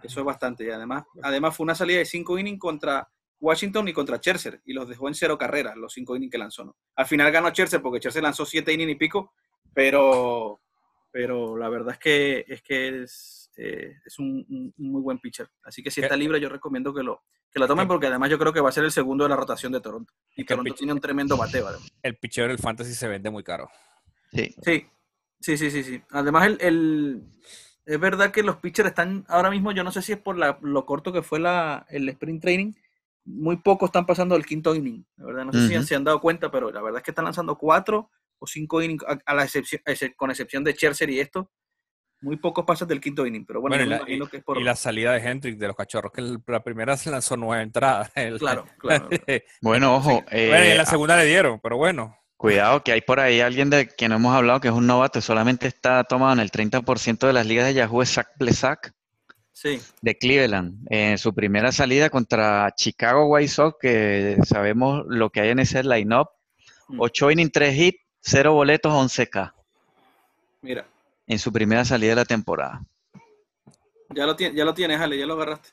eso 0.02 0.18
es 0.18 0.26
bastante. 0.26 0.64
Y 0.64 0.70
además, 0.70 1.04
además 1.22 1.56
fue 1.56 1.62
una 1.64 1.76
salida 1.76 1.98
de 1.98 2.04
5 2.04 2.36
innings 2.36 2.58
contra 2.58 3.08
Washington 3.38 3.86
y 3.86 3.92
contra 3.92 4.16
Scherzer 4.18 4.60
y 4.64 4.72
los 4.72 4.88
dejó 4.88 5.06
en 5.06 5.14
cero 5.14 5.38
carreras, 5.38 5.76
los 5.76 5.92
5 5.92 6.16
innings 6.16 6.32
que 6.32 6.38
lanzó, 6.38 6.64
¿no? 6.64 6.76
Al 6.96 7.06
final 7.06 7.30
ganó 7.30 7.48
Scherzer 7.50 7.80
porque 7.80 8.00
Scherzer 8.00 8.24
lanzó 8.24 8.44
7 8.44 8.72
innings 8.72 8.90
y 8.90 8.94
pico, 8.96 9.32
pero, 9.72 10.60
pero 11.12 11.56
la 11.56 11.68
verdad 11.68 11.92
es 11.92 11.98
que 12.00 12.44
es, 12.48 12.60
que 12.62 13.02
es, 13.02 13.50
eh, 13.56 13.92
es 14.04 14.18
un, 14.18 14.74
muy 14.76 15.00
buen 15.00 15.20
pitcher. 15.20 15.48
Así 15.62 15.80
que 15.80 15.92
si 15.92 16.00
¿Qué? 16.00 16.06
está 16.06 16.16
libre, 16.16 16.40
yo 16.40 16.48
recomiendo 16.48 16.92
que 16.92 17.04
lo, 17.04 17.22
que 17.52 17.60
lo 17.60 17.68
tomen 17.68 17.86
¿Qué? 17.86 17.88
porque 17.88 18.06
además 18.08 18.30
yo 18.30 18.38
creo 18.40 18.52
que 18.52 18.60
va 18.60 18.70
a 18.70 18.72
ser 18.72 18.82
el 18.84 18.90
segundo 18.90 19.22
de 19.24 19.30
la 19.30 19.36
rotación 19.36 19.70
de 19.70 19.80
Toronto. 19.80 20.12
Y 20.34 20.40
Es 20.40 20.46
que 20.48 20.54
el 20.54 20.58
Toronto 20.58 20.74
tiene 20.74 20.92
un 20.92 21.00
tremendo 21.00 21.36
bateo. 21.36 21.68
además. 21.68 21.88
El 22.02 22.16
picheo 22.16 22.48
del 22.48 22.58
fantasy 22.58 22.94
se 22.94 23.06
vende 23.06 23.30
muy 23.30 23.44
caro. 23.44 23.70
Sí. 24.32 24.54
Sí, 24.62 24.86
sí, 25.40 25.56
sí, 25.58 25.70
sí, 25.70 25.82
sí. 25.84 26.02
Además, 26.10 26.46
el, 26.46 26.58
el- 26.60 27.22
es 27.86 27.98
verdad 27.98 28.30
que 28.30 28.42
los 28.42 28.56
pitchers 28.56 28.88
están 28.90 29.24
ahora 29.28 29.50
mismo, 29.50 29.72
yo 29.72 29.82
no 29.82 29.90
sé 29.92 30.02
si 30.02 30.12
es 30.12 30.18
por 30.18 30.36
la- 30.36 30.58
lo 30.62 30.84
corto 30.84 31.12
que 31.12 31.22
fue 31.22 31.38
la, 31.40 31.86
el 31.88 32.08
sprint 32.10 32.42
training, 32.42 32.72
muy 33.24 33.56
pocos 33.56 33.88
están 33.88 34.04
pasando 34.06 34.36
el 34.36 34.44
quinto 34.46 34.74
inning, 34.74 35.04
la 35.16 35.24
verdad. 35.26 35.44
No 35.46 35.52
sé 35.52 35.60
si 35.68 35.86
se 35.86 35.94
han 35.94 36.04
dado 36.04 36.20
cuenta, 36.20 36.50
pero 36.50 36.70
la 36.70 36.80
verdad 36.82 36.98
es 36.98 37.04
que 37.04 37.10
están 37.12 37.24
lanzando 37.24 37.56
cuatro 37.56 38.10
o 38.38 38.46
cinco 38.46 38.82
innings, 38.82 39.04
a, 39.04 39.18
a 39.24 39.34
la 39.34 39.44
excepción, 39.44 39.80
ex- 39.84 40.12
con 40.16 40.30
excepción 40.30 40.62
de 40.64 40.72
Scherzer 40.72 41.08
y 41.10 41.20
esto, 41.20 41.50
muy 42.20 42.36
pocos 42.36 42.64
pasan 42.64 42.88
del 42.88 43.00
quinto 43.00 43.26
inning, 43.26 43.44
pero 43.46 43.60
bueno, 43.60 43.76
y, 43.76 43.86
la, 43.86 43.96
imagino 43.96 44.24
y- 44.24 44.28
que 44.28 44.36
es 44.38 44.44
por... 44.44 44.58
y 44.58 44.64
la 44.64 44.76
salida 44.76 45.12
de 45.12 45.20
Hendrick 45.20 45.56
de 45.58 45.66
los 45.68 45.76
cachorros, 45.76 46.12
que 46.12 46.20
el- 46.20 46.38
la 46.46 46.62
primera 46.62 46.96
se 46.96 47.10
lanzó 47.10 47.36
nueve 47.36 47.62
entradas. 47.62 48.10
El- 48.16 48.38
Claro, 48.38 48.66
claro. 48.78 49.08
Bueno, 49.62 49.96
ojo, 49.96 50.10
bueno, 50.10 50.28
y 50.30 50.50
en 50.50 50.72
eh, 50.72 50.74
la 50.76 50.84
segunda 50.86 51.16
le 51.16 51.24
dieron, 51.26 51.58
pero 51.60 51.76
bueno. 51.76 52.16
Cuidado 52.38 52.82
que 52.82 52.92
hay 52.92 53.02
por 53.02 53.20
ahí 53.20 53.40
alguien 53.40 53.68
de 53.68 53.88
quien 53.88 54.12
hemos 54.12 54.34
hablado 54.34 54.60
que 54.60 54.68
es 54.68 54.74
un 54.74 54.86
novato 54.86 55.20
solamente 55.20 55.66
está 55.66 56.04
tomado 56.04 56.32
en 56.32 56.40
el 56.40 56.50
30% 56.50 57.26
de 57.26 57.32
las 57.34 57.44
ligas 57.44 57.66
de 57.66 57.74
Yahoo, 57.74 58.00
es 58.00 58.14
Zach 58.14 58.28
Plesac. 58.38 58.94
Sí, 59.52 59.82
de 60.00 60.16
Cleveland 60.16 60.86
en 60.88 61.18
su 61.18 61.34
primera 61.34 61.72
salida 61.72 62.10
contra 62.10 62.72
Chicago 62.76 63.26
White 63.26 63.48
Sox, 63.48 63.76
que 63.80 64.38
sabemos 64.44 65.02
lo 65.08 65.30
que 65.30 65.40
hay 65.40 65.48
en 65.50 65.58
ese 65.58 65.82
line-up. 65.82 66.28
Mm. 66.86 67.00
8 67.00 67.30
innings, 67.32 67.52
3 67.52 67.76
hits, 67.76 67.98
0 68.20 68.52
boletos, 68.52 68.92
11K 68.92 69.52
mira, 70.62 70.86
en 71.26 71.38
su 71.38 71.52
primera 71.52 71.84
salida 71.84 72.10
de 72.10 72.16
la 72.16 72.24
temporada. 72.24 72.82
ya 74.10 74.26
lo, 74.26 74.36
ya 74.36 74.64
lo 74.64 74.74
tienes, 74.74 75.00
Ale, 75.00 75.18
ya 75.18 75.26
lo 75.26 75.34
agarraste. 75.34 75.70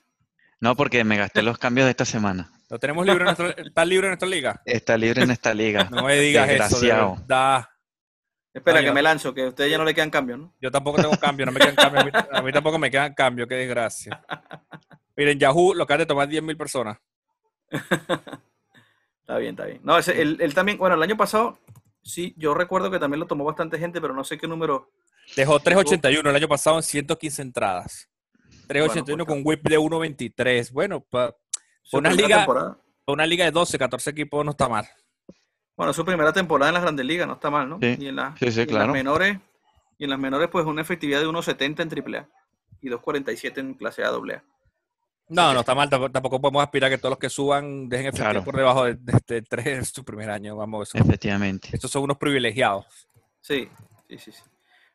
No, 0.60 0.76
porque 0.76 1.04
me 1.04 1.18
gasté 1.18 1.42
los 1.42 1.58
cambios 1.58 1.86
de 1.86 1.92
esta 1.92 2.06
semana. 2.06 2.52
¿Lo 2.76 2.80
tenemos 2.80 3.06
libre 3.06 3.22
en 3.22 3.24
nuestra, 3.24 3.52
¿Está 3.52 3.86
libre 3.86 4.08
en 4.08 4.10
nuestra 4.10 4.28
liga? 4.28 4.62
Está 4.66 4.98
libre 4.98 5.24
en 5.24 5.32
esta 5.32 5.54
liga. 5.54 5.88
No 5.92 6.04
me 6.04 6.18
digas 6.20 6.44
eso, 6.50 6.58
de 6.58 6.60
Desgraciado. 6.60 7.16
verdad. 7.16 7.66
Espera, 8.54 8.80
Ay, 8.80 8.86
que 8.86 8.92
me 8.92 9.02
lanzo, 9.02 9.34
que 9.34 9.44
a 9.44 9.48
ustedes 9.48 9.72
ya 9.72 9.78
no 9.78 9.86
le 9.86 9.94
quedan 9.94 10.10
cambios, 10.10 10.40
¿no? 10.40 10.54
Yo 10.60 10.70
tampoco 10.70 11.02
tengo 11.02 11.18
cambio, 11.18 11.46
no 11.46 11.54
me 11.54 11.62
quedan 11.62 11.76
cambios. 11.76 12.04
A 12.04 12.06
mí, 12.06 12.12
a 12.34 12.42
mí 12.42 12.52
tampoco 12.52 12.78
me 12.78 12.92
quedan 12.92 13.14
cambios, 13.14 13.48
qué 13.48 13.56
desgracia. 13.56 14.22
Miren, 15.16 15.40
Yahoo 15.40 15.74
lo 15.74 15.84
acaban 15.86 16.00
de 16.00 16.06
tomar 16.06 16.28
10.000 16.28 16.58
personas. 16.58 16.98
Está 19.22 19.38
bien, 19.38 19.52
está 19.52 19.66
bien. 19.66 19.80
No, 19.82 19.98
ese, 19.98 20.22
él, 20.22 20.38
él 20.42 20.54
también, 20.54 20.78
bueno, 20.78 20.96
el 20.96 21.02
año 21.02 21.16
pasado, 21.16 21.58
sí, 22.04 22.36
yo 22.38 22.54
recuerdo 22.54 22.92
que 22.92 23.00
también 23.00 23.22
lo 23.22 23.26
tomó 23.26 23.46
bastante 23.46 23.80
gente, 23.80 24.02
pero 24.02 24.14
no 24.14 24.26
sé 24.26 24.38
qué 24.38 24.48
número. 24.50 24.92
Dejó 25.38 25.62
381 25.62 26.30
el 26.30 26.36
año 26.36 26.50
pasado 26.50 26.76
en 26.76 26.84
115 26.84 27.42
entradas. 27.42 28.10
381 28.68 29.06
Bueno, 29.06 29.26
pues, 29.26 29.36
con 29.36 29.48
whip 29.48 29.68
de 29.68 29.80
1.23. 29.80 30.72
Bueno, 30.72 31.00
para 31.02 31.30
su 31.30 31.36
Una 31.92 32.12
liga- 32.12 32.38
temporada. 32.38 32.78
una 33.08 33.26
liga 33.26 33.46
de 33.46 33.52
12, 33.52 33.78
14 33.78 34.10
equipos 34.10 34.44
no 34.44 34.52
está 34.52 34.68
mal. 34.70 34.88
Bueno, 35.78 35.94
su 35.94 36.06
primera 36.06 36.32
temporada 36.34 36.70
en 36.70 36.74
las 36.76 36.84
grandes 36.84 37.06
ligas, 37.06 37.28
no 37.28 37.34
está 37.34 37.50
mal, 37.50 37.68
¿no? 37.70 37.80
Sí, 37.82 37.96
Y 38.00 38.08
en, 38.08 38.16
la- 38.16 38.36
sí, 38.40 38.52
sí, 38.52 38.60
y 38.60 38.64
en 38.64 38.68
claro. 38.70 38.86
las 38.88 38.94
menores, 38.94 39.38
y 39.98 40.04
en 40.06 40.10
las 40.10 40.20
menores, 40.20 40.50
pues 40.52 40.66
una 40.66 40.82
efectividad 40.82 41.20
de 41.20 41.28
1.70 41.28 41.82
en 41.84 41.90
AAA 41.90 42.28
y 42.82 42.90
2.47 42.90 43.58
en 43.60 43.74
clase 43.74 44.04
A 44.04 44.10
AA. 44.10 44.44
No, 45.28 45.54
no 45.54 45.60
está 45.62 45.74
mal. 45.74 45.90
Tampoco, 45.90 46.40
podemos 46.40 46.62
aspirar 46.64 46.88
a 46.88 46.96
que 46.96 47.00
todos 47.00 47.12
los 47.12 47.20
que 47.20 47.30
suban 47.30 47.90
dejen 47.90 48.08
efectivo 48.08 48.30
Claro. 48.30 48.44
por 48.46 48.56
debajo 48.56 48.86
de, 48.86 48.94
de, 48.96 49.20
de 49.28 49.42
3 49.42 49.68
en 49.68 49.86
su 49.86 50.06
primer 50.06 50.30
año. 50.30 50.56
Vamos, 50.56 50.88
eso- 50.94 51.04
Efectivamente. 51.04 51.70
estos 51.74 51.90
son 51.90 52.04
unos 52.04 52.18
privilegiados. 52.18 52.86
Sí, 53.42 53.68
sí, 54.08 54.18
sí, 54.20 54.32
sí. 54.32 54.42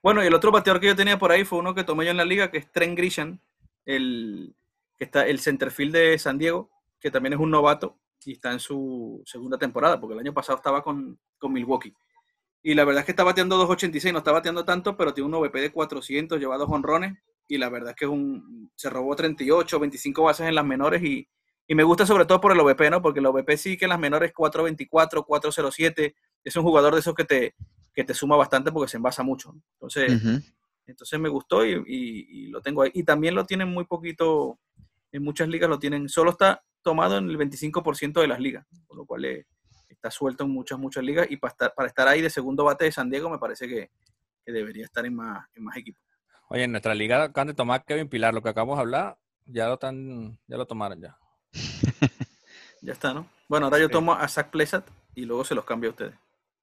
Bueno, 0.02 0.22
y 0.22 0.26
el 0.28 0.34
otro 0.34 0.50
bateador 0.52 0.80
que 0.80 0.86
yo 0.86 0.96
tenía 0.96 1.18
por 1.18 1.30
ahí 1.32 1.44
fue 1.44 1.58
uno 1.58 1.74
que 1.74 1.84
tomé 1.84 2.04
yo 2.04 2.10
en 2.12 2.16
la 2.16 2.24
liga, 2.24 2.50
que 2.50 2.58
es 2.58 2.70
Trent 2.72 2.96
Grisham, 2.96 3.38
el, 3.84 4.54
que 4.96 5.04
está 5.04 5.26
el 5.26 5.40
centerfield 5.40 5.92
de 5.94 6.18
San 6.18 6.38
Diego, 6.38 6.70
que 7.00 7.10
también 7.10 7.32
es 7.34 7.38
un 7.40 7.50
novato 7.50 7.98
y 8.24 8.32
está 8.32 8.52
en 8.52 8.60
su 8.60 9.22
segunda 9.24 9.56
temporada, 9.58 9.98
porque 9.98 10.14
el 10.14 10.20
año 10.20 10.34
pasado 10.34 10.56
estaba 10.58 10.82
con, 10.82 11.18
con 11.38 11.52
Milwaukee. 11.52 11.94
Y 12.62 12.74
la 12.74 12.84
verdad 12.84 13.00
es 13.00 13.06
que 13.06 13.12
está 13.12 13.24
bateando 13.24 13.56
2.86, 13.66 14.12
no 14.12 14.18
está 14.18 14.32
bateando 14.32 14.64
tanto, 14.64 14.96
pero 14.96 15.14
tiene 15.14 15.28
un 15.28 15.34
OVP 15.34 15.60
de 15.60 15.72
400, 15.72 16.38
lleva 16.38 16.58
dos 16.58 16.68
honrones, 16.70 17.16
y 17.48 17.56
la 17.56 17.70
verdad 17.70 17.90
es 17.90 17.96
que 17.96 18.04
es 18.04 18.10
un, 18.10 18.70
se 18.76 18.90
robó 18.90 19.16
38, 19.16 19.80
25 19.80 20.22
bases 20.22 20.46
en 20.46 20.54
las 20.54 20.64
menores, 20.66 21.02
y, 21.02 21.26
y 21.66 21.74
me 21.74 21.82
gusta 21.84 22.04
sobre 22.04 22.26
todo 22.26 22.38
por 22.40 22.52
el 22.52 22.60
OVP, 22.60 22.90
¿no? 22.90 23.00
Porque 23.00 23.20
el 23.20 23.26
OVP 23.26 23.56
sí 23.56 23.78
que 23.78 23.86
en 23.86 23.90
las 23.90 23.98
menores 23.98 24.32
4.24, 24.34 25.24
4.07, 25.26 26.14
es 26.44 26.56
un 26.56 26.62
jugador 26.62 26.92
de 26.94 27.00
esos 27.00 27.14
que 27.14 27.24
te, 27.24 27.54
que 27.94 28.04
te 28.04 28.12
suma 28.12 28.36
bastante 28.36 28.70
porque 28.70 28.90
se 28.90 28.98
envasa 28.98 29.22
mucho. 29.22 29.52
¿no? 29.52 29.62
Entonces, 29.74 30.12
entonces 30.86 31.18
me 31.20 31.28
gustó 31.30 31.64
y, 31.64 31.72
y- 31.86 32.26
y 32.28 32.46
lo 32.48 32.60
tengo 32.60 32.82
ahí. 32.82 32.90
Y 32.94 33.04
también 33.04 33.34
lo 33.34 33.44
tienen 33.46 33.68
muy 33.68 33.84
poquito, 33.84 34.58
en 35.12 35.22
muchas 35.22 35.48
ligas 35.48 35.68
lo 35.68 35.78
tienen, 35.78 36.08
solo 36.08 36.30
está 36.30 36.62
tomado 36.82 37.18
en 37.18 37.28
el 37.28 37.38
25% 37.38 38.20
de 38.20 38.28
las 38.28 38.40
ligas, 38.40 38.66
con 38.86 38.98
lo 38.98 39.06
cual 39.06 39.24
es, 39.24 39.46
está 39.88 40.10
suelto 40.10 40.44
en 40.44 40.50
muchas, 40.50 40.78
muchas 40.78 41.04
ligas 41.04 41.26
y 41.30 41.36
para 41.36 41.52
estar, 41.52 41.74
para 41.74 41.88
estar 41.88 42.08
ahí 42.08 42.22
de 42.22 42.30
segundo 42.30 42.64
bate 42.64 42.84
de 42.84 42.92
San 42.92 43.10
Diego 43.10 43.28
me 43.28 43.38
parece 43.38 43.68
que, 43.68 43.90
que 44.44 44.52
debería 44.52 44.84
estar 44.84 45.04
en 45.04 45.14
más, 45.14 45.46
en 45.54 45.64
más 45.64 45.76
equipos. 45.76 46.02
Oye, 46.48 46.64
en 46.64 46.72
nuestra 46.72 46.94
liga 46.94 47.22
acaban 47.22 47.48
de 47.48 47.54
tomar 47.54 47.84
Kevin 47.84 48.08
Pilar, 48.08 48.34
lo 48.34 48.42
que 48.42 48.48
acabamos 48.48 48.76
de 48.76 48.82
hablar, 48.82 49.18
ya 49.46 49.68
lo 49.68 49.74
están, 49.74 50.38
ya 50.46 50.56
lo 50.56 50.66
tomaron 50.66 51.00
ya. 51.00 51.18
ya 52.82 52.92
está, 52.92 53.12
¿no? 53.12 53.26
Bueno, 53.48 53.66
ahora 53.66 53.78
yo 53.78 53.88
tomo 53.88 54.12
a 54.12 54.26
Zach 54.28 54.50
Plesat 54.50 54.88
y 55.14 55.24
luego 55.24 55.44
se 55.44 55.54
los 55.54 55.64
cambio 55.64 55.90
a 55.90 55.92
ustedes. 55.92 56.14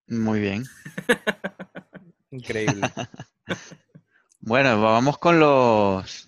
Muy 0.07 0.39
bien. 0.39 0.63
Increíble. 2.31 2.81
bueno, 4.39 4.81
vamos 4.81 5.17
con 5.17 5.39
los 5.39 6.26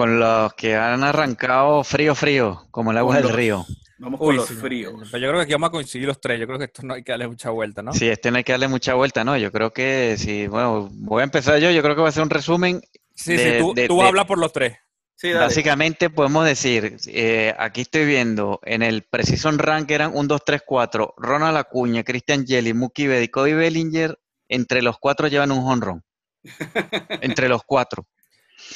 con 0.00 0.18
los 0.18 0.54
que 0.54 0.74
han 0.76 1.04
arrancado 1.04 1.84
frío, 1.84 2.14
frío, 2.14 2.66
como 2.70 2.90
el 2.90 2.96
agua 2.96 3.16
del 3.16 3.28
río. 3.28 3.66
Vamos 3.98 4.18
con 4.18 4.34
los 4.34 4.48
fríos. 4.48 4.94
Pero 5.12 5.22
yo 5.22 5.28
creo 5.28 5.34
que 5.34 5.42
aquí 5.42 5.52
vamos 5.52 5.68
a 5.68 5.72
coincidir 5.72 6.08
los 6.08 6.18
tres. 6.18 6.40
Yo 6.40 6.46
creo 6.46 6.58
que 6.58 6.64
esto 6.64 6.80
no 6.84 6.94
hay 6.94 7.02
que 7.02 7.12
darle 7.12 7.28
mucha 7.28 7.50
vuelta, 7.50 7.82
¿no? 7.82 7.92
Sí, 7.92 8.08
este 8.08 8.30
no 8.30 8.38
hay 8.38 8.44
que 8.44 8.52
darle 8.52 8.68
mucha 8.68 8.94
vuelta, 8.94 9.24
¿no? 9.24 9.36
Yo 9.36 9.52
creo 9.52 9.74
que 9.74 10.14
sí. 10.16 10.46
Bueno, 10.46 10.88
voy 10.90 11.20
a 11.20 11.24
empezar 11.24 11.58
yo. 11.58 11.70
Yo 11.70 11.82
creo 11.82 11.94
que 11.94 12.00
va 12.00 12.08
a 12.08 12.12
ser 12.12 12.22
un 12.22 12.30
resumen. 12.30 12.80
Sí, 13.14 13.36
sí, 13.36 13.58
tú, 13.58 13.74
tú 13.74 14.00
hablas 14.00 14.24
por 14.24 14.38
los 14.38 14.54
tres. 14.54 14.78
Sí, 15.16 15.34
Básicamente 15.34 16.08
podemos 16.08 16.46
decir, 16.46 16.96
eh, 17.08 17.54
aquí 17.58 17.82
estoy 17.82 18.06
viendo 18.06 18.58
en 18.62 18.82
el 18.82 19.02
Precision 19.02 19.58
Rank 19.58 19.90
eran 19.90 20.12
1, 20.14 20.28
2, 20.28 20.40
3, 20.46 20.62
4, 20.64 21.14
Ronald 21.18 21.58
Acuña, 21.58 22.04
Christian 22.04 22.46
Jelly, 22.46 22.72
Mookie 22.72 23.06
Betts 23.06 23.24
y 23.24 23.28
Cody 23.28 23.52
Bellinger, 23.52 24.18
entre 24.48 24.80
los 24.80 24.96
cuatro 24.98 25.28
llevan 25.28 25.52
un 25.52 25.58
honrón. 25.58 26.02
entre 27.20 27.50
los 27.50 27.64
cuatro. 27.64 28.06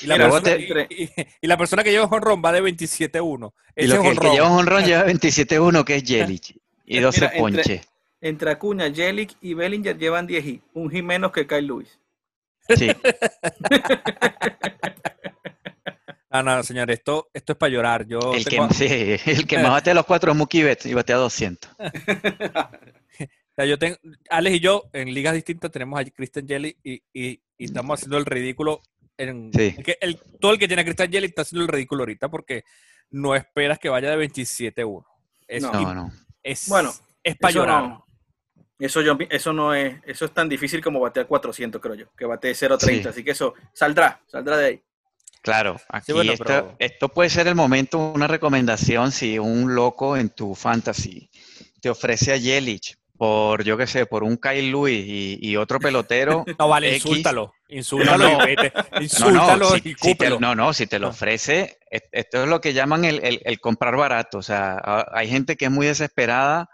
Y 0.02 0.06
la, 0.06 0.16
persona, 0.16 0.56
y, 1.40 1.46
la, 1.46 1.56
persona, 1.56 1.84
que 1.84 1.90
lleva 1.90 2.06
un 2.06 2.14
honrón 2.14 2.42
va 2.44 2.52
de 2.52 2.62
27-1. 2.62 3.52
Y 3.76 3.86
lo 3.86 4.02
que, 4.02 4.08
el 4.08 4.18
que 4.18 4.30
lleva 4.30 4.50
un 4.50 4.58
honrón 4.58 4.84
lleva 4.84 5.06
27-1, 5.06 5.84
que 5.84 5.96
es 5.96 6.04
Jelic. 6.04 6.56
Y 6.86 7.00
12 7.00 7.30
ponches. 7.38 7.80
Entre, 8.20 8.50
Acuña, 8.50 8.92
Jelic 8.92 9.36
y 9.40 9.54
Bellinger 9.54 9.96
llevan 9.96 10.26
10 10.26 10.44
y 10.44 10.62
un 10.74 10.90
G 10.90 11.02
menos 11.02 11.32
que 11.32 11.46
Kyle 11.46 11.66
Lewis. 11.66 11.98
Sí. 12.76 12.90
Ah, 16.34 16.42
no, 16.42 16.64
señor, 16.64 16.90
esto, 16.90 17.30
esto 17.32 17.52
es 17.52 17.58
para 17.58 17.70
llorar. 17.70 18.06
Yo 18.08 18.34
el, 18.34 18.44
que, 18.44 18.60
sí, 18.74 19.30
el 19.30 19.46
que 19.46 19.56
más 19.58 19.70
batea 19.70 19.94
los 19.94 20.04
cuatro 20.04 20.32
es 20.32 20.36
Mookie 20.36 20.64
Betts 20.64 20.84
y 20.86 20.92
batea 20.92 21.14
200. 21.14 21.70
yo 23.58 23.78
tengo, 23.78 23.96
Alex 24.30 24.56
y 24.56 24.58
yo, 24.58 24.82
en 24.92 25.14
ligas 25.14 25.34
distintas, 25.34 25.70
tenemos 25.70 26.00
a 26.00 26.04
Christian 26.04 26.48
Jelly 26.48 26.76
y, 26.82 27.00
y, 27.12 27.40
estamos 27.56 28.00
haciendo 28.00 28.18
el 28.18 28.26
ridículo. 28.26 28.82
En, 29.16 29.50
el, 30.00 30.20
todo 30.40 30.52
el 30.52 30.58
que 30.58 30.66
tiene 30.66 30.82
a 30.82 30.84
Christian 30.84 31.10
Jelly 31.10 31.26
está 31.26 31.42
haciendo 31.42 31.64
el 31.64 31.68
ridículo 31.68 32.02
ahorita 32.02 32.28
porque 32.28 32.64
no 33.10 33.34
esperas 33.34 33.78
que 33.78 33.88
vaya 33.88 34.10
de 34.10 34.28
27-1. 34.28 35.04
No, 35.60 35.94
no. 35.94 36.12
Es, 36.42 36.68
bueno, 36.68 36.92
es 37.22 37.36
para 37.36 37.54
llorar. 37.54 37.98
Eso, 38.78 39.00
yo, 39.02 39.16
eso 39.30 39.52
no 39.52 39.72
es, 39.72 39.96
eso 40.04 40.24
es 40.24 40.32
tan 40.32 40.48
difícil 40.48 40.82
como 40.82 40.98
batear 41.00 41.26
400, 41.26 41.80
creo 41.80 41.94
yo, 41.94 42.06
que 42.16 42.24
batee 42.24 42.52
0.30, 42.52 43.06
así 43.06 43.22
que 43.22 43.30
eso 43.30 43.54
saldrá, 43.72 44.20
saldrá 44.26 44.56
de 44.56 44.66
ahí. 44.66 44.82
Claro, 45.42 45.76
aquí 45.88 46.12
esto, 46.78 47.08
puede 47.10 47.30
ser 47.30 47.46
el 47.46 47.54
momento, 47.54 47.98
una 47.98 48.26
recomendación 48.26 49.12
si 49.12 49.38
un 49.38 49.74
loco 49.74 50.16
en 50.16 50.30
tu 50.30 50.54
fantasy 50.54 51.30
te 51.80 51.90
ofrece 51.90 52.32
a 52.32 52.36
Yelich 52.36 52.96
por, 53.16 53.62
yo 53.64 53.76
qué 53.76 53.86
sé, 53.86 54.06
por 54.06 54.24
un 54.24 54.36
Kyle 54.36 54.70
Lewis 54.70 55.04
y, 55.06 55.56
otro 55.56 55.78
pelotero. 55.78 56.44
No, 56.58 56.68
vale, 56.68 56.94
insúltalo. 56.94 57.54
Insúltalo 57.68 58.28
y 58.28 58.46
vete. 58.46 58.72
Insúltalo 59.00 59.70
no, 59.70 59.76
si, 59.76 59.96
y 60.10 60.38
no, 60.40 60.54
no, 60.54 60.72
si 60.72 60.86
te 60.86 60.98
lo 60.98 61.08
ofrece, 61.08 61.78
esto 61.90 62.42
es 62.42 62.48
lo 62.48 62.60
que 62.60 62.72
llaman 62.72 63.04
el, 63.04 63.40
el 63.44 63.60
comprar 63.60 63.96
barato. 63.96 64.38
O 64.38 64.42
sea, 64.42 65.06
hay 65.12 65.28
gente 65.28 65.56
que 65.56 65.66
es 65.66 65.70
muy 65.70 65.86
desesperada 65.86 66.68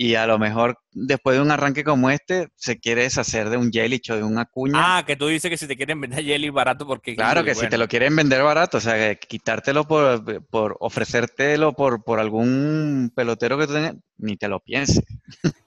y 0.00 0.14
a 0.14 0.28
lo 0.28 0.38
mejor 0.38 0.78
después 0.92 1.36
de 1.36 1.42
un 1.42 1.50
arranque 1.50 1.82
como 1.82 2.08
este 2.08 2.50
se 2.54 2.78
quiere 2.78 3.02
deshacer 3.02 3.50
de 3.50 3.56
un 3.56 3.72
Yelich 3.72 4.08
o 4.10 4.16
de 4.16 4.22
un 4.22 4.38
Acuña. 4.38 4.74
Ah, 4.76 5.04
que 5.04 5.16
tú 5.16 5.26
dices 5.26 5.50
que 5.50 5.56
si 5.56 5.66
te 5.66 5.76
quieren 5.76 6.00
vender 6.00 6.22
Yelich 6.22 6.52
barato 6.52 6.86
porque... 6.86 7.16
Claro, 7.16 7.42
que 7.42 7.56
si 7.56 7.68
te 7.68 7.76
lo 7.76 7.88
quieren 7.88 8.14
vender 8.14 8.44
barato, 8.44 8.78
o 8.78 8.80
sea, 8.80 9.16
quitártelo 9.16 9.88
por, 9.88 10.46
por 10.46 10.76
ofrecértelo 10.78 11.72
por, 11.72 12.04
por 12.04 12.20
algún 12.20 13.10
pelotero 13.12 13.58
que 13.58 13.66
tú 13.66 13.72
tengas, 13.72 13.96
ni 14.18 14.36
te 14.36 14.46
lo 14.46 14.60
pienses. 14.60 15.02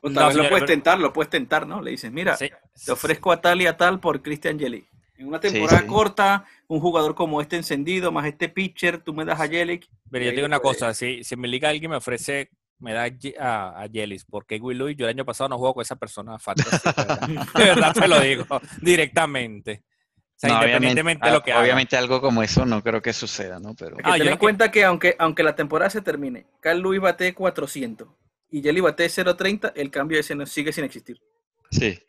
No, 0.02 0.32
lo 0.32 0.48
puedes 0.48 0.66
tentar, 0.66 0.98
lo 0.98 1.12
puedes 1.12 1.30
tentar, 1.30 1.68
¿no? 1.68 1.82
Le 1.82 1.92
dices, 1.92 2.10
mira, 2.10 2.38
te 2.38 2.92
ofrezco 2.92 3.34
a 3.34 3.42
tal 3.42 3.62
y 3.62 3.68
a 3.68 3.76
tal 3.76 4.00
por 4.00 4.22
Christian 4.22 4.58
Yelich. 4.58 4.86
En 5.18 5.28
una 5.28 5.42
temporada 5.42 5.86
corta, 5.86 6.46
un 6.68 6.80
jugador 6.80 7.16
como 7.16 7.42
este 7.42 7.58
encendido, 7.58 8.14
más 8.14 8.26
este 8.28 8.48
pitcher, 8.48 9.00
tú 9.00 9.14
me 9.14 9.26
das 9.26 9.42
a 9.42 9.46
Yelich. 9.48 9.90
Pero 10.10 10.24
yo 10.24 10.32
te 10.32 10.36
digo 10.38 10.48
una 10.48 10.62
cosa, 10.62 10.94
si, 10.94 11.26
si 11.26 11.36
me 11.36 11.50
liga 11.50 11.68
alguien 11.68 11.92
me 11.92 11.98
ofrece 11.98 12.50
me 12.82 12.94
da 12.94 13.08
a, 13.40 13.82
a 13.82 13.86
Yelis, 13.86 14.26
porque 14.26 14.58
Will 14.58 14.78
Lewis, 14.78 14.98
yo 14.98 15.06
el 15.06 15.12
año 15.12 15.26
pasado 15.26 15.50
no 15.50 15.58
juego 15.58 15.76
con 15.76 15.82
esa 15.84 15.96
persona 15.96 16.38
de 16.38 17.64
verdad 17.64 17.94
te 18.00 18.08
lo 18.08 18.20
digo, 18.20 18.46
directamente. 18.82 19.84
O 19.84 20.40
sea, 20.42 20.56
independientemente 20.56 21.28
de 21.28 21.34
lo 21.34 21.44
que 21.44 21.54
Obviamente 21.54 21.96
algo 21.96 22.20
como 22.20 22.42
eso 22.42 22.66
no 22.66 22.82
creo 22.82 23.02
que 23.02 23.14
suceda, 23.14 23.60
¿no? 23.60 23.76
Pero... 23.76 23.98
Ah, 24.04 24.18
ten 24.18 24.28
en 24.28 24.38
cuenta 24.38 24.72
que 24.72 24.84
aunque, 24.84 25.16
aunque 25.20 25.44
la 25.44 25.56
temporada 25.56 25.92
se 25.92 26.02
termine, 26.02 26.48
Carl 26.60 26.82
Lewis 26.82 27.00
bate 27.00 27.34
400 27.36 28.08
y 28.50 28.62
Jelly 28.62 28.82
bate 28.82 29.06
0.30, 29.06 29.74
el 29.76 29.92
cambio 29.92 30.20
ese 30.20 30.34
no, 30.34 30.46
sigue 30.48 30.74
sin 30.74 30.84
existir. 30.84 31.22
Sí. 31.70 32.00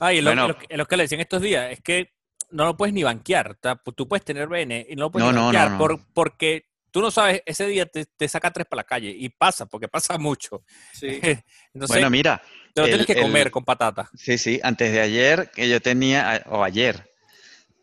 Ah, 0.00 0.12
y 0.12 0.20
lo, 0.20 0.34
lo, 0.34 0.86
que 0.86 0.96
le 0.96 1.04
decían 1.04 1.20
estos 1.20 1.40
días 1.40 1.70
es 1.70 1.80
que 1.80 2.12
no 2.50 2.64
lo 2.64 2.76
puedes 2.76 2.92
ni 2.92 3.04
banquear. 3.04 3.56
Tú 3.94 4.08
puedes 4.08 4.24
tener 4.24 4.48
BN 4.48 4.86
y 4.88 4.96
no 4.96 5.04
lo 5.04 5.10
puedes 5.12 5.32
ni 5.32 5.40
banquear 5.40 5.78
por, 5.78 6.00
porque 6.12 6.66
tú 6.94 7.00
no 7.00 7.10
sabes, 7.10 7.42
ese 7.44 7.66
día 7.66 7.86
te, 7.86 8.28
saca 8.28 8.52
tres 8.52 8.68
para 8.68 8.82
la 8.82 8.84
calle 8.84 9.10
y 9.10 9.28
pasa, 9.28 9.66
porque 9.66 9.88
pasa 9.88 10.16
mucho. 10.18 10.62
Sí. 10.92 11.08
Entonces, 11.74 11.88
bueno, 11.88 12.08
mira. 12.08 12.40
Te 12.72 12.82
lo 12.82 12.86
tienes 12.86 13.06
que 13.06 13.20
comer 13.20 13.50
con 13.50 13.64
patata. 13.64 14.08
Sí, 14.14 14.38
sí. 14.38 14.60
Antes 14.62 14.92
de 14.92 15.00
ayer, 15.00 15.50
que 15.50 15.68
yo 15.68 15.80
tenía, 15.80 16.44
o 16.46 16.62
ayer, 16.62 17.10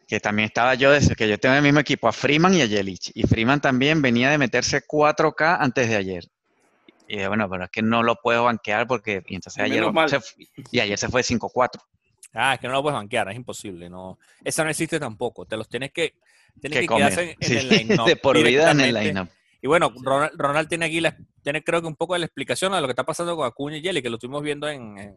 que 0.07 0.21
también 0.21 0.47
estaba 0.47 0.75
yo, 0.75 0.91
desde 0.91 1.15
que 1.15 1.27
yo 1.27 1.37
tengo 1.37 1.55
el 1.55 1.61
mismo 1.61 1.79
equipo, 1.79 2.07
a 2.07 2.13
Freeman 2.13 2.53
y 2.53 2.61
a 2.61 2.65
Yelich. 2.65 3.11
Y 3.13 3.23
Freeman 3.23 3.59
también 3.59 4.01
venía 4.01 4.29
de 4.29 4.37
meterse 4.37 4.81
4K 4.85 5.57
antes 5.59 5.89
de 5.89 5.95
ayer. 5.97 6.25
Y 7.07 7.25
bueno, 7.25 7.49
pero 7.49 7.65
es 7.65 7.69
que 7.69 7.81
no 7.81 8.03
lo 8.03 8.15
puedo 8.15 8.45
banquear 8.45 8.87
porque 8.87 9.23
y 9.27 9.35
entonces 9.35 9.61
ayer 9.61 9.83
se, 10.07 10.19
y 10.71 10.79
ayer 10.79 10.97
se 10.97 11.09
fue 11.09 11.21
5-4. 11.21 11.81
Ah, 12.33 12.53
es 12.53 12.61
que 12.61 12.67
no 12.67 12.73
lo 12.73 12.81
puedes 12.81 12.95
banquear, 12.95 13.29
es 13.29 13.35
imposible. 13.35 13.89
No, 13.89 14.19
esa 14.43 14.63
no 14.63 14.69
existe 14.69 14.99
tampoco. 14.99 15.45
Te 15.45 15.57
los 15.57 15.67
tienes 15.67 15.91
que 15.91 16.15
tiene 16.59 16.81
que, 16.81 16.87
quedarse 16.87 17.37
en, 17.39 17.57
el 17.57 17.69
line-up. 17.69 18.05
De 18.07 18.15
por 18.15 18.41
vida 18.41 18.71
en 18.71 18.79
el 18.81 18.93
line-up. 18.93 19.29
Y 19.61 19.67
bueno, 19.67 19.93
Ronald, 20.01 20.67
tiene 20.67 20.85
aquí, 20.85 20.99
la, 21.01 21.15
tiene 21.43 21.63
creo 21.63 21.81
que 21.81 21.87
un 21.87 21.95
poco 21.95 22.13
de 22.13 22.19
la 22.19 22.25
explicación 22.25 22.73
a 22.73 22.81
lo 22.81 22.87
que 22.87 22.91
está 22.91 23.03
pasando 23.03 23.35
con 23.35 23.45
Acuña 23.45 23.77
y 23.77 23.81
Jelly, 23.81 24.01
que 24.01 24.09
lo 24.09 24.15
estuvimos 24.15 24.41
viendo 24.41 24.67
en, 24.67 25.15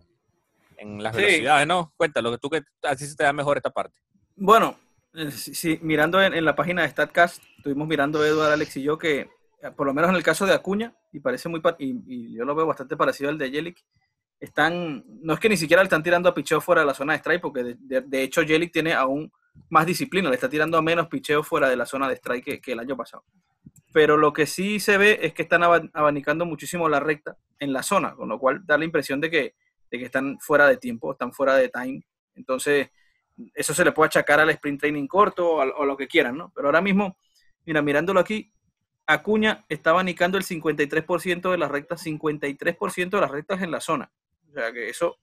en, 0.77 1.03
las 1.03 1.17
velocidades, 1.17 1.67
¿no? 1.67 1.95
Cuéntalo, 1.97 2.31
que 2.33 2.39
tú 2.39 2.51
que 2.51 2.63
así 2.83 3.07
se 3.07 3.17
te 3.17 3.25
da 3.25 3.33
mejor 3.33 3.57
esta 3.57 3.71
parte. 3.71 3.99
Bueno, 4.37 4.77
eh, 5.15 5.31
sí, 5.31 5.79
mirando 5.81 6.21
en, 6.23 6.45
la 6.45 6.57
página 6.57 6.83
de 6.83 6.89
StatCast, 6.89 7.43
estuvimos 7.57 7.87
mirando 7.87 8.25
Eduardo, 8.25 8.53
Alex 8.53 8.77
y 8.77 8.83
yo 8.83 8.99
que, 8.99 9.21
eh, 9.21 9.71
por 9.75 9.87
lo 9.87 9.95
menos 9.95 10.11
en 10.11 10.17
el 10.17 10.23
caso 10.23 10.45
de 10.45 10.53
Acuña, 10.53 10.93
y 11.13 11.21
parece 11.21 11.49
muy, 11.49 11.63
y, 11.79 12.35
yo 12.35 12.45
lo 12.45 12.55
veo 12.55 12.67
bastante 12.67 12.97
parecido 12.97 13.31
al 13.31 13.39
de 13.39 13.51
Jelic, 13.51 13.79
están, 14.41 15.05
no 15.23 15.35
es 15.35 15.41
que 15.41 15.49
ni 15.49 15.57
siquiera 15.57 15.83
le 15.83 15.87
están 15.87 16.03
tirando 16.03 16.29
a 16.29 16.35
picheo 16.35 16.61
fuera 16.61 16.83
de 16.83 16.87
la 16.89 16.95
zona 16.95 17.13
de 17.13 17.19
strike, 17.21 17.41
porque 17.41 17.77
de, 17.79 18.23
hecho 18.23 18.43
Jelic 18.43 18.73
tiene 18.73 18.93
aún 18.93 19.33
más 19.71 19.87
disciplina, 19.87 20.29
le 20.29 20.35
está 20.35 20.49
tirando 20.49 20.79
a 20.79 20.83
menos 20.83 21.09
picheo 21.09 21.43
fuera 21.43 21.69
de 21.69 21.77
la 21.77 21.87
zona 21.87 22.09
de 22.09 22.17
strike 22.17 22.61
que, 22.61 22.73
el 22.73 22.81
año 22.81 22.97
pasado. 22.97 23.25
Pero 23.93 24.17
lo 24.17 24.33
que 24.33 24.47
sí 24.47 24.81
se 24.81 24.99
ve 24.99 25.21
es 25.23 25.35
que 25.35 25.43
están 25.43 25.63
abanicando 25.63 26.45
muchísimo 26.47 26.89
la 26.89 27.01
recta 27.01 27.37
en 27.59 27.73
la 27.73 27.83
zona, 27.83 28.15
con 28.15 28.29
lo 28.29 28.39
cual 28.39 28.65
da 28.65 28.77
la 28.77 28.85
impresión 28.85 29.21
de 29.21 29.31
que, 29.31 29.55
de 29.91 29.99
que 29.99 30.05
están 30.05 30.39
fuera 30.41 30.67
de 30.67 30.77
tiempo, 30.77 31.13
están 31.13 31.33
fuera 31.33 31.55
de 31.55 31.69
time. 31.69 32.03
Entonces, 32.35 32.91
eso 33.55 33.75
se 33.75 33.85
le 33.85 33.93
puede 33.93 34.09
achacar 34.09 34.41
al 34.41 34.51
sprint 34.51 34.81
training 34.81 35.07
corto 35.07 35.55
o, 35.55 35.61
a, 35.61 35.87
lo 35.87 35.97
que 35.97 36.09
quieran, 36.09 36.37
¿no? 36.37 36.53
Pero 36.55 36.69
ahora 36.69 36.81
mismo, 36.81 37.17
mira, 37.65 37.83
mirándolo 37.83 38.21
aquí, 38.21 38.51
Acuña 39.07 39.65
está 39.69 39.91
abanicando 39.91 40.39
el 40.39 40.45
53% 40.45 41.51
de 41.51 41.59
las 41.59 41.71
rectas, 41.71 42.05
53% 42.05 43.11
de 43.11 43.21
las 43.21 43.31
rectas 43.31 43.63
en 43.63 43.71
la 43.71 43.81
zona. 43.81 44.11
O 44.49 44.53
sea 44.53 44.73
que 44.73 44.89
eso 44.89 45.19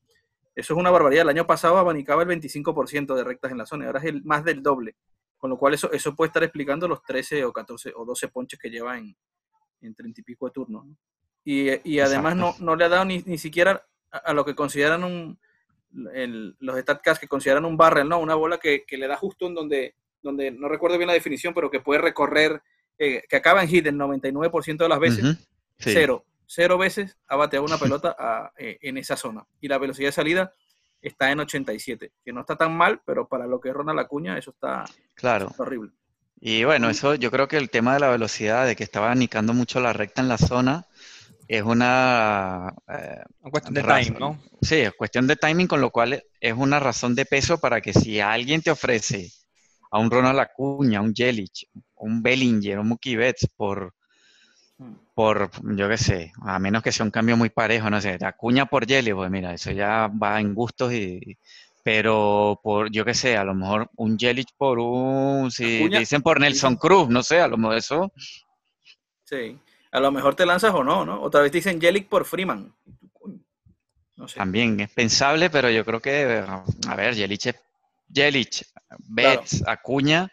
eso 0.55 0.73
es 0.73 0.79
una 0.79 0.91
barbaridad. 0.91 1.23
El 1.23 1.29
año 1.29 1.47
pasado 1.47 1.77
abanicaba 1.77 2.23
el 2.23 2.29
25% 2.29 3.15
de 3.15 3.23
rectas 3.23 3.51
en 3.51 3.57
la 3.57 3.65
zona, 3.65 3.85
ahora 3.85 3.99
es 3.99 4.05
el, 4.05 4.23
más 4.23 4.43
del 4.43 4.61
doble. 4.61 4.95
Con 5.37 5.49
lo 5.49 5.57
cual 5.57 5.73
eso, 5.73 5.91
eso 5.91 6.15
puede 6.15 6.27
estar 6.27 6.43
explicando 6.43 6.87
los 6.87 7.03
13 7.03 7.45
o 7.45 7.53
14 7.53 7.93
o 7.95 8.05
12 8.05 8.27
ponches 8.27 8.59
que 8.59 8.69
lleva 8.69 8.97
en, 8.97 9.15
en 9.81 9.95
30 9.95 10.21
y 10.21 10.23
pico 10.23 10.45
de 10.45 10.51
turnos. 10.51 10.85
Y, 11.43 11.99
además 11.99 12.35
no, 12.35 12.53
no, 12.59 12.75
le 12.75 12.85
ha 12.85 12.89
dado 12.89 13.05
ni, 13.05 13.23
ni 13.25 13.39
siquiera 13.39 13.83
a, 14.11 14.33
lo 14.33 14.45
que 14.45 14.53
consideran 14.53 15.03
un, 15.03 15.39
los 16.59 16.79
StatCast 16.79 17.19
que 17.19 17.27
consideran 17.27 17.65
un 17.65 17.77
barrel, 17.77 18.07
¿no? 18.07 18.19
Una 18.19 18.35
bola 18.35 18.59
que, 18.59 18.85
le 18.87 19.07
da 19.07 19.17
justo 19.17 19.47
en 19.47 19.55
donde, 19.55 19.95
donde, 20.21 20.51
no 20.51 20.67
recuerdo 20.67 20.97
bien 20.97 21.07
la 21.07 21.13
definición, 21.13 21.55
pero 21.55 21.71
que 21.71 21.79
puede 21.79 22.01
recorrer, 22.01 22.61
eh, 22.99 23.23
que 23.27 23.35
acaba 23.35 23.63
en 23.63 23.69
hit 23.69 23.87
el 23.87 23.95
99% 23.95 24.77
de 24.77 24.89
las 24.89 24.99
veces, 24.99 25.49
cero 25.77 26.25
cero 26.53 26.77
veces 26.77 27.17
ha 27.27 27.35
bateado 27.37 27.65
una 27.65 27.77
pelota 27.77 28.51
eh, 28.57 28.77
en 28.81 28.97
esa 28.97 29.15
zona. 29.15 29.45
Y 29.61 29.67
la 29.69 29.77
velocidad 29.77 30.09
de 30.09 30.13
salida 30.13 30.53
está 31.01 31.31
en 31.31 31.39
87, 31.39 32.11
que 32.23 32.33
no 32.33 32.41
está 32.41 32.57
tan 32.57 32.75
mal, 32.75 33.01
pero 33.05 33.27
para 33.27 33.47
lo 33.47 33.59
que 33.61 33.69
es 33.69 33.75
Ronald 33.75 33.99
Acuña, 33.99 34.37
eso 34.37 34.51
está, 34.51 34.83
claro. 35.15 35.51
horrible. 35.57 35.91
Y 36.39 36.63
bueno, 36.63 36.89
eso 36.89 37.15
yo 37.15 37.31
creo 37.31 37.47
que 37.47 37.57
el 37.57 37.69
tema 37.69 37.93
de 37.93 38.01
la 38.01 38.09
velocidad, 38.09 38.65
de 38.65 38.75
que 38.75 38.83
estaba 38.83 39.11
anicando 39.11 39.53
mucho 39.53 39.79
la 39.79 39.93
recta 39.93 40.21
en 40.21 40.27
la 40.27 40.37
zona, 40.37 40.85
es 41.47 41.63
una... 41.63 42.73
eh, 42.87 43.21
cuestión 43.49 43.73
de 43.73 43.81
razón- 43.81 44.03
timing, 44.03 44.19
¿no? 44.19 44.41
Sí, 44.61 44.75
es 44.75 44.93
cuestión 44.93 45.27
de 45.27 45.35
timing, 45.37 45.67
con 45.67 45.79
lo 45.81 45.89
cual 45.91 46.23
es 46.39 46.53
una 46.53 46.79
razón 46.79 47.15
de 47.15 47.25
peso 47.25 47.59
para 47.59 47.79
que 47.81 47.93
si 47.93 48.19
alguien 48.19 48.61
te 48.61 48.71
ofrece 48.71 49.29
a 49.91 49.99
un 49.99 50.09
Ronald 50.11 50.39
Acuña, 50.39 51.01
un 51.01 51.13
Jelic, 51.13 51.67
un 51.95 52.21
Bellinger, 52.21 52.79
un 52.79 52.89
Mookie 52.89 53.15
Betts 53.15 53.47
por. 53.55 53.93
Por, 55.21 55.51
yo 55.77 55.87
qué 55.87 55.97
sé, 55.97 56.33
a 56.41 56.57
menos 56.57 56.81
que 56.81 56.91
sea 56.91 57.05
un 57.05 57.11
cambio 57.11 57.37
muy 57.37 57.49
parejo, 57.51 57.91
no 57.91 58.01
sé, 58.01 58.17
Acuña 58.25 58.65
por 58.65 58.87
Jelic, 58.87 59.13
pues 59.13 59.29
mira, 59.29 59.53
eso 59.53 59.69
ya 59.71 60.07
va 60.07 60.39
en 60.39 60.55
gustos 60.55 60.91
y... 60.93 61.37
Pero 61.83 62.59
por, 62.63 62.91
yo 62.91 63.05
qué 63.05 63.13
sé, 63.13 63.37
a 63.37 63.43
lo 63.43 63.53
mejor 63.53 63.89
un 63.97 64.17
Jelic 64.17 64.49
por 64.57 64.79
un, 64.79 65.51
si 65.51 65.77
Acuña, 65.77 65.99
dicen 65.99 66.21
por 66.23 66.39
Nelson 66.39 66.75
Cruz, 66.75 67.07
no 67.09 67.21
sé, 67.21 67.39
a 67.39 67.47
lo 67.47 67.57
mejor 67.57 67.77
eso, 67.77 68.11
Sí. 69.25 69.57
A 69.91 69.99
lo 69.99 70.11
mejor 70.11 70.35
te 70.35 70.45
lanzas 70.45 70.73
o 70.73 70.83
no, 70.83 71.05
¿no? 71.05 71.21
Otra 71.21 71.41
vez 71.41 71.51
dicen 71.51 71.79
Jelic 71.79 72.07
por 72.07 72.25
Freeman. 72.25 72.73
Coño, 73.13 73.39
No 74.15 74.27
sé. 74.27 74.35
También 74.37 74.79
es 74.79 74.89
pensable, 74.89 75.49
pero 75.49 75.69
yo 75.69 75.83
creo 75.85 75.99
que, 76.01 76.43
a 76.87 76.95
ver, 76.95 77.13
Jelic, 77.15 77.45
es- 77.47 77.61
Jelic, 78.13 78.65
Betts, 78.99 79.63
Acuña, 79.67 80.29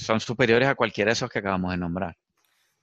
son 0.00 0.20
superiores 0.20 0.68
a 0.68 0.74
cualquiera 0.74 1.10
de 1.10 1.14
esos 1.14 1.28
que 1.30 1.38
acabamos 1.40 1.70
de 1.72 1.76
nombrar. 1.78 2.16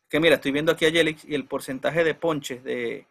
Que 0.10 0.20
mira, 0.20 0.36
estoy 0.36 0.52
viendo 0.52 0.72
aquí 0.72 0.86
a 0.86 0.92
Jelic 0.92 1.24
y 1.26 1.36
el 1.36 1.46
porcentaje 1.46 2.04
de 2.04 2.14
ponches 2.16 2.64
de, 2.64 3.06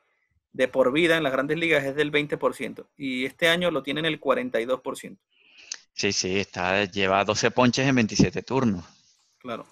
de 0.52 0.68
por 0.68 0.92
vida 0.92 1.16
en 1.16 1.22
las 1.22 1.32
grandes 1.32 1.58
ligas 1.58 1.84
es 1.84 1.94
del 1.94 2.10
20%. 2.10 2.86
Y 2.96 3.24
este 3.26 3.48
año 3.48 3.70
lo 3.70 3.82
tienen 3.82 4.06
el 4.06 4.20
42%. 4.20 5.18
Sí, 5.92 6.12
sí, 6.12 6.38
está, 6.38 6.84
lleva 6.84 7.24
12 7.24 7.50
ponches 7.50 7.86
en 7.86 7.94
27 7.94 8.42
turnos 8.42 8.84
Claro. 9.38 9.66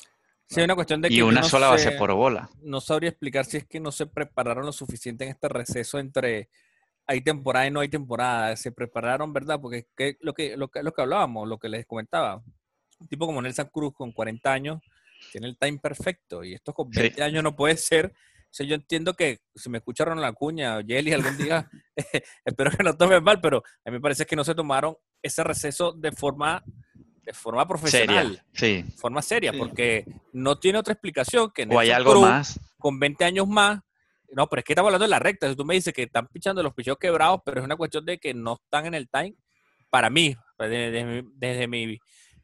Sí, 0.48 0.60
una 0.60 0.74
cuestión 0.74 1.00
de 1.02 1.08
que 1.08 1.14
y 1.16 1.22
una 1.22 1.40
no 1.40 1.48
sola 1.48 1.68
base 1.68 1.90
por 1.92 2.12
bola. 2.14 2.48
no 2.62 2.80
sabría 2.80 3.10
explicar 3.10 3.44
si 3.44 3.56
es 3.56 3.66
que 3.66 3.80
no 3.80 3.90
se 3.90 4.06
prepararon 4.06 4.64
lo 4.66 4.72
suficiente 4.72 5.24
en 5.24 5.30
este 5.30 5.48
receso 5.48 5.98
entre 5.98 6.48
hay 7.06 7.20
temporada 7.22 7.66
y 7.66 7.70
no 7.70 7.80
hay 7.80 7.88
temporada. 7.88 8.56
Se 8.56 8.72
prepararon, 8.72 9.32
¿verdad? 9.32 9.60
Porque 9.60 9.86
que- 9.96 10.16
lo, 10.20 10.32
que, 10.32 10.56
lo, 10.56 10.68
que, 10.68 10.82
lo 10.82 10.92
que 10.92 11.02
hablábamos, 11.02 11.46
lo 11.48 11.58
que 11.58 11.68
les 11.68 11.84
comentaba, 11.86 12.42
un 12.98 13.08
tipo 13.08 13.26
como 13.26 13.42
Nelson 13.42 13.68
Cruz 13.72 13.92
con 13.94 14.12
40 14.12 14.52
años 14.52 14.80
tiene 15.32 15.48
el 15.48 15.56
time 15.58 15.78
perfecto 15.78 16.42
y 16.44 16.54
esto 16.54 16.72
con 16.72 16.92
Sí. 16.92 17.00
20 17.00 17.22
años 17.22 17.42
no 17.42 17.54
puede 17.56 17.76
ser. 17.76 18.06
O 18.06 18.56
sea, 18.56 18.66
yo 18.66 18.74
entiendo 18.76 19.14
que 19.14 19.40
si 19.54 19.68
me 19.68 19.78
escucharon 19.78 20.20
la 20.20 20.32
cuña 20.32 20.76
o 20.78 20.82
Jelly 20.84 21.12
algún 21.12 21.36
día, 21.36 21.68
espero 22.44 22.70
que 22.70 22.84
no 22.84 22.96
tomen 22.96 23.22
mal, 23.22 23.40
pero 23.40 23.62
a 23.84 23.90
mí 23.90 23.96
me 23.96 24.00
parece 24.00 24.26
que 24.26 24.36
no 24.36 24.44
se 24.44 24.54
tomaron 24.54 24.96
ese 25.22 25.42
receso 25.42 25.92
de 25.92 26.12
forma, 26.12 26.62
de 27.22 27.32
forma 27.32 27.66
profesional 27.66 28.44
Seria, 28.52 28.84
sí. 28.84 28.92
forma 28.96 29.22
seria, 29.22 29.50
Sí. 29.52 29.58
porque 29.58 30.04
no 30.32 30.58
tiene 30.58 30.78
otra 30.78 30.92
explicación 30.92 31.50
que 31.52 31.62
O 31.64 31.78
hay 31.80 31.88
Nelson 31.88 31.94
algo 31.96 32.10
Cruz, 32.12 32.22
más. 32.22 32.60
con 32.78 32.98
20 33.00 33.24
años 33.24 33.48
más. 33.48 33.80
No, 34.30 34.48
pero 34.48 34.60
es 34.60 34.64
que 34.64 34.72
estamos 34.72 34.88
hablando 34.88 35.04
de 35.04 35.10
la 35.10 35.18
recta. 35.20 35.48
Si 35.48 35.54
tú 35.54 35.64
me 35.64 35.74
dices 35.74 35.92
que 35.94 36.02
están 36.04 36.26
pichando 36.28 36.60
los 36.62 36.74
picheos 36.74 36.98
quebrados, 36.98 37.40
pero 37.44 37.60
es 37.60 37.64
una 37.64 37.76
cuestión 37.76 38.04
de 38.04 38.18
que 38.18 38.34
no 38.34 38.54
están 38.64 38.86
en 38.86 38.94
el 38.94 39.08
time. 39.08 39.34
Para 39.90 40.10
mí, 40.10 40.34
pues, 40.56 40.70
desde, 40.70 40.90
desde 40.90 41.04
mi, 41.22 41.28
desde 41.36 41.68
mi, 41.68 41.98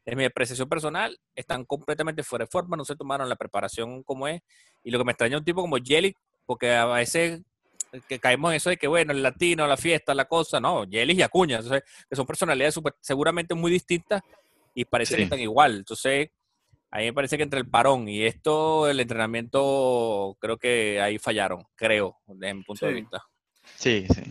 desde 0.05 0.15
mi 0.17 0.25
apreciación 0.25 0.67
personal, 0.67 1.17
están 1.35 1.65
completamente 1.65 2.23
fuera 2.23 2.45
de 2.45 2.51
forma, 2.51 2.75
no 2.77 2.85
se 2.85 2.95
tomaron 2.95 3.29
la 3.29 3.35
preparación 3.35 4.03
como 4.03 4.27
es. 4.27 4.41
Y 4.83 4.91
lo 4.91 4.97
que 4.97 5.05
me 5.05 5.11
extraña 5.11 5.35
es 5.35 5.39
un 5.39 5.45
tipo 5.45 5.61
como 5.61 5.77
Jelly, 5.77 6.13
porque 6.45 6.73
a 6.73 6.85
veces 6.85 7.41
que 8.07 8.19
caemos 8.19 8.51
en 8.51 8.55
eso 8.57 8.69
de 8.69 8.77
que, 8.77 8.87
bueno, 8.87 9.11
el 9.11 9.21
latino, 9.21 9.67
la 9.67 9.75
fiesta, 9.77 10.13
la 10.15 10.25
cosa, 10.25 10.59
no, 10.59 10.85
Yelich 10.85 11.19
y 11.19 11.21
Acuña, 11.23 11.57
entonces, 11.57 11.83
que 12.09 12.15
son 12.15 12.25
personalidades 12.25 12.79
seguramente 13.01 13.53
muy 13.53 13.69
distintas 13.69 14.21
y 14.73 14.85
parece 14.85 15.15
que 15.15 15.17
Sí. 15.17 15.23
están 15.23 15.39
igual. 15.41 15.77
Entonces, 15.77 16.29
a 16.89 16.99
mí 16.99 17.05
me 17.05 17.13
parece 17.13 17.35
que 17.37 17.43
entre 17.43 17.59
el 17.59 17.69
parón 17.69 18.07
y 18.07 18.23
esto, 18.23 18.87
el 18.89 18.99
entrenamiento, 18.99 20.37
creo 20.39 20.57
que 20.57 21.01
ahí 21.01 21.19
fallaron, 21.19 21.63
creo, 21.75 22.17
desde 22.27 22.53
mi 22.53 22.63
punto 22.63 22.85
de 22.85 22.93
vista. 22.93 23.23
Sí, 23.75 24.05
sí. 24.13 24.23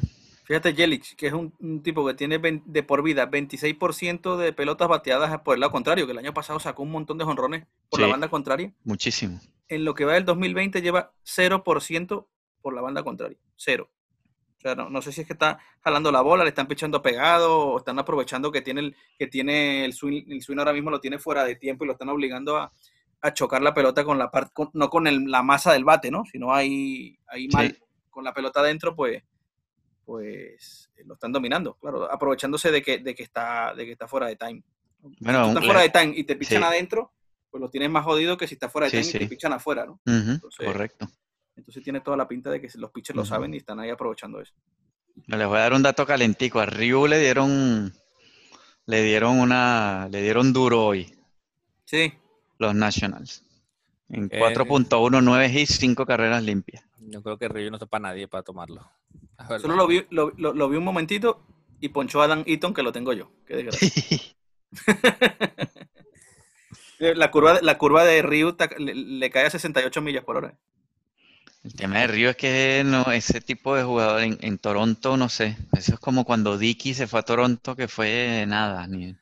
Fíjate, 0.50 0.74
Jelic, 0.74 1.14
que 1.14 1.28
es 1.28 1.32
un, 1.32 1.54
un 1.60 1.80
tipo 1.80 2.04
que 2.04 2.14
tiene 2.14 2.40
de 2.40 2.82
por 2.82 3.04
vida 3.04 3.30
26% 3.30 4.36
de 4.36 4.52
pelotas 4.52 4.88
bateadas 4.88 5.38
por 5.42 5.54
el 5.54 5.60
lado 5.60 5.70
contrario, 5.70 6.06
que 6.06 6.10
el 6.12 6.18
año 6.18 6.34
pasado 6.34 6.58
sacó 6.58 6.82
un 6.82 6.90
montón 6.90 7.18
de 7.18 7.24
jonrones 7.24 7.68
por 7.88 8.00
la 8.00 8.08
banda 8.08 8.28
contraria. 8.28 8.72
Muchísimo. 8.82 9.38
En 9.68 9.84
lo 9.84 9.94
que 9.94 10.04
va 10.04 10.14
del 10.14 10.24
2020 10.24 10.82
lleva 10.82 11.12
0% 11.24 12.26
por 12.62 12.74
la 12.74 12.80
banda 12.80 13.04
contraria. 13.04 13.38
Cero. 13.54 13.90
O 14.58 14.60
sea, 14.60 14.74
no, 14.74 14.90
no 14.90 15.00
sé 15.02 15.12
si 15.12 15.20
es 15.20 15.26
que 15.28 15.34
está 15.34 15.60
jalando 15.84 16.10
la 16.10 16.20
bola, 16.20 16.42
le 16.42 16.48
están 16.48 16.66
pichando 16.66 17.00
pegado, 17.00 17.56
o 17.68 17.78
están 17.78 18.00
aprovechando 18.00 18.50
que 18.50 18.60
tiene 18.60 18.80
el, 18.80 18.96
que 19.20 19.28
tiene 19.28 19.84
el 19.84 19.92
swing, 19.92 20.24
el 20.30 20.42
swing 20.42 20.58
ahora 20.58 20.72
mismo 20.72 20.90
lo 20.90 21.00
tiene 21.00 21.20
fuera 21.20 21.44
de 21.44 21.54
tiempo 21.54 21.84
y 21.84 21.86
lo 21.86 21.92
están 21.92 22.08
obligando 22.08 22.56
a, 22.56 22.72
a 23.20 23.32
chocar 23.32 23.62
la 23.62 23.72
pelota 23.72 24.02
con 24.02 24.18
la 24.18 24.32
parte, 24.32 24.52
no 24.72 24.90
con 24.90 25.06
el- 25.06 25.30
la 25.30 25.44
masa 25.44 25.72
del 25.74 25.84
bate, 25.84 26.10
¿no? 26.10 26.24
Sino 26.24 26.52
ahí, 26.52 27.16
ahí 27.28 27.42
Sí. 27.44 27.56
mal, 27.56 27.78
con 28.10 28.24
la 28.24 28.34
pelota 28.34 28.58
adentro, 28.58 28.96
pues, 28.96 29.22
pues 30.04 30.90
eh, 30.96 31.04
lo 31.04 31.14
están 31.14 31.32
dominando, 31.32 31.74
claro, 31.74 32.10
aprovechándose 32.10 32.70
de 32.70 32.82
que, 32.82 32.98
de 32.98 33.14
que 33.14 33.22
está, 33.22 33.74
de 33.74 33.84
que 33.86 33.92
está 33.92 34.08
fuera 34.08 34.26
de 34.26 34.36
time. 34.36 34.62
Bueno, 35.20 35.38
si 35.38 35.44
tú 35.44 35.48
estás 35.48 35.62
le- 35.62 35.66
fuera 35.68 35.80
de 35.82 35.88
time 35.90 36.12
y 36.16 36.24
te 36.24 36.36
pichan 36.36 36.58
sí. 36.62 36.64
adentro, 36.64 37.12
pues 37.50 37.60
lo 37.60 37.70
tienes 37.70 37.90
más 37.90 38.04
jodido 38.04 38.36
que 38.36 38.46
si 38.46 38.54
está 38.54 38.68
fuera 38.68 38.88
de 38.88 39.02
Sí, 39.02 39.12
time 39.12 39.24
y 39.24 39.26
te 39.28 39.30
pichan 39.34 39.52
afuera, 39.52 39.86
¿no? 39.86 40.00
Entonces- 40.06 40.66
correcto. 40.66 41.08
Entonces 41.56 41.82
tiene 41.82 42.00
toda 42.00 42.16
la 42.16 42.26
pinta 42.26 42.50
de 42.50 42.60
que 42.60 42.68
los 42.76 42.90
pitchers 42.90 43.16
lo 43.16 43.24
saben 43.24 43.52
y 43.52 43.58
están 43.58 43.78
ahí 43.80 43.90
aprovechando 43.90 44.40
eso. 44.40 44.54
Les 45.26 45.46
voy 45.46 45.58
a 45.58 45.60
dar 45.60 45.74
un 45.74 45.82
dato 45.82 46.06
calentico. 46.06 46.58
A 46.60 46.64
Ryu 46.66 47.06
le 47.06 47.18
dieron, 47.18 47.92
le 48.86 49.02
dieron 49.02 49.38
una, 49.38 50.08
le 50.10 50.22
dieron 50.22 50.52
duro 50.54 50.86
hoy 50.86 51.14
Sí, 51.84 52.12
los 52.58 52.74
Nationals. 52.74 53.44
En 54.08 54.24
Eh, 54.32 54.38
4.1, 54.40 55.20
9 55.22 55.48
hits, 55.52 55.76
5 55.78 56.06
carreras 56.06 56.42
limpias. 56.42 56.82
Yo 56.98 57.22
creo 57.22 57.36
que 57.36 57.48
Río 57.48 57.70
no 57.70 57.76
está 57.76 57.86
para 57.86 58.08
nadie 58.08 58.26
para 58.28 58.42
tomarlo. 58.42 58.88
Solo 59.60 59.76
lo 59.76 59.86
vi, 59.86 60.04
lo, 60.10 60.32
lo- 60.36 60.52
lo 60.54 60.68
vi 60.68 60.76
un 60.76 60.84
momentito 60.84 61.44
y 61.80 61.88
ponchó 61.90 62.22
a 62.22 62.26
Dan 62.28 62.44
Eaton 62.46 62.74
que 62.74 62.82
lo 62.82 62.92
tengo 62.92 63.12
yo. 63.12 63.30
Qué 63.46 63.56
desgracia. 63.56 63.90
la, 66.98 67.30
curva, 67.30 67.54
de- 67.54 67.62
la 67.62 67.78
curva 67.78 68.04
de 68.04 68.22
Ryu 68.22 68.52
ta- 68.52 68.68
le, 68.78 68.94
le 68.94 69.30
cae 69.30 69.46
a 69.46 69.50
68 69.50 70.00
millas 70.02 70.24
por 70.24 70.36
hora. 70.36 70.54
El 71.62 71.74
tema 71.74 71.98
de 72.00 72.06
Río 72.06 72.30
es 72.30 72.36
que 72.36 72.82
no, 72.86 73.12
ese 73.12 73.40
tipo 73.42 73.76
de 73.76 73.82
jugador 73.84 74.22
en, 74.22 74.38
en 74.40 74.56
Toronto, 74.58 75.16
no 75.18 75.28
sé. 75.28 75.58
Eso 75.76 75.94
es 75.94 76.00
como 76.00 76.24
cuando 76.24 76.56
Dicky 76.56 76.94
se 76.94 77.06
fue 77.06 77.20
a 77.20 77.24
Toronto, 77.24 77.76
que 77.76 77.86
fue 77.86 78.44
nada. 78.48 78.86
Ni, 78.86 79.14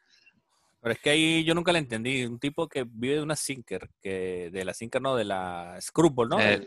Pero 0.80 0.92
es 0.92 1.00
que 1.00 1.10
ahí 1.10 1.44
yo 1.44 1.54
nunca 1.54 1.72
la 1.72 1.78
entendí. 1.78 2.24
Un 2.24 2.38
tipo 2.38 2.68
que 2.68 2.84
vive 2.88 3.16
de 3.16 3.22
una 3.22 3.34
sinker, 3.36 3.90
que 4.00 4.48
de 4.52 4.64
la 4.64 4.72
sinker 4.72 5.02
no, 5.02 5.16
de 5.16 5.24
la 5.24 5.76
screwball, 5.80 6.28
¿no? 6.28 6.40
Eh, 6.40 6.60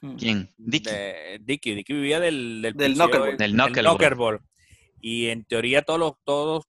Del- 0.00 0.16
¿Quién? 0.16 0.54
Dicky. 0.56 0.88
de 0.90 1.40
Dicky. 1.42 1.74
Dicky 1.74 1.92
vivía 1.92 2.20
del, 2.20 2.62
del, 2.62 2.74
Del 2.74 2.92
el- 2.92 2.98
Del 2.98 3.36
del 3.38 3.52
knuckleball. 3.54 3.96
knuckleball. 3.96 4.40
Y 5.00 5.26
en 5.28 5.44
teoría 5.44 5.82
todos 5.82 5.98
los, 5.98 6.12
todos, 6.24 6.64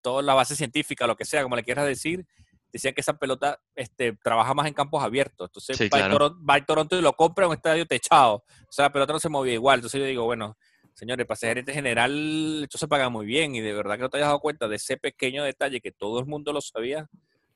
toda 0.00 0.22
la 0.22 0.34
base 0.34 0.54
científica, 0.56 1.06
lo 1.06 1.16
que 1.16 1.24
sea, 1.24 1.42
como 1.42 1.56
le 1.56 1.62
quieras 1.64 1.86
decir, 1.86 2.26
decían 2.72 2.94
que 2.94 3.00
esa 3.00 3.18
pelota 3.18 3.58
este, 3.74 4.12
trabaja 4.22 4.54
más 4.54 4.66
en 4.66 4.74
campos 4.74 5.02
abiertos. 5.02 5.48
Entonces 5.48 5.76
Sí, 5.76 5.88
va, 5.88 5.96
a 5.98 6.00
claro. 6.00 6.14
Toronto, 6.18 6.44
va 6.46 6.54
a 6.54 6.64
Toronto 6.64 6.98
y 6.98 7.02
lo 7.02 7.12
compra 7.14 7.44
en 7.44 7.50
un 7.50 7.56
estadio 7.56 7.86
techado. 7.86 8.36
O 8.68 8.72
sea, 8.72 8.86
la 8.86 8.92
pelota 8.92 9.12
no 9.12 9.18
se 9.18 9.28
movía 9.28 9.54
igual. 9.54 9.78
Entonces 9.78 9.98
yo 10.00 10.06
digo, 10.06 10.24
bueno, 10.24 10.56
señores, 10.94 11.26
para 11.26 11.36
ser 11.36 11.50
gerente 11.50 11.72
general, 11.72 12.60
esto 12.64 12.78
se 12.78 12.88
paga 12.88 13.08
muy 13.08 13.26
bien. 13.26 13.54
Y 13.54 13.60
de 13.60 13.72
verdad 13.72 13.96
que 13.96 14.02
no 14.02 14.08
te 14.10 14.16
hayas 14.18 14.28
dado 14.28 14.40
cuenta 14.40 14.68
de 14.68 14.76
ese 14.76 14.96
pequeño 14.96 15.44
detalle 15.44 15.80
que 15.80 15.92
todo 15.92 16.20
el 16.20 16.26
mundo 16.26 16.52
lo 16.52 16.60
sabía. 16.60 17.08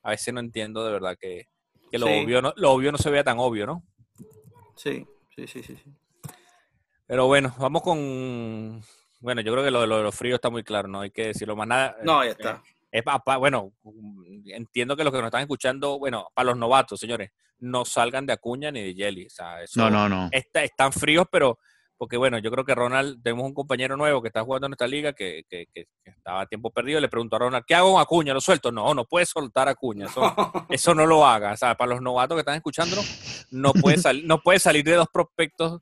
A 0.02 0.10
veces 0.10 0.32
no 0.32 0.40
entiendo 0.40 0.84
de 0.84 0.92
verdad 0.92 1.16
que, 1.20 1.48
que 1.90 1.98
lo, 1.98 2.06
Sí. 2.06 2.22
obvio 2.24 2.42
no, 2.42 2.52
lo 2.56 2.70
obvio 2.72 2.92
no 2.92 2.98
se 2.98 3.10
vea 3.10 3.24
tan 3.24 3.38
obvio, 3.38 3.66
¿no? 3.66 3.82
Sí, 4.76 5.06
sí, 5.34 5.46
sí, 5.46 5.62
sí. 5.62 5.76
sí. 5.82 5.92
Pero 7.06 7.26
bueno, 7.26 7.54
vamos 7.58 7.82
con. 7.82 8.82
Bueno, 9.20 9.40
yo 9.40 9.52
creo 9.52 9.64
que 9.64 9.70
lo 9.70 9.80
de 9.80 9.86
lo 9.86 9.96
de 9.98 10.02
los 10.02 10.14
fríos 10.14 10.36
está 10.36 10.50
muy 10.50 10.62
claro, 10.62 10.88
no 10.88 11.00
hay 11.00 11.10
que 11.10 11.28
decirlo 11.28 11.56
más 11.56 11.66
nada. 11.68 11.96
No, 12.02 12.22
ya 12.24 12.30
está. 12.30 12.62
Es 12.90 13.02
pa- 13.02 13.18
pa- 13.18 13.36
bueno, 13.36 13.72
entiendo 14.46 14.96
que 14.96 15.04
los 15.04 15.12
que 15.12 15.18
nos 15.18 15.26
están 15.26 15.42
escuchando, 15.42 15.98
bueno, 15.98 16.28
para 16.34 16.46
los 16.46 16.56
novatos, 16.56 16.98
señores, 17.00 17.30
no 17.58 17.84
salgan 17.84 18.26
de 18.26 18.32
Acuña 18.32 18.70
ni 18.70 18.82
de 18.82 18.94
Jelly. 18.94 19.26
O 19.26 19.30
sea, 19.30 19.62
eso 19.62 19.80
No, 19.80 19.90
no, 19.90 20.08
no. 20.08 20.28
está- 20.32 20.64
están 20.64 20.92
fríos, 20.92 21.26
pero 21.30 21.58
porque 21.98 22.16
bueno, 22.16 22.38
yo 22.38 22.50
creo 22.50 22.64
que 22.64 22.74
Ronald, 22.74 23.22
tenemos 23.22 23.44
un 23.46 23.54
compañero 23.54 23.96
nuevo 23.96 24.20
que 24.22 24.28
está 24.28 24.42
jugando 24.42 24.66
en 24.66 24.70
nuestra 24.70 24.86
liga 24.88 25.12
que, 25.12 25.42
que- 25.48 25.66
estaba 26.04 26.40
a 26.42 26.46
tiempo 26.46 26.70
perdido. 26.70 27.00
Le 27.00 27.08
preguntó 27.08 27.36
a 27.36 27.38
Ronald, 27.40 27.64
¿qué 27.66 27.74
hago 27.74 27.92
con 27.92 28.02
Acuña? 28.02 28.34
¿Lo 28.34 28.40
suelto? 28.40 28.70
No, 28.72 28.94
no 28.94 29.04
puedes 29.04 29.28
soltar 29.28 29.68
a 29.68 29.72
Acuña. 29.72 30.06
Eso, 30.06 30.20
eso 30.70 30.94
no 30.94 31.06
lo 31.06 31.24
haga. 31.26 31.52
O 31.52 31.56
sea, 31.56 31.74
para 31.76 31.92
los 31.92 32.02
novatos 32.02 32.36
que 32.36 32.40
están 32.40 32.56
escuchándonos, 32.56 33.46
no 33.50 33.72
puede, 33.72 33.98
sal- 33.98 34.26
no 34.26 34.40
puede 34.42 34.58
salir 34.58 34.84
de 34.84 34.94
dos 34.94 35.08
prospectos. 35.12 35.80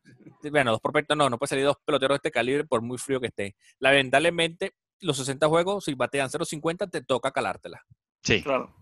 Bueno, 0.51 0.73
dos 0.73 0.81
prospectos 0.81 1.17
no, 1.17 1.31
no 1.31 1.39
puede 1.39 1.49
salir 1.49 1.63
de 1.63 1.69
dos 1.69 1.79
peloteros 1.85 2.15
de 2.17 2.17
este 2.17 2.31
calibre 2.31 2.65
por 2.65 2.83
muy 2.83 2.99
frío 2.99 3.21
que 3.21 3.29
esté. 3.29 3.57
Lamentablemente, 3.79 4.73
los 5.01 5.17
60 5.17 5.49
juegos, 5.49 5.85
si 5.85 5.95
batean 5.95 6.29
0.50, 6.29 6.91
te 6.91 7.03
toca 7.03 7.31
calártela. 7.31 7.83
Sí. 8.23 8.43
Claro. 8.43 8.75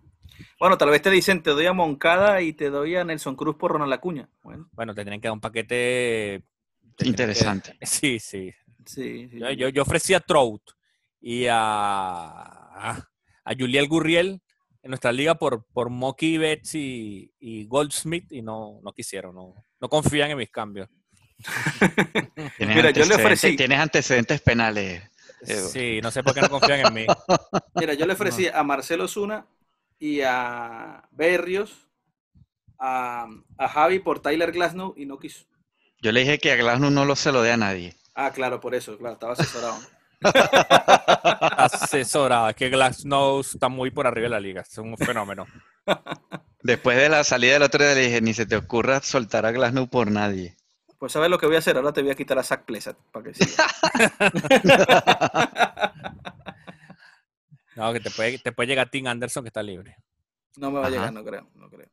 Bueno, 0.59 0.77
tal 0.79 0.91
vez 0.91 1.03
te 1.03 1.11
dicen, 1.11 1.43
te 1.43 1.51
doy 1.51 1.67
a 1.67 1.73
Moncada 1.73 2.41
y 2.43 2.53
te 2.53 2.71
doy 2.71 2.97
a 2.97 3.05
Nelson 3.05 3.37
Cruz 3.37 3.57
por 3.57 3.73
Ronald 3.73 3.93
Acuña. 3.93 4.29
Bueno, 4.43 4.69
Bueno, 4.73 4.95
tendrían 4.95 5.21
que 5.21 5.29
dar 5.29 5.35
un 5.35 5.41
paquete. 5.41 6.43
Interesante. 6.99 7.77
sí, 7.83 8.19
sí. 8.19 8.53
sí, 8.87 9.29
sí. 9.29 9.39
Yo, 9.39 9.51
yo, 9.51 9.69
yo 9.69 9.83
ofrecí 9.83 10.15
a 10.15 10.21
Trout 10.21 10.63
y 11.21 11.47
a, 11.49 12.95
a 13.45 13.55
Juliel 13.59 13.89
Gurriel 13.89 14.41
en 14.83 14.89
nuestra 14.91 15.13
liga 15.13 15.37
por, 15.37 15.65
por 15.73 15.91
Mookie 15.91 16.39
Betts 16.39 16.75
y, 16.75 17.33
y 17.39 17.67
Goldsmith 17.67 18.33
y 18.33 18.43
no, 18.43 18.81
no 18.83 18.93
quisieron, 18.93 19.35
no, 19.35 19.55
no 19.81 19.89
confían 19.89 20.31
en 20.33 20.39
mis 20.39 20.51
cambios. 20.51 20.89
Tienes, 22.57 22.77
Mira, 22.77 22.91
yo 22.91 23.05
le 23.05 23.15
antecedentes, 23.15 23.45
ofrecí- 23.45 23.57
tienes 23.57 23.79
antecedentes 23.79 24.41
penales. 24.41 25.03
Sí, 25.45 26.01
no 26.03 26.11
sé 26.11 26.23
por 26.23 26.35
qué 26.35 26.41
no 26.41 26.49
confían 26.49 26.81
en 26.87 26.95
mí. 26.95 27.07
Mira, 27.75 27.95
yo 27.95 28.07
le 28.07 28.13
ofrecí 28.13 28.47
a 28.49 28.63
Marcelo 28.63 29.09
Zuna 29.09 29.47
y 29.99 30.21
a 30.21 31.09
Berrios, 31.11 31.89
a, 32.79 33.27
a 33.59 33.69
Javi 33.69 33.99
por 34.01 34.21
Tyler 34.21 34.53
Glasnow 34.53 34.95
y 34.97 35.07
no 35.07 35.19
quiso. 35.19 35.45
Yo 36.03 36.11
le 36.11 36.21
dije 36.21 36.39
que 36.39 36.51
a 36.51 36.57
Glasnow 36.57 36.91
no 36.91 37.05
lo 37.05 37.15
se 37.15 37.31
lo 37.31 37.43
dé 37.43 37.53
a 37.53 37.57
nadie. 37.57 37.95
Ah, 38.15 38.33
claro, 38.33 38.61
por 38.61 38.75
eso, 38.75 38.99
claro, 38.99 39.15
estaba 39.15 39.35
asesorado. 39.35 39.79
Asesorada, 41.57 42.51
es 42.51 42.57
que 42.57 42.71
Glassnow 42.71 43.41
está 43.41 43.69
muy 43.69 43.93
por 43.93 44.09
arriba 44.09 44.25
de 44.25 44.31
la 44.31 44.41
liga, 44.41 44.63
es 44.63 44.79
un 44.79 44.97
fenómeno. 44.97 45.47
Después 46.63 46.97
de 46.97 47.09
la 47.09 47.23
salida 47.23 47.53
del 47.55 47.63
otro 47.63 47.85
día 47.85 47.95
le 47.95 48.01
dije, 48.03 48.21
ni 48.21 48.35
se 48.35 48.47
te 48.47 48.57
ocurra 48.57 49.01
soltar 49.01 49.47
a 49.47 49.53
Glasnow 49.53 49.89
por 49.89 50.11
nadie. 50.11 50.57
Pues 50.99 51.13
sabes 51.13 51.31
lo 51.31 51.39
que 51.39 51.47
voy 51.47 51.55
a 51.55 51.61
hacer, 51.61 51.77
ahora 51.77 51.93
te 51.93 52.03
voy 52.03 52.11
a 52.11 52.17
quitar 52.17 52.37
a 52.39 52.43
Zach 52.43 52.65
Plesat 52.65 52.97
para 53.13 53.25
que 53.25 53.35
siga. 53.35 53.65
No, 57.75 57.91
que 57.95 58.01
te 58.01 58.11
puede, 58.11 58.39
te 58.39 58.53
puede 58.53 58.67
llegar 58.67 58.91
Tim 58.91 59.07
Anderson 59.07 59.45
que 59.45 59.49
está 59.49 59.63
libre. 59.63 59.97
No 60.59 60.71
me 60.71 60.81
va 60.81 60.89
a 60.89 60.91
llegar, 60.91 61.11
no 61.11 61.25
creo, 61.25 61.49
no 61.55 61.71
creo. 61.71 61.89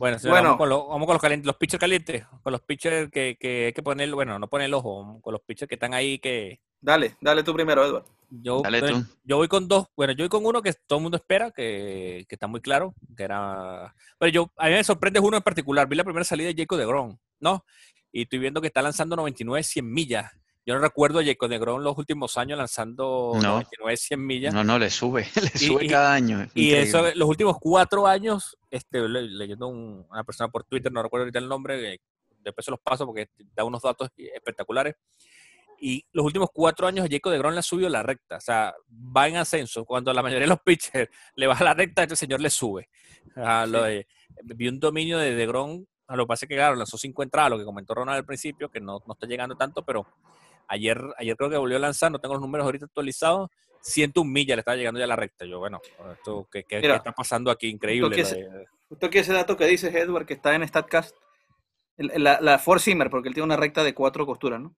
Bueno, 0.00 0.18
señora, 0.18 0.40
Bueno. 0.40 0.48
vamos, 0.56 0.58
con 0.58 0.68
los, 0.70 0.88
vamos 0.88 1.06
con 1.06 1.14
los 1.14 1.20
calientes, 1.20 1.46
los 1.46 1.56
pitchers 1.56 1.78
calientes, 1.78 2.26
con 2.42 2.52
los 2.52 2.62
pitchers 2.62 3.10
que, 3.10 3.36
que 3.38 3.66
hay 3.66 3.72
que 3.74 3.82
poner, 3.82 4.10
bueno, 4.14 4.38
no 4.38 4.48
poner 4.48 4.64
el 4.68 4.72
ojo, 4.72 5.20
con 5.20 5.30
los 5.30 5.42
pitchers 5.42 5.68
que 5.68 5.74
están 5.74 5.92
ahí 5.92 6.18
que 6.18 6.58
Dale, 6.80 7.18
dale 7.20 7.42
tú 7.42 7.52
primero, 7.52 7.84
Edward. 7.84 8.06
yo, 8.30 8.62
Dale 8.62 8.80
tú. 8.80 9.04
yo 9.24 9.36
voy 9.36 9.48
con 9.48 9.68
dos, 9.68 9.88
bueno, 9.94 10.14
yo 10.14 10.22
voy 10.24 10.30
con 10.30 10.46
uno 10.46 10.62
que 10.62 10.72
todo 10.86 11.00
el 11.00 11.02
mundo 11.02 11.18
espera, 11.18 11.50
que, 11.50 12.24
que 12.26 12.34
está 12.34 12.46
muy 12.46 12.62
claro, 12.62 12.94
que 13.14 13.24
era, 13.24 13.94
pero 14.18 14.32
yo, 14.32 14.50
a 14.56 14.68
mí 14.68 14.72
me 14.72 14.84
sorprende 14.84 15.20
uno 15.20 15.36
en 15.36 15.42
particular, 15.42 15.86
vi 15.86 15.96
la 15.96 16.04
primera 16.04 16.24
salida 16.24 16.48
de 16.48 16.54
Jacob 16.56 16.78
de 16.78 16.86
Grom, 16.86 17.18
¿no? 17.38 17.66
Y 18.10 18.22
estoy 18.22 18.38
viendo 18.38 18.62
que 18.62 18.68
está 18.68 18.80
lanzando 18.80 19.16
99, 19.16 19.62
100 19.62 19.92
millas. 19.92 20.32
Yo 20.66 20.74
no 20.74 20.80
recuerdo 20.80 21.20
a 21.20 21.24
Jacob 21.24 21.48
de 21.48 21.58
Grom 21.58 21.82
los 21.82 21.96
últimos 21.96 22.36
años 22.36 22.58
lanzando 22.58 23.32
No. 23.36 23.40
99, 23.54 23.96
100 23.96 24.26
millas. 24.26 24.54
No, 24.54 24.62
no, 24.62 24.78
le 24.78 24.90
sube, 24.90 25.26
le 25.42 25.50
Y- 25.54 25.58
sube 25.68 25.84
y- 25.84 25.88
cada 25.88 26.12
año. 26.12 26.40
Y 26.54 26.68
Increíble. 26.68 26.80
eso, 26.82 27.02
los 27.14 27.28
últimos 27.28 27.56
cuatro 27.58 28.06
años, 28.06 28.56
este, 28.70 29.00
le- 29.08 29.22
leyendo 29.22 29.68
un- 29.68 30.06
una 30.10 30.22
persona 30.24 30.48
por 30.48 30.64
Twitter, 30.64 30.92
no 30.92 31.02
recuerdo 31.02 31.22
ahorita 31.24 31.38
el 31.38 31.48
nombre, 31.48 31.94
eh, 31.94 32.00
después 32.40 32.64
se 32.64 32.70
los 32.70 32.80
paso 32.80 33.06
porque 33.06 33.28
da 33.54 33.64
unos 33.64 33.82
datos 33.82 34.10
espectaculares. 34.16 34.94
Y 35.82 36.04
los 36.12 36.26
últimos 36.26 36.50
cuatro 36.52 36.86
años, 36.86 37.08
Jacob 37.10 37.32
de 37.32 37.38
Grom 37.38 37.54
le 37.54 37.60
ha 37.60 37.62
subido 37.62 37.88
la 37.88 38.02
recta. 38.02 38.36
O 38.36 38.40
sea, 38.40 38.74
va 39.16 39.28
en 39.28 39.36
ascenso. 39.36 39.86
Cuando 39.86 40.12
la 40.12 40.22
mayoría 40.22 40.44
de 40.44 40.48
los 40.50 40.60
pitchers 40.64 41.08
le 41.36 41.46
baja 41.46 41.64
la 41.64 41.72
recta, 41.72 42.02
este 42.02 42.16
señor 42.16 42.40
le 42.40 42.50
sube. 42.50 42.90
Ah, 43.34 43.64
lo 43.66 43.84
de- 43.84 44.06
vi 44.44 44.68
un 44.68 44.78
dominio 44.78 45.16
de 45.18 45.42
a 46.06 46.16
Lo 46.16 46.24
que 46.24 46.28
pasa 46.28 46.44
es 46.44 46.48
que, 46.50 46.54
claro, 46.56 46.74
lanzó 46.76 46.98
cinco 46.98 47.22
entradas, 47.22 47.50
lo 47.52 47.58
que 47.58 47.64
comentó 47.64 47.94
Ronald 47.94 48.18
al 48.18 48.26
principio, 48.26 48.68
que 48.68 48.78
no, 48.80 49.02
no 49.06 49.12
está 49.14 49.26
llegando 49.26 49.56
tanto, 49.56 49.82
pero 49.82 50.06
ayer, 50.70 50.98
ayer 51.18 51.36
creo 51.36 51.50
que 51.50 51.56
volvió 51.58 51.76
a 51.76 51.80
lanzar, 51.80 52.10
no 52.10 52.18
tengo 52.18 52.34
los 52.34 52.40
números 52.40 52.64
ahorita 52.64 52.86
actualizados, 52.86 53.50
101 53.82 54.30
millas 54.30 54.56
le 54.56 54.60
estaba 54.60 54.76
llegando 54.76 54.98
ya 54.98 55.04
a 55.04 55.08
la 55.08 55.16
recta. 55.16 55.44
Yo, 55.44 55.58
bueno, 55.58 55.80
esto, 56.12 56.48
¿qué, 56.50 56.64
qué- 56.64 56.80
está 56.96 57.12
pasando 57.12 57.50
aquí? 57.50 57.68
Increíble. 57.68 58.14
que 58.16 58.22
Justo 58.88 59.06
aquí 59.06 59.18
ese 59.18 59.32
dato 59.32 59.56
que 59.56 59.66
dices, 59.66 59.94
Edward, 59.94 60.26
que 60.26 60.34
está 60.34 60.54
en 60.54 60.66
StatCast, 60.66 61.14
la, 61.96 62.40
la 62.40 62.58
Four 62.58 62.80
Simmer, 62.80 63.10
porque 63.10 63.28
él 63.28 63.34
tiene 63.34 63.44
una 63.44 63.56
recta 63.56 63.84
de 63.84 63.94
cuatro 63.94 64.26
costuras, 64.26 64.60
¿no? 64.60 64.74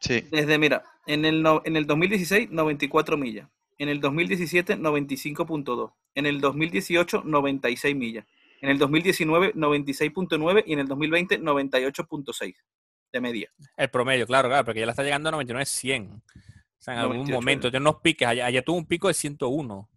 Sí, 0.00 0.20
Desde, 0.30 0.58
mira, 0.58 0.84
en 1.06 1.24
el, 1.24 1.42
no- 1.42 1.62
en 1.64 1.76
el 1.76 1.86
2016, 1.86 2.50
94 2.50 3.16
millas. 3.16 3.48
En 3.78 3.88
el 3.88 4.00
2017, 4.00 4.76
95.2. 4.76 5.92
En 6.14 6.26
el 6.26 6.40
2018, 6.40 7.22
96 7.24 7.96
millas. 7.96 8.24
En 8.60 8.70
el 8.70 8.78
2019, 8.78 9.54
96.9. 9.54 10.64
Y 10.66 10.72
en 10.72 10.78
el 10.80 10.88
2020, 10.88 11.40
98.6 11.40 12.54
de 13.12 13.20
media. 13.20 13.50
El 13.76 13.90
promedio, 13.90 14.26
claro, 14.26 14.48
claro, 14.48 14.64
porque 14.64 14.80
ya 14.80 14.86
le 14.86 14.90
está 14.90 15.02
llegando 15.02 15.28
a 15.28 15.32
99, 15.32 15.64
100. 15.66 16.12
O 16.12 16.22
sea, 16.78 16.94
en 16.94 17.00
algún 17.00 17.16
98, 17.18 17.40
momento, 17.40 17.70
tiene 17.70 17.82
unos 17.82 18.00
piques. 18.00 18.28
Ayer, 18.28 18.44
ayer 18.44 18.64
tuvo 18.64 18.76
un 18.76 18.86
pico 18.86 19.08
de 19.08 19.14
101. 19.14 19.90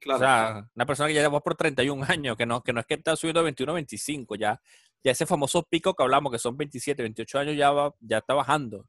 Claro. 0.00 0.16
O 0.16 0.20
sea, 0.20 0.70
una 0.74 0.86
persona 0.86 1.08
que 1.08 1.14
ya 1.14 1.28
va 1.28 1.40
por 1.40 1.56
31 1.56 2.04
años, 2.08 2.36
que 2.36 2.46
no, 2.46 2.62
que 2.62 2.72
no 2.72 2.80
es 2.80 2.86
que 2.86 2.94
está 2.94 3.16
subiendo 3.16 3.42
21, 3.42 3.74
25, 3.74 4.36
ya, 4.36 4.60
ya 5.02 5.12
ese 5.12 5.26
famoso 5.26 5.62
pico 5.64 5.94
que 5.94 6.02
hablamos, 6.02 6.32
que 6.32 6.38
son 6.38 6.56
27, 6.56 7.02
28 7.02 7.38
años, 7.38 7.56
ya, 7.56 7.70
va, 7.70 7.94
ya 8.00 8.18
está 8.18 8.34
bajando. 8.34 8.86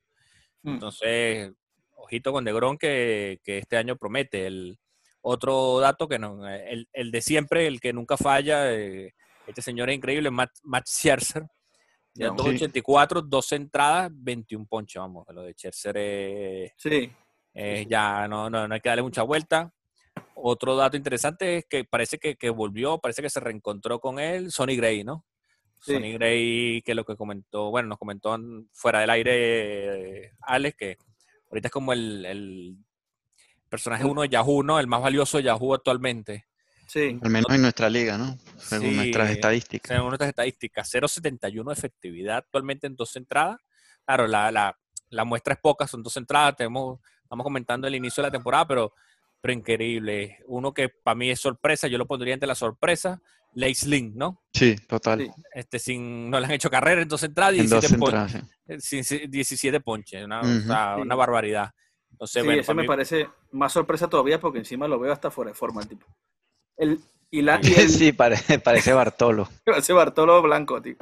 Mm. 0.63 0.69
Entonces, 0.69 1.51
ojito 1.95 2.31
con 2.31 2.43
Degrón 2.43 2.77
que, 2.77 3.39
que 3.43 3.59
este 3.59 3.77
año 3.77 3.95
promete. 3.95 4.47
El 4.47 4.79
otro 5.21 5.79
dato 5.79 6.07
que 6.07 6.19
no, 6.19 6.47
el, 6.47 6.87
el 6.93 7.11
de 7.11 7.21
siempre, 7.21 7.67
el 7.67 7.79
que 7.79 7.93
nunca 7.93 8.17
falla, 8.17 8.73
eh, 8.73 9.13
este 9.47 9.61
señor 9.61 9.89
es 9.89 9.97
increíble, 9.97 10.31
Matt, 10.31 10.51
Matt 10.63 10.87
Scherzer. 10.87 11.45
Ya 12.13 12.27
No, 12.27 12.33
284, 12.35 13.21
dos 13.21 13.51
entradas, 13.53 14.11
21 14.13 14.65
ponches, 14.65 14.99
vamos. 14.99 15.25
Lo 15.29 15.43
de 15.43 15.53
Scherzer 15.53 15.97
es, 15.97 16.73
Sí. 16.77 17.11
eh, 17.53 17.79
sí. 17.83 17.85
ya 17.89 18.27
no, 18.27 18.49
no, 18.49 18.67
no 18.67 18.73
hay 18.73 18.81
que 18.81 18.89
darle 18.89 19.03
mucha 19.03 19.23
vuelta. 19.23 19.73
Otro 20.35 20.75
dato 20.75 20.97
interesante 20.97 21.57
es 21.57 21.65
que 21.69 21.85
parece 21.85 22.17
que, 22.17 22.35
que 22.35 22.49
volvió, 22.49 22.97
parece 22.99 23.21
que 23.21 23.29
se 23.29 23.39
reencontró 23.39 23.99
con 23.99 24.19
él, 24.19 24.51
Sonny 24.51 24.75
Gray, 24.75 25.03
¿no? 25.03 25.25
Sí. 25.79 25.93
Sonny 25.93 26.13
Gray, 26.13 26.81
que 26.83 26.93
lo 26.95 27.05
que 27.05 27.15
comentó, 27.15 27.69
bueno, 27.71 27.89
nos 27.89 27.97
comentó 27.97 28.35
en- 28.35 28.69
fuera 28.73 28.99
del 28.99 29.09
aire 29.09 30.25
eh, 30.25 30.31
Alex, 30.41 30.75
que 30.77 30.97
ahorita 31.49 31.67
es 31.69 31.71
como 31.71 31.93
el, 31.93 32.25
el 32.25 32.75
personaje 33.69 34.03
uno 34.05 34.21
de 34.21 34.29
Yahoo, 34.29 34.63
¿no? 34.63 34.79
El 34.79 34.87
más 34.87 35.01
valioso 35.01 35.37
de 35.37 35.43
Yahoo 35.45 35.73
actualmente. 35.73 36.45
Sí. 36.91 37.17
al 37.23 37.29
menos 37.29 37.49
en 37.51 37.61
nuestra 37.61 37.89
liga, 37.89 38.17
¿no? 38.17 38.37
Según 38.57 38.89
Sí, 38.89 38.95
nuestras 38.97 39.29
estadísticas. 39.31 39.87
Según 39.87 40.07
nuestras 40.09 40.27
estadísticas, 40.29 40.89
0.71 40.93 41.63
de 41.67 41.73
efectividad 41.73 42.37
actualmente 42.37 42.87
en 42.87 42.95
dos 42.97 43.15
entradas. 43.15 43.57
Claro, 44.05 44.27
la, 44.27 44.51
la, 44.51 44.77
la 45.09 45.23
muestra 45.23 45.53
es 45.53 45.59
poca, 45.61 45.87
son 45.87 46.03
dos 46.03 46.17
entradas. 46.17 46.55
Tenemos, 46.57 46.99
estamos 47.23 47.43
comentando 47.45 47.87
el 47.87 47.95
inicio 47.95 48.21
de 48.21 48.27
la 48.27 48.31
temporada, 48.31 48.67
pero, 48.67 48.93
pero 49.39 49.53
increíble. 49.53 50.39
Uno 50.47 50.73
que 50.73 50.89
para 50.89 51.15
mí 51.15 51.29
es 51.29 51.39
sorpresa, 51.39 51.87
yo 51.87 51.97
lo 51.97 52.05
pondría 52.05 52.33
entre 52.33 52.47
la 52.47 52.55
sorpresa, 52.55 53.21
Lace 53.53 53.87
Link, 53.87 54.13
¿no? 54.15 54.43
Sí, 54.53 54.75
total. 54.87 55.19
Sí. 55.21 55.31
Este, 55.53 55.79
sin, 55.79 56.29
no 56.29 56.39
le 56.41 56.45
han 56.45 56.51
hecho 56.51 56.69
carrera 56.69 57.01
en 57.01 57.07
dos 57.07 57.23
entradas, 57.23 57.53
en 57.53 57.69
dos 57.69 57.81
17, 57.81 57.97
pon- 57.99 58.09
entradas. 58.19 58.31
sí. 58.67 58.81
sin- 58.81 59.03
sin- 59.05 59.31
17 59.31 59.79
ponches, 59.79 60.25
una, 60.25 60.41
o 60.41 60.45
Ujú. 60.45 60.61
sea, 60.67 60.95
Sí. 60.97 61.01
una 61.03 61.15
barbaridad. 61.15 61.71
Entonces, 62.11 62.41
Sí, 62.41 62.45
bueno, 62.45 62.61
para 62.63 62.75
me 62.75 62.81
mí- 62.81 62.87
parece 62.89 63.29
más 63.51 63.71
sorpresa 63.71 64.09
todavía 64.09 64.39
porque 64.41 64.59
encima 64.59 64.87
lo 64.89 64.99
veo 64.99 65.13
hasta 65.13 65.31
fuera 65.31 65.51
de 65.51 65.55
forma 65.55 65.81
el 65.81 65.87
tipo. 65.87 66.05
El, 66.77 66.99
y 67.29 67.41
la, 67.41 67.59
y 67.63 67.73
el, 67.73 67.89
Sí, 67.89 68.11
parece, 68.11 68.59
parece 68.59 68.93
Bartolo. 68.93 69.47
ese 69.65 69.93
Bartolo 69.93 70.41
Blanco, 70.41 70.81
tío. 70.81 70.95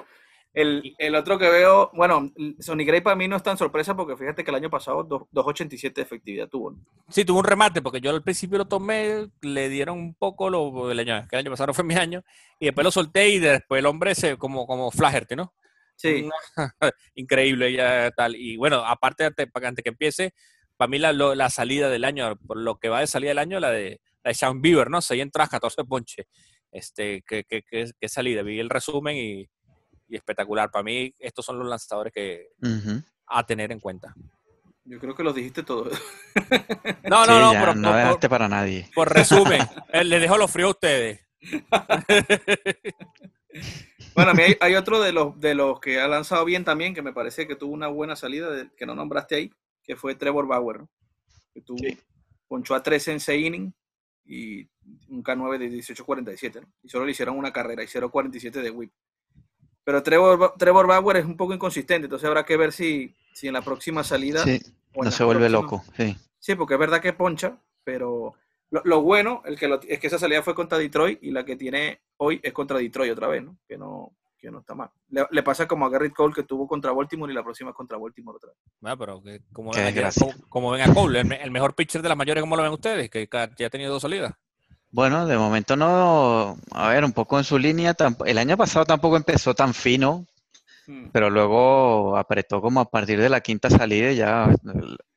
El, 0.52 0.96
el 0.98 1.14
otro 1.14 1.38
que 1.38 1.48
veo, 1.48 1.92
bueno, 1.94 2.32
Sonny 2.60 2.84
Gray 2.84 3.02
para 3.02 3.16
mí 3.16 3.28
no 3.28 3.36
es 3.36 3.44
tan 3.44 3.56
sorpresa 3.58 3.96
porque 3.96 4.18
fíjate 4.18 4.44
que 4.44 4.50
el 4.50 4.56
año 4.56 4.70
pasado 4.70 5.04
dos- 5.04 5.22
2.87 5.32 5.94
de 5.94 6.02
efectividad 6.02 6.48
tuvo. 6.50 6.72
¿no? 6.72 6.80
Sí, 7.08 7.24
tuvo 7.24 7.38
un 7.40 7.46
remate, 7.46 7.84
porque 7.84 8.02
yo 8.02 8.10
al 8.10 8.24
principio 8.24 8.58
lo 8.58 8.66
tomé, 8.68 9.28
le 9.42 9.70
dieron 9.70 10.00
un 10.00 10.16
poco 10.16 10.50
lo 10.50 10.90
el 10.92 11.00
año, 11.00 11.28
que 11.30 11.36
el 11.36 11.42
año 11.42 11.52
pasado 11.52 11.68
no 11.68 11.74
fue 11.76 11.84
mi 11.84 11.94
año, 11.94 12.24
y 12.60 12.66
después 12.66 12.84
lo 12.84 12.90
solté 12.92 13.30
y 13.30 13.38
después 13.40 13.78
el 13.80 13.86
hombre 13.86 14.16
se 14.16 14.38
como, 14.38 14.66
como 14.66 14.90
Flaherty, 14.90 15.36
¿no? 15.36 15.54
Sí, 15.96 16.28
Increíble 17.16 17.72
ya 17.72 18.10
tal. 18.12 18.36
Y 18.36 18.58
bueno, 18.58 18.84
aparte, 18.86 19.26
antes, 19.26 19.50
para- 19.52 19.68
antes 19.70 19.84
que 19.84 19.90
empiece, 19.90 20.34
para 20.78 20.90
mí 20.90 20.98
la, 20.98 21.14
lo- 21.14 21.36
la 21.36 21.50
salida 21.52 21.90
del 21.90 22.06
año, 22.06 22.36
por 22.48 22.58
lo 22.58 22.80
que 22.80 22.90
va 22.90 23.02
de 23.02 23.08
salida 23.08 23.30
del 23.30 23.40
año, 23.40 23.60
la 23.60 23.70
de, 23.70 24.02
la 24.30 24.32
de 24.32 24.36
Sean 24.36 24.62
Bieber, 24.62 24.90
¿no? 24.90 25.02
6 25.02 25.22
entradas, 25.22 25.50
14 25.50 25.84
ponches. 25.86 26.26
Este, 26.72 27.24
qué, 27.28 27.44
qué, 27.46 27.64
qué- 27.64 27.92
qué 28.00 28.08
salida. 28.10 28.44
Vi 28.44 28.60
el 28.60 28.70
resumen 28.70 29.16
y, 29.18 29.50
y 30.08 30.16
espectacular. 30.16 30.70
Para 30.70 30.84
mí, 30.84 31.14
estos 31.20 31.44
son 31.46 31.58
los 31.60 31.68
lanzadores 31.68 32.14
que 32.14 32.50
a 33.28 33.46
tener 33.46 33.72
en 33.72 33.80
cuenta. 33.80 34.14
yo 34.86 35.00
creo 35.00 35.16
que 35.16 35.24
los 35.24 35.34
dijiste 35.36 35.64
todos. 35.64 35.92
No, 37.10 37.24
Sí, 37.26 37.30
no, 37.32 37.40
no, 37.40 37.54
ya, 37.54 37.60
pero 37.60 37.76
no 37.76 37.90
por- 37.90 37.98
dejaste 37.98 38.30
para 38.30 38.48
nadie. 38.48 38.90
Por 38.94 39.12
resumen, 39.14 39.62
eh, 39.92 40.04
les 40.04 40.22
dejo 40.22 40.38
los 40.38 40.52
fríos 40.52 40.68
a 40.68 40.72
ustedes. 40.72 41.20
Bueno, 44.16 44.32
a 44.32 44.34
mí 44.34 44.44
hay, 44.44 44.56
hay 44.60 44.76
otro 44.76 45.00
de 45.00 45.12
los, 45.12 45.40
de 45.40 45.56
los 45.56 45.80
que 45.80 46.00
ha 46.00 46.08
lanzado 46.08 46.44
bien 46.46 46.64
también, 46.66 46.94
que 46.94 47.02
me 47.02 47.14
parece 47.14 47.48
que 47.48 47.56
tuvo 47.56 47.74
una 47.74 47.88
buena 47.88 48.16
salida, 48.16 48.50
de- 48.52 48.70
que 48.76 48.86
no 48.86 48.94
nombraste 48.96 49.36
ahí, 49.36 49.52
que 49.84 49.96
fue 49.96 50.16
Trevor 50.16 50.46
Bauer, 50.48 50.80
¿no? 50.82 50.90
que 51.54 51.62
tuvo, 51.62 51.78
Sí. 51.80 51.98
ponchó 52.48 52.76
a 52.76 52.84
13 52.84 53.14
en 53.14 53.20
6 53.20 53.46
innings 53.46 53.74
y 54.32 54.70
un 55.10 55.24
K9 55.24 55.58
de 55.58 55.70
18.47, 55.72 56.62
¿no? 56.62 56.68
y 56.84 56.90
solo 56.90 57.06
le 57.06 57.12
hicieron 57.12 57.36
una 57.38 57.52
carrera 57.52 57.84
y 57.84 57.88
0.47 57.88 58.62
de 58.62 58.70
whip. 58.70 58.92
Pero 59.84 60.04
Trevor, 60.04 60.54
Trevor 60.58 60.86
Bauer 60.88 61.18
es 61.18 61.26
un 61.26 61.36
poco 61.36 61.54
inconsistente, 61.54 62.06
entonces 62.06 62.28
habrá 62.28 62.46
que 62.46 62.56
ver 62.58 62.72
si, 62.72 63.16
si 63.34 63.48
en 63.48 63.54
la 63.54 63.62
próxima 63.64 64.04
salida... 64.04 64.44
Sí, 64.44 64.60
o 64.94 65.04
no 65.04 65.10
se 65.12 65.24
vuelve 65.24 65.50
próximas- 65.50 65.64
loco. 65.64 65.84
Sí. 65.98 66.16
Sí, 66.38 66.56
porque 66.56 66.76
es 66.76 66.80
verdad 66.80 67.02
que 67.02 67.14
poncha, 67.14 67.58
pero 67.84 68.34
lo, 68.70 68.82
lo 68.86 69.02
bueno 69.02 69.42
el 69.46 69.58
que 69.58 69.68
lo- 69.68 69.82
es 69.82 70.00
que 70.00 70.08
esa 70.08 70.20
salida 70.20 70.44
fue 70.44 70.54
contra 70.54 70.78
Detroit 70.78 71.18
y 71.24 71.32
la 71.32 71.44
que 71.44 71.56
tiene 71.56 72.02
hoy 72.18 72.40
es 72.44 72.54
contra 72.54 72.78
Detroit 72.78 73.12
otra 73.12 73.28
vez, 73.28 73.44
¿no? 73.44 73.58
Que 73.68 73.78
no, 73.78 74.16
que 74.40 74.50
no 74.50 74.60
está 74.60 74.74
mal. 74.74 74.90
Le, 75.10 75.26
le 75.30 75.44
pasa 75.44 75.68
como 75.68 75.86
a 75.86 75.90
Garrett 75.90 76.14
Cole 76.14 76.34
que 76.34 76.44
tuvo 76.44 76.68
contra 76.68 76.92
Baltimore 76.92 77.32
y 77.32 77.36
la 77.36 77.44
próxima 77.44 77.72
es 77.72 77.76
contra 77.76 77.98
Baltimore 77.98 78.38
otra 78.38 78.50
vez. 78.52 78.58
Bueno, 78.80 78.98
pero 78.98 79.22
que, 79.22 79.42
como, 79.54 79.72
ven 79.72 79.82
a- 79.82 79.86
desgracia. 79.86 80.26
como, 80.34 80.50
como 80.50 80.72
ven 80.72 80.90
a 80.90 80.94
Cole, 80.94 81.20
el, 81.20 81.26
me- 81.28 81.42
el 81.44 81.52
mejor 81.52 81.76
pitcher 81.76 82.02
de 82.02 82.10
las 82.10 82.18
mayores, 82.18 82.42
¿cómo 82.42 82.56
lo 82.56 82.64
ven 82.64 82.72
ustedes? 82.72 83.10
Que 83.10 83.28
ya 83.58 83.68
ha 83.68 83.70
tenido 83.70 83.92
dos 83.92 84.02
salidas. 84.02 84.34
Bueno, 84.92 85.28
de 85.28 85.38
momento 85.38 85.76
no, 85.76 86.58
a 86.72 86.90
ver, 86.90 87.06
un 87.06 87.12
poco 87.14 87.38
en 87.38 87.44
su 87.44 87.60
línea. 87.60 87.96
El 88.26 88.38
año 88.40 88.58
pasado 88.58 88.86
tampoco 88.86 89.18
empezó 89.18 89.54
tan 89.54 89.74
fino, 89.74 90.26
Mm. 90.88 91.10
pero 91.14 91.30
luego 91.30 92.18
apretó 92.18 92.62
como 92.62 92.80
a 92.80 92.90
partir 92.90 93.20
de 93.22 93.30
la 93.30 93.42
quinta 93.42 93.70
salida 93.70 94.12
y 94.12 94.16
ya 94.16 94.50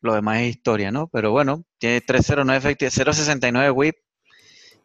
lo 0.03 0.15
demás 0.15 0.41
es 0.41 0.57
historia, 0.57 0.91
¿no? 0.93 1.07
Pero 1.07 1.31
bueno, 1.31 1.65
tiene 1.79 2.03
309 2.03 2.59
efectividad, 2.59 2.93
069 3.15 3.71
whip, 3.71 3.95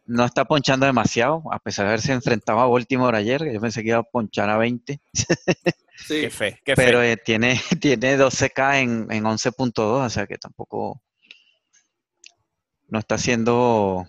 no 0.07 0.25
está 0.25 0.45
ponchando 0.45 0.85
demasiado, 0.85 1.43
a 1.51 1.59
pesar 1.59 1.85
de 1.85 1.89
haberse 1.89 2.13
enfrentado 2.13 2.59
a 2.59 2.67
Baltimore 2.67 3.17
ayer, 3.17 3.43
que 3.43 3.53
yo 3.53 3.61
pensé 3.61 3.81
que 3.83 3.89
iba 3.89 3.99
a 3.99 4.03
ponchar 4.03 4.49
a 4.49 4.57
20, 4.57 4.99
Sí, 5.99 6.21
Qué 6.21 6.29
fe, 6.29 6.61
qué 6.63 6.75
pero 6.75 6.99
fe. 6.99 7.13
eh, 7.13 7.17
tiene, 7.17 7.59
tiene 7.81 8.17
12K 8.17 8.81
en, 8.81 9.07
en 9.11 9.23
11.2, 9.23 9.79
o 9.79 10.09
sea 10.09 10.27
que 10.27 10.37
tampoco 10.37 11.01
no 12.87 12.99
está 12.99 13.15
haciendo 13.15 14.07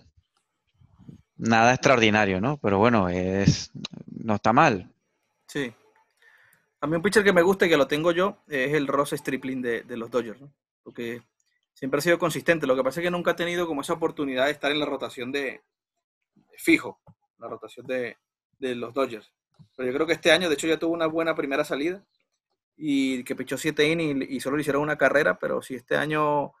nada 1.37 1.73
extraordinario, 1.73 2.39
¿no? 2.41 2.57
Pero 2.57 2.77
bueno, 2.79 3.09
es, 3.09 3.71
no 4.07 4.35
está 4.35 4.53
mal. 4.53 4.91
sí. 5.47 5.73
A 6.81 6.87
mí 6.87 6.95
un 6.95 7.01
pitcher 7.01 7.25
que 7.25 7.33
me 7.33 7.41
gusta 7.41 7.65
y 7.65 7.69
que 7.69 7.75
lo 7.75 7.87
tengo 7.89 8.13
yo 8.13 8.37
es 8.47 8.73
el 8.73 8.87
Ross 8.87 9.09
Stripling 9.11 9.61
de, 9.61 9.81
de 9.83 9.97
los 9.97 10.09
Dodgers, 10.09 10.39
¿no? 10.39 10.49
Porque 10.81 11.21
siempre 11.73 11.97
ha 11.97 12.01
sido 12.01 12.17
consistente. 12.17 12.65
Lo 12.65 12.73
que 12.73 12.83
pasa 12.83 13.01
es 13.01 13.03
que 13.03 13.11
nunca 13.11 13.31
ha 13.31 13.35
tenido 13.35 13.67
como 13.67 13.81
esa 13.81 13.91
oportunidad 13.91 14.45
de 14.45 14.51
estar 14.51 14.71
en 14.71 14.79
la 14.79 14.85
rotación 14.85 15.29
de 15.33 15.61
fijo, 16.59 17.01
la 17.37 17.47
rotación 17.47 17.87
de, 17.87 18.17
de 18.57 18.75
los 18.75 18.93
Dodgers. 18.93 19.31
Pero 19.75 19.89
yo 19.89 19.95
creo 19.95 20.07
que 20.07 20.13
este 20.13 20.31
año, 20.31 20.47
de 20.47 20.55
hecho, 20.55 20.67
ya 20.67 20.79
tuvo 20.79 20.93
una 20.93 21.07
buena 21.07 21.35
primera 21.35 21.63
salida 21.63 22.03
y 22.77 23.23
que 23.23 23.35
pichó 23.35 23.57
7 23.57 23.87
innings 23.87 24.29
y, 24.29 24.37
y 24.37 24.39
solo 24.39 24.55
le 24.55 24.61
hicieron 24.61 24.81
una 24.81 24.97
carrera, 24.97 25.37
pero 25.37 25.61
si 25.61 25.75
este 25.75 25.97
año 25.97 26.53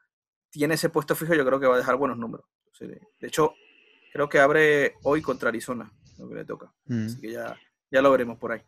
tiene 0.49 0.75
ese 0.75 0.89
puesto 0.89 1.15
fijo, 1.15 1.33
yo 1.33 1.45
creo 1.45 1.59
que 1.59 1.67
va 1.67 1.75
a 1.75 1.79
dejar 1.79 1.95
buenos 1.95 2.17
números. 2.17 2.45
Entonces, 2.65 3.01
de 3.19 3.27
hecho, 3.27 3.53
creo 4.11 4.27
que 4.27 4.39
abre 4.39 4.95
hoy 5.03 5.21
contra 5.21 5.49
Arizona, 5.49 5.91
lo 6.17 6.27
que 6.27 6.35
le 6.35 6.45
toca. 6.45 6.71
Mm. 6.85 7.05
Así 7.05 7.21
que 7.21 7.31
ya, 7.31 7.57
ya 7.91 8.01
lo 8.01 8.11
veremos 8.11 8.37
por 8.37 8.51
ahí. 8.51 8.61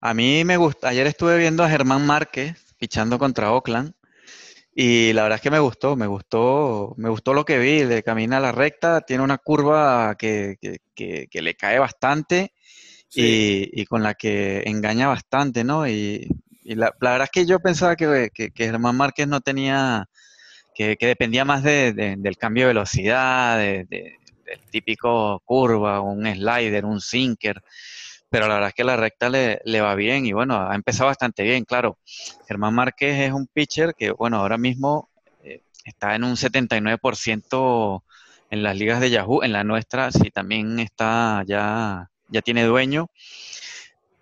A 0.00 0.14
mí 0.14 0.44
me 0.44 0.56
gusta, 0.56 0.88
ayer 0.88 1.06
estuve 1.06 1.38
viendo 1.38 1.62
a 1.64 1.68
Germán 1.68 2.06
Márquez 2.06 2.74
fichando 2.76 3.18
contra 3.18 3.52
Oakland 3.52 3.94
y 4.74 5.12
la 5.12 5.22
verdad 5.22 5.36
es 5.36 5.42
que 5.42 5.50
me 5.50 5.58
gustó, 5.60 5.96
me 5.96 6.06
gustó, 6.06 6.94
me 6.96 7.08
gustó 7.08 7.32
lo 7.34 7.44
que 7.44 7.58
vi, 7.58 7.84
le 7.84 8.02
camina 8.02 8.38
a 8.38 8.40
la 8.40 8.52
recta, 8.52 9.02
tiene 9.02 9.22
una 9.22 9.38
curva 9.38 10.16
que, 10.18 10.56
que- 10.60 10.78
que- 10.94 11.28
que 11.30 11.42
le 11.42 11.54
cae 11.54 11.78
bastante 11.78 12.52
Sí, 13.08 13.70
y, 13.72 13.82
y 13.82 13.86
con 13.86 14.02
la 14.02 14.14
que 14.14 14.62
engaña 14.66 15.06
bastante, 15.08 15.62
¿no? 15.64 15.86
Y, 15.86 16.26
y 16.64 16.74
la, 16.74 16.92
la 17.00 17.10
verdad 17.12 17.24
es 17.26 17.30
que 17.30 17.46
yo 17.46 17.60
pensaba 17.60 17.94
que, 17.96 18.30
que- 18.34 18.50
que 18.50 18.64
Germán 18.66 18.96
Márquez 18.96 19.28
no 19.28 19.40
tenía, 19.40 20.08
que, 20.74 20.96
que 20.96 21.06
dependía 21.06 21.44
más 21.44 21.62
de- 21.62 21.92
de- 21.92 22.16
del 22.18 22.36
cambio 22.36 22.64
de 22.64 22.68
velocidad, 22.68 23.58
de- 23.58 23.84
de- 23.88 24.16
del 24.44 24.60
típico 24.70 25.40
curva, 25.44 26.00
un 26.00 26.26
slider, 26.26 26.84
un 26.84 27.00
sinker, 27.00 27.62
pero 28.34 28.48
la 28.48 28.54
verdad 28.54 28.70
es 28.70 28.74
que 28.74 28.82
la 28.82 28.96
recta 28.96 29.28
le, 29.28 29.60
le 29.64 29.80
va 29.80 29.94
bien 29.94 30.26
y 30.26 30.32
bueno, 30.32 30.56
ha 30.68 30.74
empezado 30.74 31.06
bastante 31.06 31.44
bien, 31.44 31.64
claro. 31.64 31.98
Germán 32.48 32.74
Márquez 32.74 33.16
es 33.20 33.32
un 33.32 33.46
pitcher 33.46 33.94
que, 33.94 34.10
bueno, 34.10 34.38
ahora 34.38 34.58
mismo 34.58 35.08
eh, 35.44 35.62
está 35.84 36.16
en 36.16 36.24
un 36.24 36.34
79% 36.34 38.02
en 38.50 38.62
las 38.64 38.76
ligas 38.76 39.00
de 39.00 39.10
Yahoo, 39.10 39.44
en 39.44 39.52
la 39.52 39.62
nuestra 39.62 40.10
sí 40.10 40.32
también 40.32 40.80
está 40.80 41.44
ya, 41.46 42.10
ya 42.26 42.42
tiene 42.42 42.64
dueño, 42.64 43.06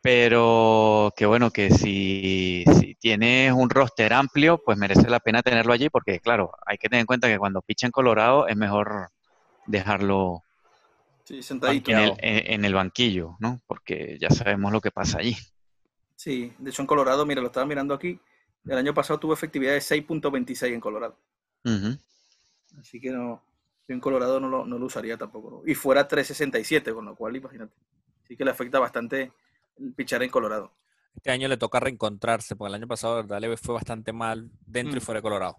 pero 0.02 1.14
que 1.16 1.24
bueno, 1.24 1.50
que 1.50 1.70
si, 1.70 2.64
si 2.78 2.94
tienes 2.96 3.54
un 3.54 3.70
roster 3.70 4.12
amplio, 4.12 4.60
pues 4.62 4.76
merece 4.76 5.08
la 5.08 5.20
pena 5.20 5.40
tenerlo 5.40 5.72
allí, 5.72 5.88
porque 5.88 6.20
claro, 6.20 6.52
hay 6.66 6.76
que 6.76 6.90
tener 6.90 7.00
en 7.00 7.06
cuenta 7.06 7.28
que 7.28 7.38
cuando 7.38 7.62
picha 7.62 7.86
en 7.86 7.92
Colorado 7.92 8.46
es 8.46 8.58
mejor 8.58 9.08
dejarlo 9.66 10.42
sí, 11.24 11.42
sentadito. 11.42 11.90
en 11.90 11.98
el, 11.98 12.64
en, 12.64 12.72
banquillo, 12.72 13.36
¿no? 13.40 13.60
Porque 13.66 14.18
ya 14.20 14.30
sabemos 14.30 14.72
lo 14.72 14.80
que 14.80 14.90
pasa 14.90 15.18
allí. 15.18 15.36
Sí, 16.16 16.52
de 16.58 16.70
hecho 16.70 16.82
en 16.82 16.86
Colorado, 16.86 17.26
mira, 17.26 17.40
lo 17.40 17.48
estaba 17.48 17.66
mirando 17.66 17.94
aquí. 17.94 18.18
El 18.64 18.78
año 18.78 18.94
pasado 18.94 19.18
tuvo 19.18 19.32
efectividad 19.34 19.72
de 19.72 19.80
6.26 19.80 20.72
en 20.72 20.80
Colorado. 20.80 21.16
Ujú. 21.64 21.98
Así 22.78 23.00
que 23.00 23.10
no, 23.10 23.42
yo 23.88 23.94
en 23.94 24.00
Colorado 24.00 24.38
no 24.38 24.48
lo, 24.48 24.64
no 24.64 24.78
lo 24.78 24.86
usaría 24.86 25.16
tampoco. 25.16 25.50
¿no? 25.50 25.62
Y 25.70 25.74
fuera 25.74 26.06
367, 26.06 26.92
con 26.92 27.04
lo 27.06 27.16
cual, 27.16 27.34
imagínate. 27.36 27.74
Así 28.22 28.36
que 28.36 28.44
le 28.44 28.52
afecta 28.52 28.78
bastante 28.78 29.32
el 29.78 29.92
pichar 29.94 30.22
en 30.22 30.30
Colorado. 30.30 30.72
Este 31.16 31.30
año 31.30 31.48
le 31.48 31.56
toca 31.56 31.80
reencontrarse, 31.80 32.56
porque 32.56 32.68
el 32.70 32.74
año 32.76 32.86
pasado, 32.88 33.16
de 33.16 33.22
verdad, 33.22 33.40
le 33.40 33.56
fue 33.56 33.74
bastante 33.74 34.12
mal 34.12 34.50
dentro 34.64 34.96
y 34.96 35.00
Mm. 35.00 35.04
fuera 35.04 35.18
de 35.18 35.22
Colorado. 35.22 35.56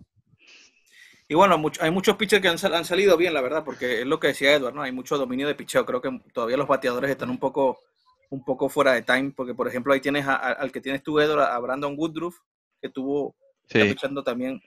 Y 1.28 1.36
bueno, 1.36 1.62
hay 1.80 1.92
muchos 1.92 2.16
pitchers 2.18 2.42
que 2.42 2.48
han, 2.50 2.58
sal- 2.58 2.74
han 2.76 2.86
salido 2.86 3.16
bien, 3.18 3.34
la 3.34 3.42
verdad, 3.42 3.64
porque 3.64 4.02
es 4.02 4.06
lo 4.08 4.20
que 4.20 4.28
decía 4.28 4.54
Edward, 4.54 4.76
¿no? 4.76 4.82
Hay 4.82 4.92
mucho 4.92 5.18
dominio 5.18 5.48
de 5.48 5.56
picheo. 5.56 5.86
Creo 5.86 6.02
que 6.02 6.10
todavía 6.34 6.58
los 6.58 6.68
bateadores 6.68 7.10
están 7.10 7.30
un 7.30 7.40
poco, 7.40 7.80
un 8.30 8.44
poco 8.44 8.68
fuera 8.70 8.94
de 8.94 9.02
time, 9.04 9.32
porque 9.36 9.54
por 9.54 9.68
ejemplo 9.68 9.94
ahí 9.94 10.00
tienes 10.02 10.26
a- 10.28 10.36
a- 10.36 10.52
al 10.54 10.72
que 10.72 10.82
tienes 10.82 11.02
tú, 11.04 11.20
Edward, 11.20 11.42
a 11.44 11.58
Brandon 11.60 11.96
Woodruff, 11.98 12.38
que 12.82 12.90
tuvo, 12.90 13.36
está 13.64 13.80
pichando 13.94 14.24
también 14.24 14.62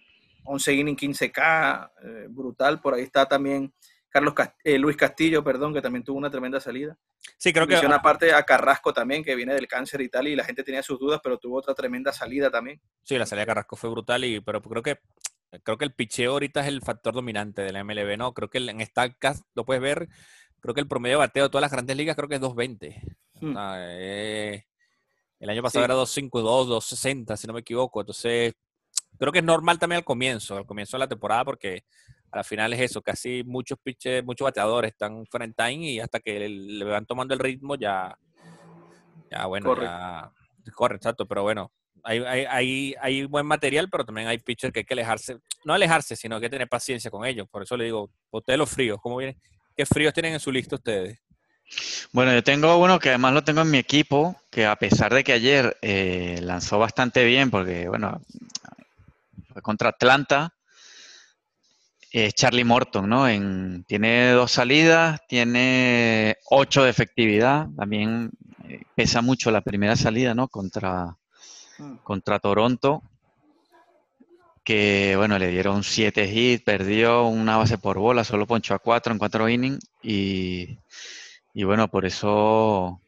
11 0.45 0.73
innings, 0.73 0.99
15K, 0.99 1.91
eh, 2.03 2.27
brutal. 2.31 2.81
Por 2.81 2.95
ahí 2.95 3.03
está 3.03 3.27
también 3.27 3.73
Carlos 4.09 4.33
Cast- 4.35 4.55
eh, 4.65 4.79
Luis 4.79 4.97
Castillo, 4.97 5.45
perdón, 5.45 5.75
que 5.75 5.83
también 5.83 6.03
tuvo 6.05 6.17
una 6.17 6.31
tremenda 6.31 6.59
salida. 6.61 6.97
Sí, 7.37 7.53
creo 7.53 7.67
que 7.67 7.73
Menciona 7.75 7.97
aparte 7.97 8.33
a 8.33 8.43
Carrasco 8.45 8.93
también, 8.95 9.23
que 9.23 9.35
viene 9.35 9.53
del 9.53 9.67
cáncer 9.67 10.01
y 10.01 10.09
tal, 10.09 10.29
y 10.29 10.37
la 10.37 10.45
gente 10.45 10.63
tenía 10.63 10.83
sus 10.83 10.99
dudas, 10.99 11.21
pero 11.23 11.37
tuvo 11.39 11.59
otra 11.59 11.75
tremenda 11.75 12.13
salida 12.13 12.51
también. 12.51 12.81
sí, 13.03 13.19
la 13.19 13.27
salida 13.27 13.43
de 13.43 13.47
Carrasco 13.49 13.77
fue 13.77 13.91
brutal, 13.91 14.25
y, 14.25 14.41
pero 14.41 14.63
creo 14.63 14.83
que 14.83 15.01
creo 15.63 15.79
que 15.79 15.85
el 15.85 15.95
picheo 15.95 16.33
ahorita 16.33 16.61
es 16.61 16.67
el 16.69 16.83
factor 16.83 17.15
dominante 17.15 17.63
de 17.63 17.73
la 17.73 17.81
MLB, 17.85 18.17
¿no? 18.17 18.33
Creo 18.35 18.49
que 18.49 18.59
en 18.59 18.85
StatCast 18.85 19.45
lo 19.55 19.65
puedes 19.65 19.83
ver, 19.83 20.09
creo 20.61 20.75
que 20.75 20.81
el 20.81 20.89
promedio 20.89 21.17
de 21.17 21.21
bateo 21.27 21.45
de 21.45 21.51
todas 21.51 21.63
las 21.63 21.73
grandes 21.73 21.97
ligas 21.97 22.17
creo 22.17 22.29
que 22.29 22.37
es 22.37 22.41
2.20. 22.41 23.03
O 23.35 23.41
Hmm. 23.41 23.53
sea, 23.53 23.75
eh, 23.99 24.67
el 25.41 25.51
año 25.51 25.63
pasado 25.63 25.85
Sí. 25.85 25.85
era 25.85 25.95
2.52, 25.95 26.67
2.60, 26.69 27.37
si 27.37 27.47
no 27.47 27.53
me 27.53 27.61
equivoco. 27.61 28.01
Entonces, 28.01 28.55
creo 29.19 29.33
que 29.33 29.39
es 29.41 29.45
normal 29.45 29.79
también 29.79 29.99
al 29.99 30.05
comienzo, 30.05 30.57
al 30.57 30.67
comienzo 30.67 30.97
de 30.97 31.01
la 31.01 31.09
temporada, 31.09 31.45
porque 31.45 31.85
al 32.33 32.45
final 32.45 32.73
es 32.73 32.81
eso, 32.81 33.03
casi 33.03 33.43
muchos 33.45 33.79
pitches, 33.83 34.25
muchos 34.25 34.45
bateadores 34.45 34.93
están 34.93 35.25
en 35.41 35.55
time 35.55 35.91
y 35.91 36.01
hasta 36.01 36.21
que 36.21 36.39
le, 36.41 36.49
le 36.49 36.85
van 36.85 37.07
tomando 37.07 37.35
el 37.35 37.41
ritmo 37.41 37.77
ya, 37.77 38.19
ya 39.31 39.47
bueno, 39.47 39.67
Corre. 39.69 39.87
ya 39.87 40.33
corre, 40.75 40.97
exacto, 40.97 41.27
pero 41.27 41.43
bueno, 41.43 41.73
hay, 42.07 42.45
hay, 42.49 42.95
hay, 43.01 43.25
buen 43.25 43.47
material, 43.47 43.89
pero 43.91 44.05
también 44.05 44.29
hay 44.29 44.39
pitchers 44.39 44.73
que 44.73 44.81
hay 44.81 44.85
que 44.85 44.95
alejarse, 44.95 45.39
no 45.65 45.75
alejarse, 45.75 46.15
sino 46.15 46.41
que 46.41 46.49
tener 46.49 46.69
paciencia 46.69 47.11
con 47.11 47.27
ellos. 47.27 47.49
Por 47.51 47.65
eso 47.65 47.77
le 47.77 47.85
digo, 47.85 48.11
ustedes 48.31 48.59
los 48.59 48.71
fríos, 48.71 48.99
¿cómo 49.03 49.17
vienen? 49.17 49.37
¿Qué 49.77 49.85
fríos 49.85 50.15
tienen 50.15 50.35
en 50.35 50.41
su 50.41 50.53
lista 50.53 50.77
ustedes? 50.77 51.19
Bueno, 52.13 52.33
yo 52.33 52.45
tengo 52.45 52.77
uno 52.79 53.01
que 53.01 53.09
además 53.09 53.35
lo 53.35 53.43
tengo 53.43 53.63
en 53.63 53.71
mi 53.71 53.79
equipo, 53.79 54.37
que 54.51 54.67
a 54.67 54.77
pesar 54.77 55.13
de 55.13 55.25
que 55.25 55.33
ayer 55.33 55.77
eh, 55.83 56.39
lanzó 56.43 56.79
bastante 56.79 57.25
bien, 57.25 57.51
porque 57.51 57.89
bueno, 57.89 58.23
fue 59.53 59.63
contra 59.63 59.89
Atlanta, 59.89 60.55
es 62.13 62.35
Charlie 62.35 62.65
Morton, 62.65 63.09
¿no? 63.09 63.29
En, 63.29 63.85
tiene 63.89 64.31
dos 64.31 64.53
salidas, 64.53 65.21
tiene 65.27 66.37
ocho 66.49 66.85
de 66.85 66.91
efectividad, 66.91 67.67
también 67.77 68.31
eh, 68.69 68.83
pesa 68.95 69.21
mucho 69.23 69.51
la 69.51 69.61
primera 69.61 69.97
salida, 69.97 70.35
¿no? 70.35 70.47
Contra, 70.47 71.17
Hmm. 71.79 71.97
contra 72.03 72.39
Toronto, 72.39 73.03
que 74.67 75.15
bueno, 75.17 75.39
le 75.39 75.49
dieron 75.49 75.85
siete 75.85 76.27
hits, 76.27 76.65
perdió 76.65 77.27
una 77.27 77.57
base 77.57 77.79
por 77.79 77.99
bola, 77.99 78.25
solo 78.25 78.47
ponchó 78.47 78.75
a 78.75 78.81
cuatro 78.81 79.13
en 79.13 79.19
cuatro 79.19 79.49
innings 79.49 79.79
y, 80.03 80.79
y 81.55 81.65
bueno, 81.65 81.89
por 81.89 82.05
eso 82.05 83.01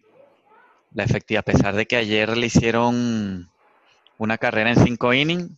la 0.93 1.05
efectividad, 1.05 1.41
a 1.41 1.53
pesar 1.53 1.75
de 1.75 1.87
que 1.87 1.97
ayer 1.97 2.37
le 2.37 2.47
hicieron 2.47 3.49
una 4.19 4.39
carrera 4.39 4.71
en 4.71 4.85
cinco 4.85 5.13
innings, 5.13 5.51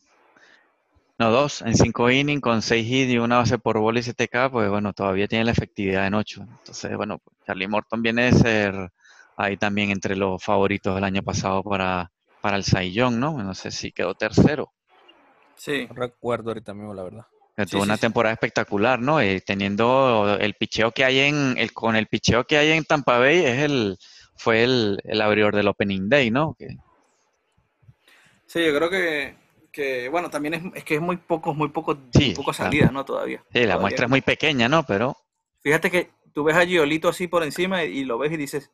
no 1.18 1.30
dos, 1.30 1.60
en 1.62 1.76
cinco 1.76 2.10
innings 2.10 2.40
con 2.40 2.62
seis 2.62 2.86
hits 2.90 3.12
y 3.12 3.18
una 3.18 3.38
base 3.38 3.58
por 3.58 3.78
bola 3.78 4.00
y 4.00 4.02
7K, 4.02 4.50
pues 4.50 4.70
bueno, 4.70 4.94
todavía 4.94 5.28
tiene 5.28 5.44
la 5.44 5.52
efectividad 5.52 6.06
en 6.06 6.14
ocho. 6.14 6.40
Entonces, 6.42 6.96
bueno, 6.96 7.18
pues, 7.18 7.36
Charlie 7.46 7.68
Morton 7.68 8.00
viene 8.00 8.30
de 8.30 8.32
ser 8.32 8.90
ahí 9.36 9.58
también 9.58 9.90
entre 9.90 10.16
los 10.16 10.42
favoritos 10.42 10.94
del 10.94 11.04
año 11.04 11.22
pasado 11.22 11.62
para, 11.62 12.10
para 12.40 12.56
el 12.56 12.64
Saiyón, 12.64 13.20
¿no? 13.20 13.42
No 13.42 13.54
sé 13.54 13.70
si 13.70 13.92
quedó 13.92 14.14
tercero. 14.14 14.72
Sí, 15.56 15.88
No 15.88 15.94
recuerdo 15.94 16.50
ahorita 16.50 16.74
mismo, 16.74 16.94
la 16.94 17.02
verdad. 17.04 17.26
Que 17.56 17.66
Sí, 17.66 17.70
tuvo 17.72 17.82
sí, 17.82 17.84
una 17.84 17.96
sí. 17.96 18.00
temporada 18.00 18.32
espectacular, 18.32 19.00
¿no? 19.00 19.20
Eh, 19.20 19.42
teniendo 19.44 20.36
el 20.40 20.54
picheo 20.54 20.92
que 20.92 21.04
hay 21.04 21.20
en 21.20 21.56
el 21.58 21.72
con 21.72 21.96
el 21.96 22.06
picheo 22.06 22.44
que 22.44 22.56
hay 22.58 22.70
en 22.72 22.84
Tampa 22.84 23.18
Bay 23.18 23.44
es 23.44 23.58
el 23.58 23.98
fue 24.36 24.62
el, 24.64 24.98
el 25.04 25.20
abridor 25.20 25.54
del 25.54 25.68
Opening 25.68 26.08
Day, 26.08 26.30
¿no? 26.30 26.54
Que, 26.58 26.68
sí, 28.46 28.64
yo 28.64 28.74
creo 28.76 28.90
que, 28.90 29.36
que, 29.72 30.08
bueno, 30.08 30.30
también 30.30 30.54
es, 30.54 30.62
es 30.74 30.84
que 30.84 30.96
es 30.96 31.00
muy 31.00 31.16
pocos, 31.16 31.56
muy 31.56 31.68
pocos, 31.68 31.98
Sí, 32.12 32.20
muy 32.26 32.30
pocas 32.30 32.56
claro. 32.56 32.70
salidas, 32.70 32.92
¿no? 32.92 33.04
Todavía. 33.04 33.44
sí, 33.52 33.66
la 33.66 33.76
Todavía. 33.76 33.78
muestra 33.78 34.06
es 34.06 34.10
muy 34.10 34.20
pequeña, 34.22 34.68
¿no? 34.68 34.84
Pero 34.84 35.16
Fíjate 35.62 35.90
que 35.90 36.10
tú 36.32 36.44
ves 36.44 36.56
a 36.56 36.64
Giolito 36.66 37.08
así 37.08 37.26
por 37.28 37.42
encima 37.42 37.84
y, 37.84 37.98
y 38.00 38.04
lo 38.04 38.18
ves 38.18 38.32
y 38.32 38.36
dices 38.36 38.70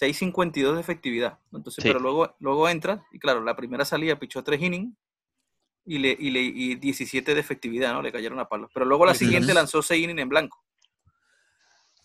6.52 0.00 0.74
de 0.74 0.80
efectividad. 0.80 1.38
Entonces, 1.52 1.82
Sí. 1.82 1.88
pero 1.88 2.00
luego, 2.00 2.34
luego 2.40 2.68
entras 2.68 3.00
y 3.12 3.18
claro, 3.18 3.42
la 3.42 3.56
primera 3.56 3.84
salida 3.84 4.18
pichó 4.18 4.42
3 4.44 4.60
innings 4.60 4.94
y, 5.84 5.98
le, 5.98 6.16
y, 6.18 6.30
le, 6.30 6.40
y 6.42 6.74
17 6.74 7.34
de 7.34 7.40
efectividad, 7.40 7.92
¿no? 7.92 8.02
Le 8.02 8.12
cayeron 8.12 8.38
a 8.40 8.48
palos. 8.48 8.70
Pero 8.74 8.84
luego 8.86 9.06
la 9.06 9.14
siguiente 9.14 9.54
lanzó 9.54 9.82
6 9.82 10.02
innings 10.04 10.20
en 10.20 10.28
blanco. 10.28 10.62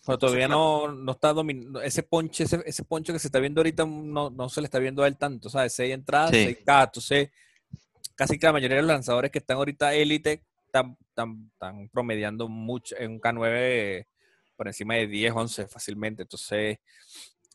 Pero 0.04 0.18
todavía 0.18 0.48
no, 0.48 0.90
no 0.92 1.12
está 1.12 1.32
dominando. 1.32 1.80
Ese 1.80 2.02
ponche, 2.02 2.44
ese, 2.44 2.60
ese 2.66 2.82
ponche 2.84 3.12
que 3.12 3.18
se 3.20 3.28
está 3.28 3.38
viendo 3.38 3.60
ahorita 3.60 3.84
no, 3.86 4.30
no 4.30 4.48
se 4.48 4.60
le 4.60 4.64
está 4.64 4.78
viendo 4.80 5.02
a 5.02 5.06
él 5.06 5.16
tanto, 5.16 5.48
¿sabes? 5.48 5.74
Seis 5.74 5.94
entradas, 5.94 6.30
Sí. 6.30 6.44
seis 6.44 6.58
K, 6.64 6.82
entonces 6.84 7.30
casi 8.16 8.38
que 8.38 8.46
la 8.46 8.52
mayoría 8.52 8.76
de 8.76 8.82
los 8.82 8.90
lanzadores 8.90 9.30
que 9.30 9.38
están 9.38 9.56
ahorita 9.58 9.94
élite 9.94 10.42
están, 10.66 10.96
están, 11.08 11.50
están 11.52 11.88
promediando 11.88 12.48
mucho 12.48 12.96
en 12.98 13.12
un 13.12 13.20
K9 13.20 14.06
por 14.56 14.66
encima 14.68 14.94
de 14.94 15.06
10, 15.06 15.32
11 15.34 15.66
fácilmente. 15.68 16.22
Entonces, 16.22 16.78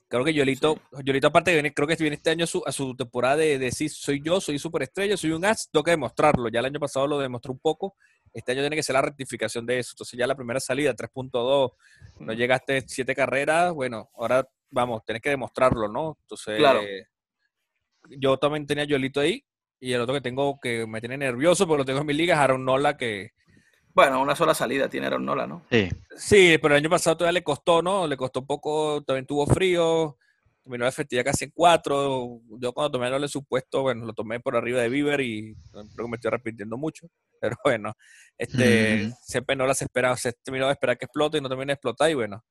creo 0.07 0.23
que 0.23 0.33
Yolito, 0.33 0.79
Yolito 1.03 1.27
aparte 1.27 1.51
de 1.51 1.57
venir, 1.57 1.73
creo 1.73 1.87
que 1.87 1.95
viene 1.95 2.15
este 2.15 2.29
año 2.29 2.45
a 2.45 2.47
su, 2.47 2.63
a 2.65 2.71
su 2.71 2.95
temporada 2.95 3.37
de 3.37 3.59
decir, 3.59 3.89
soy 3.89 4.21
yo, 4.23 4.39
soy 4.39 4.59
superestrella, 4.59 5.17
soy 5.17 5.31
un 5.31 5.45
as, 5.45 5.69
que 5.71 5.91
demostrarlo. 5.91 6.49
Ya 6.49 6.59
el 6.59 6.65
año 6.65 6.79
pasado 6.79 7.07
lo 7.07 7.19
demostró 7.19 7.51
un 7.53 7.59
poco. 7.59 7.95
Este 8.33 8.51
año 8.51 8.61
tiene 8.61 8.75
que 8.75 8.83
ser 8.83 8.93
la 8.93 9.01
rectificación 9.01 9.65
de 9.65 9.79
eso. 9.79 9.91
Entonces 9.93 10.17
ya 10.17 10.27
la 10.27 10.35
primera 10.35 10.59
salida, 10.59 10.93
3.2, 10.93 11.71
no 12.19 12.33
llegaste 12.33 12.83
siete 12.87 13.15
carreras, 13.15 13.73
bueno, 13.73 14.09
ahora 14.15 14.47
vamos, 14.69 15.03
tenés 15.05 15.21
que 15.21 15.29
demostrarlo, 15.29 15.87
¿no? 15.87 16.17
Entonces, 16.21 16.57
Claro. 16.57 16.81
yo 18.09 18.37
también 18.37 18.65
tenía 18.65 18.83
Yolito 18.83 19.19
ahí, 19.19 19.43
y 19.79 19.93
el 19.93 20.01
otro 20.01 20.15
que 20.15 20.21
tengo 20.21 20.59
que 20.59 20.85
me 20.87 20.99
tiene 20.99 21.17
nervioso, 21.17 21.67
porque 21.67 21.79
lo 21.79 21.85
tengo 21.85 22.01
en 22.01 22.07
mi 22.07 22.13
liga, 22.13 22.35
es 22.35 22.39
Aaron 22.39 22.65
Nola, 22.65 22.97
que 22.97 23.31
Bueno, 23.97 24.21
una 24.21 24.35
sola 24.35 24.53
salida 24.53 24.87
tiene 24.87 25.07
Aaron 25.07 25.25
Nola, 25.25 25.47
¿no? 25.47 25.65
Sí, 25.71 25.89
sí, 26.15 26.59
pero 26.61 26.75
el 26.75 26.83
año 26.83 26.89
pasado 26.91 27.17
todavía 27.17 27.39
le 27.39 27.43
costó, 27.43 27.81
¿no? 27.81 28.05
Le 28.05 28.15
costó 28.15 28.41
un 28.41 28.45
poco, 28.45 29.01
también 29.01 29.25
tuvo 29.25 29.47
frío, 29.47 30.19
terminó 30.61 30.83
la 30.83 30.89
efectividad 30.89 31.25
casi 31.25 31.45
en 31.45 31.51
cuatro. 31.51 32.41
Yo 32.61 32.73
cuando 32.73 32.91
tomé 32.91 33.07
el 33.07 33.27
supuesto, 33.27 33.81
bueno, 33.81 34.05
lo 34.05 34.13
tomé 34.13 34.39
por 34.39 34.55
arriba 34.55 34.81
de 34.81 34.89
Bieber 34.89 35.19
y 35.21 35.55
creo 35.71 36.05
que 36.05 36.07
me 36.11 36.17
estoy 36.17 36.27
arrepintiendo 36.29 36.77
mucho. 36.77 37.07
Pero 37.41 37.55
bueno, 37.63 37.93
este, 38.37 39.11
siempre 39.23 39.55
no 39.55 39.65
las 39.65 39.81
esperaba, 39.81 40.15
se 40.15 40.31
terminó 40.31 40.67
de 40.67 40.73
esperar 40.73 40.99
que 40.99 41.05
explote 41.05 41.39
y 41.39 41.41
no 41.41 41.49
termina 41.49 41.71
de 41.71 41.73
explotar 41.73 42.11
y 42.11 42.13
bueno, 42.13 42.45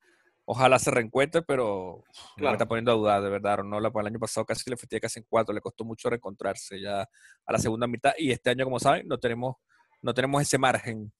ojalá 0.47 0.80
se 0.80 0.90
reencuentre, 0.90 1.42
pero 1.42 2.03
me 2.36 2.40
Claro. 2.40 2.55
está 2.55 2.66
poniendo 2.66 2.90
a 2.90 2.94
dudar, 2.97 3.22
de 3.22 3.30
verdad. 3.30 3.59
No 3.62 3.78
la 3.78 3.92
el 3.94 4.07
año 4.09 4.18
pasado 4.18 4.44
casi 4.44 4.68
le 4.68 4.74
efectividad 4.74 5.03
casi 5.03 5.20
en 5.20 5.26
cuatro, 5.28 5.55
le 5.55 5.61
costó 5.61 5.84
mucho 5.84 6.11
reencontrarse 6.11 6.80
ya 6.80 7.03
a 7.03 7.53
la 7.53 7.59
segunda 7.59 7.86
mitad 7.86 8.14
y 8.18 8.32
este 8.32 8.51
año, 8.51 8.64
como 8.64 8.80
saben, 8.80 9.07
no 9.07 9.16
tenemos, 9.18 9.55
no 10.03 10.12
tenemos 10.12 10.42
ese 10.42 10.59
margen. 10.59 11.12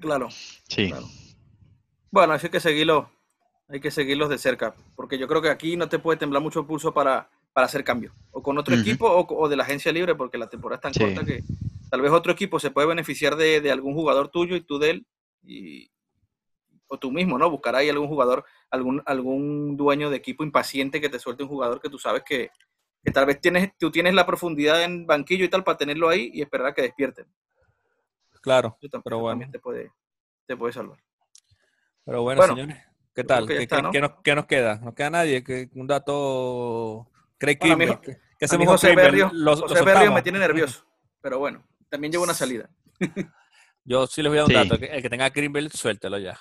Claro, 0.00 0.28
sí. 0.30 0.88
claro. 0.88 1.06
Bueno, 2.10 2.32
así 2.32 2.48
que 2.48 2.60
seguirlo, 2.60 3.10
hay 3.68 3.80
que 3.80 3.90
seguirlos 3.90 4.28
de 4.28 4.38
cerca, 4.38 4.74
porque 4.96 5.18
yo 5.18 5.26
creo 5.26 5.42
que 5.42 5.50
aquí 5.50 5.76
no 5.76 5.88
te 5.88 5.98
puede 5.98 6.18
temblar 6.18 6.42
mucho 6.42 6.60
el 6.60 6.66
pulso 6.66 6.92
para, 6.94 7.28
para 7.52 7.66
hacer 7.66 7.84
cambios, 7.84 8.12
o 8.30 8.42
con 8.42 8.56
otro 8.58 8.74
equipo 8.76 9.06
o, 9.06 9.26
o 9.36 9.48
de 9.48 9.56
la 9.56 9.64
agencia 9.64 9.92
libre, 9.92 10.14
porque 10.14 10.38
la 10.38 10.48
temporada 10.48 10.76
es 10.76 10.82
tan 10.82 10.94
Sí. 10.94 11.00
corta 11.00 11.24
que 11.24 11.42
tal 11.90 12.00
vez 12.00 12.12
otro 12.12 12.32
equipo 12.32 12.58
se 12.60 12.70
puede 12.70 12.88
beneficiar 12.88 13.36
de, 13.36 13.60
de 13.60 13.70
algún 13.70 13.94
jugador 13.94 14.28
tuyo 14.28 14.56
y 14.56 14.60
tú 14.60 14.78
de 14.78 14.90
él, 14.90 15.06
y, 15.42 15.90
o 16.86 16.98
tú 16.98 17.10
mismo, 17.10 17.38
¿no? 17.38 17.50
Buscar 17.50 17.74
ahí 17.74 17.88
algún 17.88 18.08
jugador, 18.08 18.44
algún, 18.70 19.02
algún 19.06 19.76
dueño 19.76 20.10
de 20.10 20.16
equipo 20.16 20.44
impaciente 20.44 21.00
que 21.00 21.08
te 21.08 21.18
suelte 21.18 21.42
un 21.42 21.48
jugador 21.48 21.80
que 21.80 21.88
tú 21.88 21.98
sabes 21.98 22.22
que, 22.24 22.50
que 23.02 23.10
tal 23.10 23.26
vez 23.26 23.40
tienes, 23.40 23.70
tú 23.78 23.90
tienes 23.90 24.14
la 24.14 24.26
profundidad 24.26 24.82
en 24.84 25.06
banquillo 25.06 25.44
y 25.44 25.48
tal 25.48 25.64
para 25.64 25.78
tenerlo 25.78 26.08
ahí 26.08 26.30
y 26.32 26.42
esperar 26.42 26.68
a 26.68 26.74
que 26.74 26.82
despierten. 26.82 27.26
Claro, 28.44 28.78
pero 29.02 29.18
bueno. 29.20 29.32
también 29.32 29.50
te 29.50 29.58
puede, 29.58 29.90
te 30.46 30.54
puede 30.56 30.72
salvar. 30.74 30.98
Pero 32.04 32.20
bueno, 32.22 32.40
Bueno, 32.42 32.54
señores, 32.54 32.82
¿qué 33.14 33.24
tal? 33.24 33.46
que 33.48 33.56
¿Qué, 33.56 33.62
está, 33.62 33.76
qué- 33.76 33.82
¿no? 33.82 33.90
qué 33.90 34.00
nos, 34.02 34.10
qué 34.22 34.34
nos 34.34 34.44
queda? 34.46 34.76
¿No 34.76 34.94
queda 34.94 35.08
nadie? 35.10 35.42
¿Qué- 35.42 35.70
un 35.74 35.86
dato... 35.86 37.10
Craig 37.38 37.58
Bueno, 37.58 38.00
¿Qué, 38.02 38.18
hacemos 38.44 38.66
con 38.66 38.74
José 38.74 38.88
Kimbrel? 38.88 39.06
Berrios, 39.06 39.32
¿Lo- 39.32 39.54
lo 39.54 39.56
José 39.62 39.74
Berrios 39.76 39.94
soltamos? 39.94 40.14
me 40.14 40.22
tiene 40.22 40.38
nervioso, 40.38 40.84
pero 41.22 41.38
bueno, 41.38 41.66
también 41.88 42.12
lleva 42.12 42.24
una 42.24 42.34
salida. 42.34 42.68
Yo 43.84 44.06
sí 44.06 44.22
les 44.22 44.30
voy 44.30 44.38
a 44.38 44.42
dar 44.42 44.50
un 44.50 44.62
Sí. 44.62 44.68
dato. 44.68 44.84
El 44.84 45.02
que 45.02 45.10
tenga 45.10 45.30
Kimbrel, 45.30 45.70
suéltelo 45.72 46.18
ya. 46.18 46.38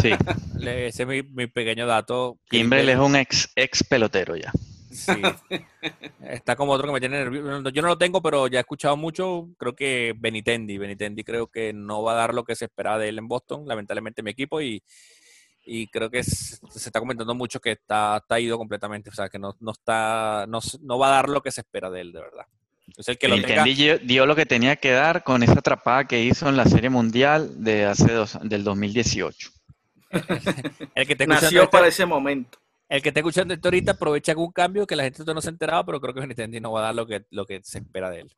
Sí. 0.00 0.10
Le- 0.58 0.86
Ese 0.88 1.02
es 1.02 1.08
mi, 1.08 1.22
mi 1.22 1.46
pequeño 1.46 1.86
dato. 1.86 2.38
Kimbrel 2.48 2.88
es 2.88 2.98
un 2.98 3.16
ex, 3.16 3.52
ex 3.54 3.84
pelotero 3.84 4.34
ya. 4.36 4.50
Sí. 4.98 5.22
Está 6.20 6.56
como 6.56 6.72
otro 6.72 6.86
que 6.88 6.92
me 6.94 7.00
tiene 7.00 7.18
nervioso. 7.18 7.68
Yo 7.70 7.82
no 7.82 7.88
lo 7.88 7.98
tengo, 7.98 8.20
pero 8.20 8.46
ya 8.48 8.58
he 8.58 8.60
escuchado 8.60 8.96
mucho. 8.96 9.48
Creo 9.58 9.74
que 9.74 10.14
Benitendi. 10.18 10.78
Benitendi 10.78 11.24
creo 11.24 11.46
que 11.46 11.72
no 11.72 12.02
va 12.02 12.12
a 12.12 12.16
dar 12.16 12.34
lo 12.34 12.44
que 12.44 12.56
se 12.56 12.66
esperaba 12.66 12.98
de 12.98 13.08
él 13.08 13.18
en 13.18 13.28
Boston, 13.28 13.64
lamentablemente 13.66 14.22
mi 14.22 14.30
equipo. 14.32 14.60
Y, 14.60 14.82
y 15.64 15.86
creo 15.88 16.10
que 16.10 16.18
es- 16.20 16.60
se 16.70 16.88
está 16.88 16.98
comentando 17.00 17.34
mucho 17.34 17.60
que 17.60 17.72
está, 17.72 18.16
está 18.18 18.40
ido 18.40 18.58
completamente. 18.58 19.10
O 19.10 19.14
sea, 19.14 19.28
que 19.28 19.38
no, 19.38 19.56
no 19.60 19.72
está, 19.72 20.46
no, 20.48 20.60
no 20.82 20.98
va 20.98 21.08
a 21.08 21.12
dar 21.12 21.28
lo 21.28 21.42
que 21.42 21.52
se 21.52 21.60
espera 21.60 21.90
de 21.90 22.00
él, 22.00 22.12
de 22.12 22.20
verdad. 22.20 22.46
Es 22.96 23.06
el 23.08 23.18
que 23.18 23.28
lo 23.28 23.34
tenga. 23.36 23.62
Benintendi 23.64 24.06
dio, 24.06 24.26
lo 24.26 24.34
que 24.34 24.46
tenía 24.46 24.76
que 24.76 24.90
dar 24.92 25.22
con 25.22 25.42
esa 25.42 25.52
atrapada 25.58 26.06
que 26.06 26.22
hizo 26.24 26.48
en 26.48 26.56
la 26.56 26.64
Serie 26.64 26.90
Mundial 26.90 27.62
de 27.62 27.84
hace 27.84 28.12
dos, 28.12 28.38
del 28.42 28.64
2018. 28.64 29.50
El 30.94 31.06
que 31.06 31.26
Nació 31.26 31.62
esto, 31.64 31.70
para 31.70 31.86
ese 31.86 32.06
momento. 32.06 32.58
El 32.88 33.02
que 33.02 33.08
esté 33.08 33.20
escuchando 33.20 33.54
esto 33.54 33.68
ahorita 33.68 33.92
aprovecha 33.92 34.32
algún 34.32 34.50
cambio 34.52 34.86
que 34.86 34.96
la 34.96 35.02
gente 35.04 35.18
todavía 35.18 35.34
no 35.34 35.40
se 35.42 35.48
ha 35.48 35.50
enterado, 35.52 35.84
pero 35.86 36.00
creo 36.00 36.14
que 36.14 36.20
Benitendi 36.20 36.60
no 36.60 36.72
va 36.72 36.80
a 36.80 36.82
dar 36.84 36.94
lo 36.94 37.06
que, 37.06 37.24
lo 37.30 37.44
que 37.46 37.60
se 37.62 37.78
espera 37.78 38.10
de 38.10 38.20
él. 38.20 38.32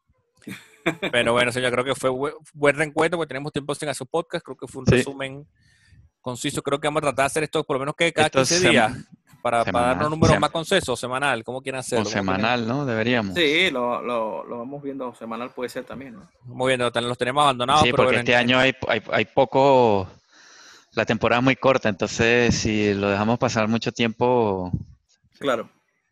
Pero 1.12 1.32
bueno, 1.34 1.52
señor, 1.52 1.70
creo 1.72 1.84
que 1.84 1.94
fue 1.94 2.08
buen, 2.10 2.32
buen 2.54 2.74
reencuentro 2.74 3.18
porque 3.18 3.28
tenemos 3.28 3.52
tiempo 3.52 3.74
sin 3.74 3.88
hacer 3.90 4.06
podcast. 4.10 4.42
Creo 4.44 4.56
que 4.56 4.66
fue 4.66 4.80
un 4.80 4.86
Sí. 4.86 4.92
resumen 4.92 5.46
conciso. 6.22 6.62
Creo 6.62 6.80
que 6.80 6.88
vamos 6.88 7.00
a 7.00 7.06
tratar 7.08 7.24
de 7.24 7.26
hacer 7.26 7.42
esto 7.44 7.62
por 7.64 7.76
lo 7.76 7.80
menos 7.80 7.94
que 7.94 8.10
cada 8.12 8.26
Esto 8.26 8.38
15 8.40 8.66
sem- 8.66 8.70
días 8.70 8.92
para, 9.42 9.64
darnos 9.64 10.10
números 10.10 10.36
sem- 10.36 10.40
más 10.40 10.50
concisos, 10.50 10.98
semanal, 10.98 11.44
como 11.44 11.60
quieran 11.62 11.80
hacerlo. 11.80 12.06
O 12.08 12.10
semanal, 12.10 12.66
¿no? 12.66 12.86
Deberíamos. 12.86 13.34
Sí, 13.34 13.70
lo, 13.70 14.00
lo, 14.02 14.44
lo 14.44 14.58
vamos 14.58 14.82
viendo 14.82 15.14
semanal, 15.14 15.50
puede 15.50 15.68
ser 15.68 15.84
también, 15.84 16.14
¿no? 16.14 16.28
Muy 16.44 16.74
bien, 16.76 16.80
los 16.80 17.18
tenemos 17.18 17.42
abandonados. 17.42 17.82
Sí, 17.82 17.90
pero 17.90 17.96
porque 18.04 18.08
bueno, 18.16 18.20
este 18.20 18.36
año 18.36 18.58
hay, 18.58 18.74
hay, 18.88 19.02
hay 19.12 19.24
poco, 19.26 20.08
la 20.94 21.04
temporada 21.04 21.40
es 21.40 21.44
muy 21.44 21.56
corta, 21.56 21.88
entonces 21.88 22.54
si 22.54 22.94
lo 22.94 23.08
dejamos 23.10 23.38
pasar 23.38 23.68
mucho 23.68 23.92
tiempo, 23.92 24.72
Claro. 25.38 25.70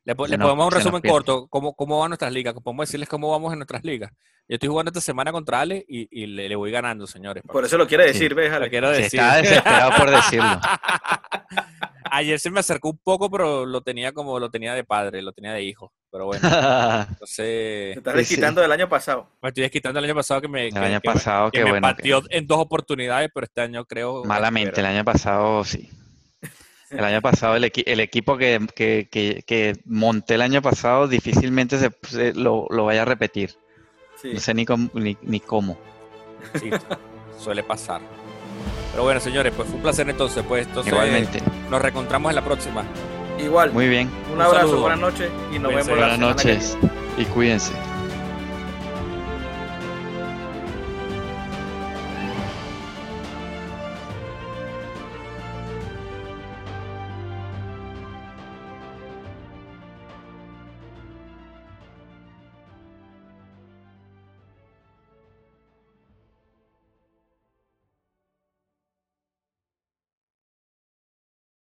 Le, 0.08 0.14
po- 0.16 0.24
Se 0.24 0.30
le 0.32 0.38
podemos 0.38 0.64
un 0.64 0.72
se 0.72 0.78
resumen 0.78 1.02
corto, 1.02 1.46
cómo, 1.48 1.74
cómo 1.74 1.98
van 1.98 2.08
nuestras 2.08 2.32
ligas, 2.32 2.54
podemos 2.64 2.86
decirles 2.88 3.10
cómo 3.10 3.30
vamos 3.30 3.52
en 3.52 3.58
nuestras 3.58 3.84
ligas. 3.84 4.10
Yo 4.48 4.54
estoy 4.54 4.70
jugando 4.70 4.88
esta 4.88 5.02
semana 5.02 5.30
contra 5.32 5.60
Ale 5.60 5.84
y, 5.86 6.08
y 6.10 6.26
le, 6.26 6.48
le 6.48 6.56
voy 6.56 6.70
ganando, 6.70 7.06
señores. 7.06 7.42
Por 7.46 7.66
eso 7.66 7.76
lo 7.76 7.86
quiere 7.86 8.04
Sí. 8.04 8.12
decir, 8.14 8.34
¿ves, 8.34 8.58
Lo 8.58 8.70
quiero 8.70 8.94
se 8.94 9.02
decir. 9.02 9.20
está 9.20 9.36
desesperado 9.36 9.90
por 9.98 10.10
decirlo. 10.10 10.48
Ayer 12.10 12.40
se 12.40 12.50
me 12.50 12.60
acercó 12.60 12.88
un 12.88 12.98
poco, 13.04 13.30
pero 13.30 13.66
lo 13.66 13.82
tenía 13.82 14.12
como 14.12 14.40
lo 14.40 14.50
tenía 14.50 14.72
de 14.72 14.82
padre, 14.82 15.20
lo 15.20 15.32
tenía 15.32 15.52
de 15.52 15.62
hijo. 15.62 15.92
Pero 16.10 16.24
bueno, 16.24 16.40
entonces 17.10 17.36
Te 17.36 17.92
estás 17.98 18.14
Sí, 18.14 18.24
sí. 18.24 18.28
desquitando 18.30 18.62
del 18.62 18.72
año 18.72 18.88
pasado. 18.88 19.28
me 19.42 19.48
estoy 19.50 19.62
desquitando 19.64 19.98
el 19.98 20.06
año 20.06 20.14
pasado 20.14 20.40
que 20.40 20.48
me, 20.48 20.68
El 20.68 20.72
que- 20.72 20.78
año 20.78 21.00
que 21.02 21.08
me- 21.08 21.14
pasado, 21.14 21.50
que 21.50 21.58
qué 21.58 21.64
me 21.64 21.70
bueno. 21.72 21.86
que- 21.88 21.94
pateó 21.96 22.22
en 22.30 22.46
dos 22.46 22.58
oportunidades, 22.60 23.28
pero 23.34 23.44
este 23.44 23.60
año 23.60 23.84
creo. 23.84 24.24
malamente, 24.24 24.80
el 24.80 24.86
año 24.86 25.04
pasado 25.04 25.62
sí. 25.64 25.90
El 26.90 27.04
año 27.04 27.20
pasado, 27.20 27.54
el, 27.56 27.64
equi- 27.64 27.84
el 27.86 28.00
equipo 28.00 28.36
que, 28.38 28.66
que, 28.74 29.08
que, 29.10 29.42
que 29.46 29.74
monté 29.84 30.34
el 30.34 30.42
año 30.42 30.62
pasado 30.62 31.06
difícilmente 31.08 31.78
se, 31.78 31.90
se- 32.08 32.32
lo, 32.34 32.66
lo 32.70 32.84
vaya 32.86 33.02
a 33.02 33.04
repetir. 33.04 33.54
Sí. 34.22 34.30
No 34.34 34.40
sé 34.40 34.54
ni 34.54 34.64
cómo. 34.64 34.88
Ni, 34.94 35.16
ni 35.22 35.38
cómo. 35.40 35.78
Sí, 36.60 36.70
suele 37.38 37.62
pasar. 37.62 38.00
Pero 38.92 39.02
bueno, 39.04 39.20
señores, 39.20 39.52
pues 39.54 39.68
fue 39.68 39.76
un 39.76 39.82
placer 39.82 40.08
entonces. 40.08 40.42
Pues 40.48 40.66
entonces 40.66 40.92
Igualmente. 40.92 41.40
nos 41.70 41.80
reencontramos 41.82 42.30
en 42.30 42.36
la 42.36 42.44
próxima. 42.44 42.84
Igual. 43.38 43.70
Muy 43.72 43.86
bien. 43.88 44.10
Un 44.28 44.34
Un 44.36 44.42
abrazo, 44.42 44.66
saludo. 44.68 44.80
buenas 44.80 44.98
noches 45.00 45.30
y 45.54 45.58
nos 45.58 45.72
Cuídense. 45.72 45.90
vemos 45.92 46.08
la 46.08 46.16
Buenas 46.16 46.16
semana 46.18 46.36
que 46.36 46.44
viene. 46.44 46.58
noches 46.58 46.78
y 47.18 47.24
cuídense. 47.26 47.72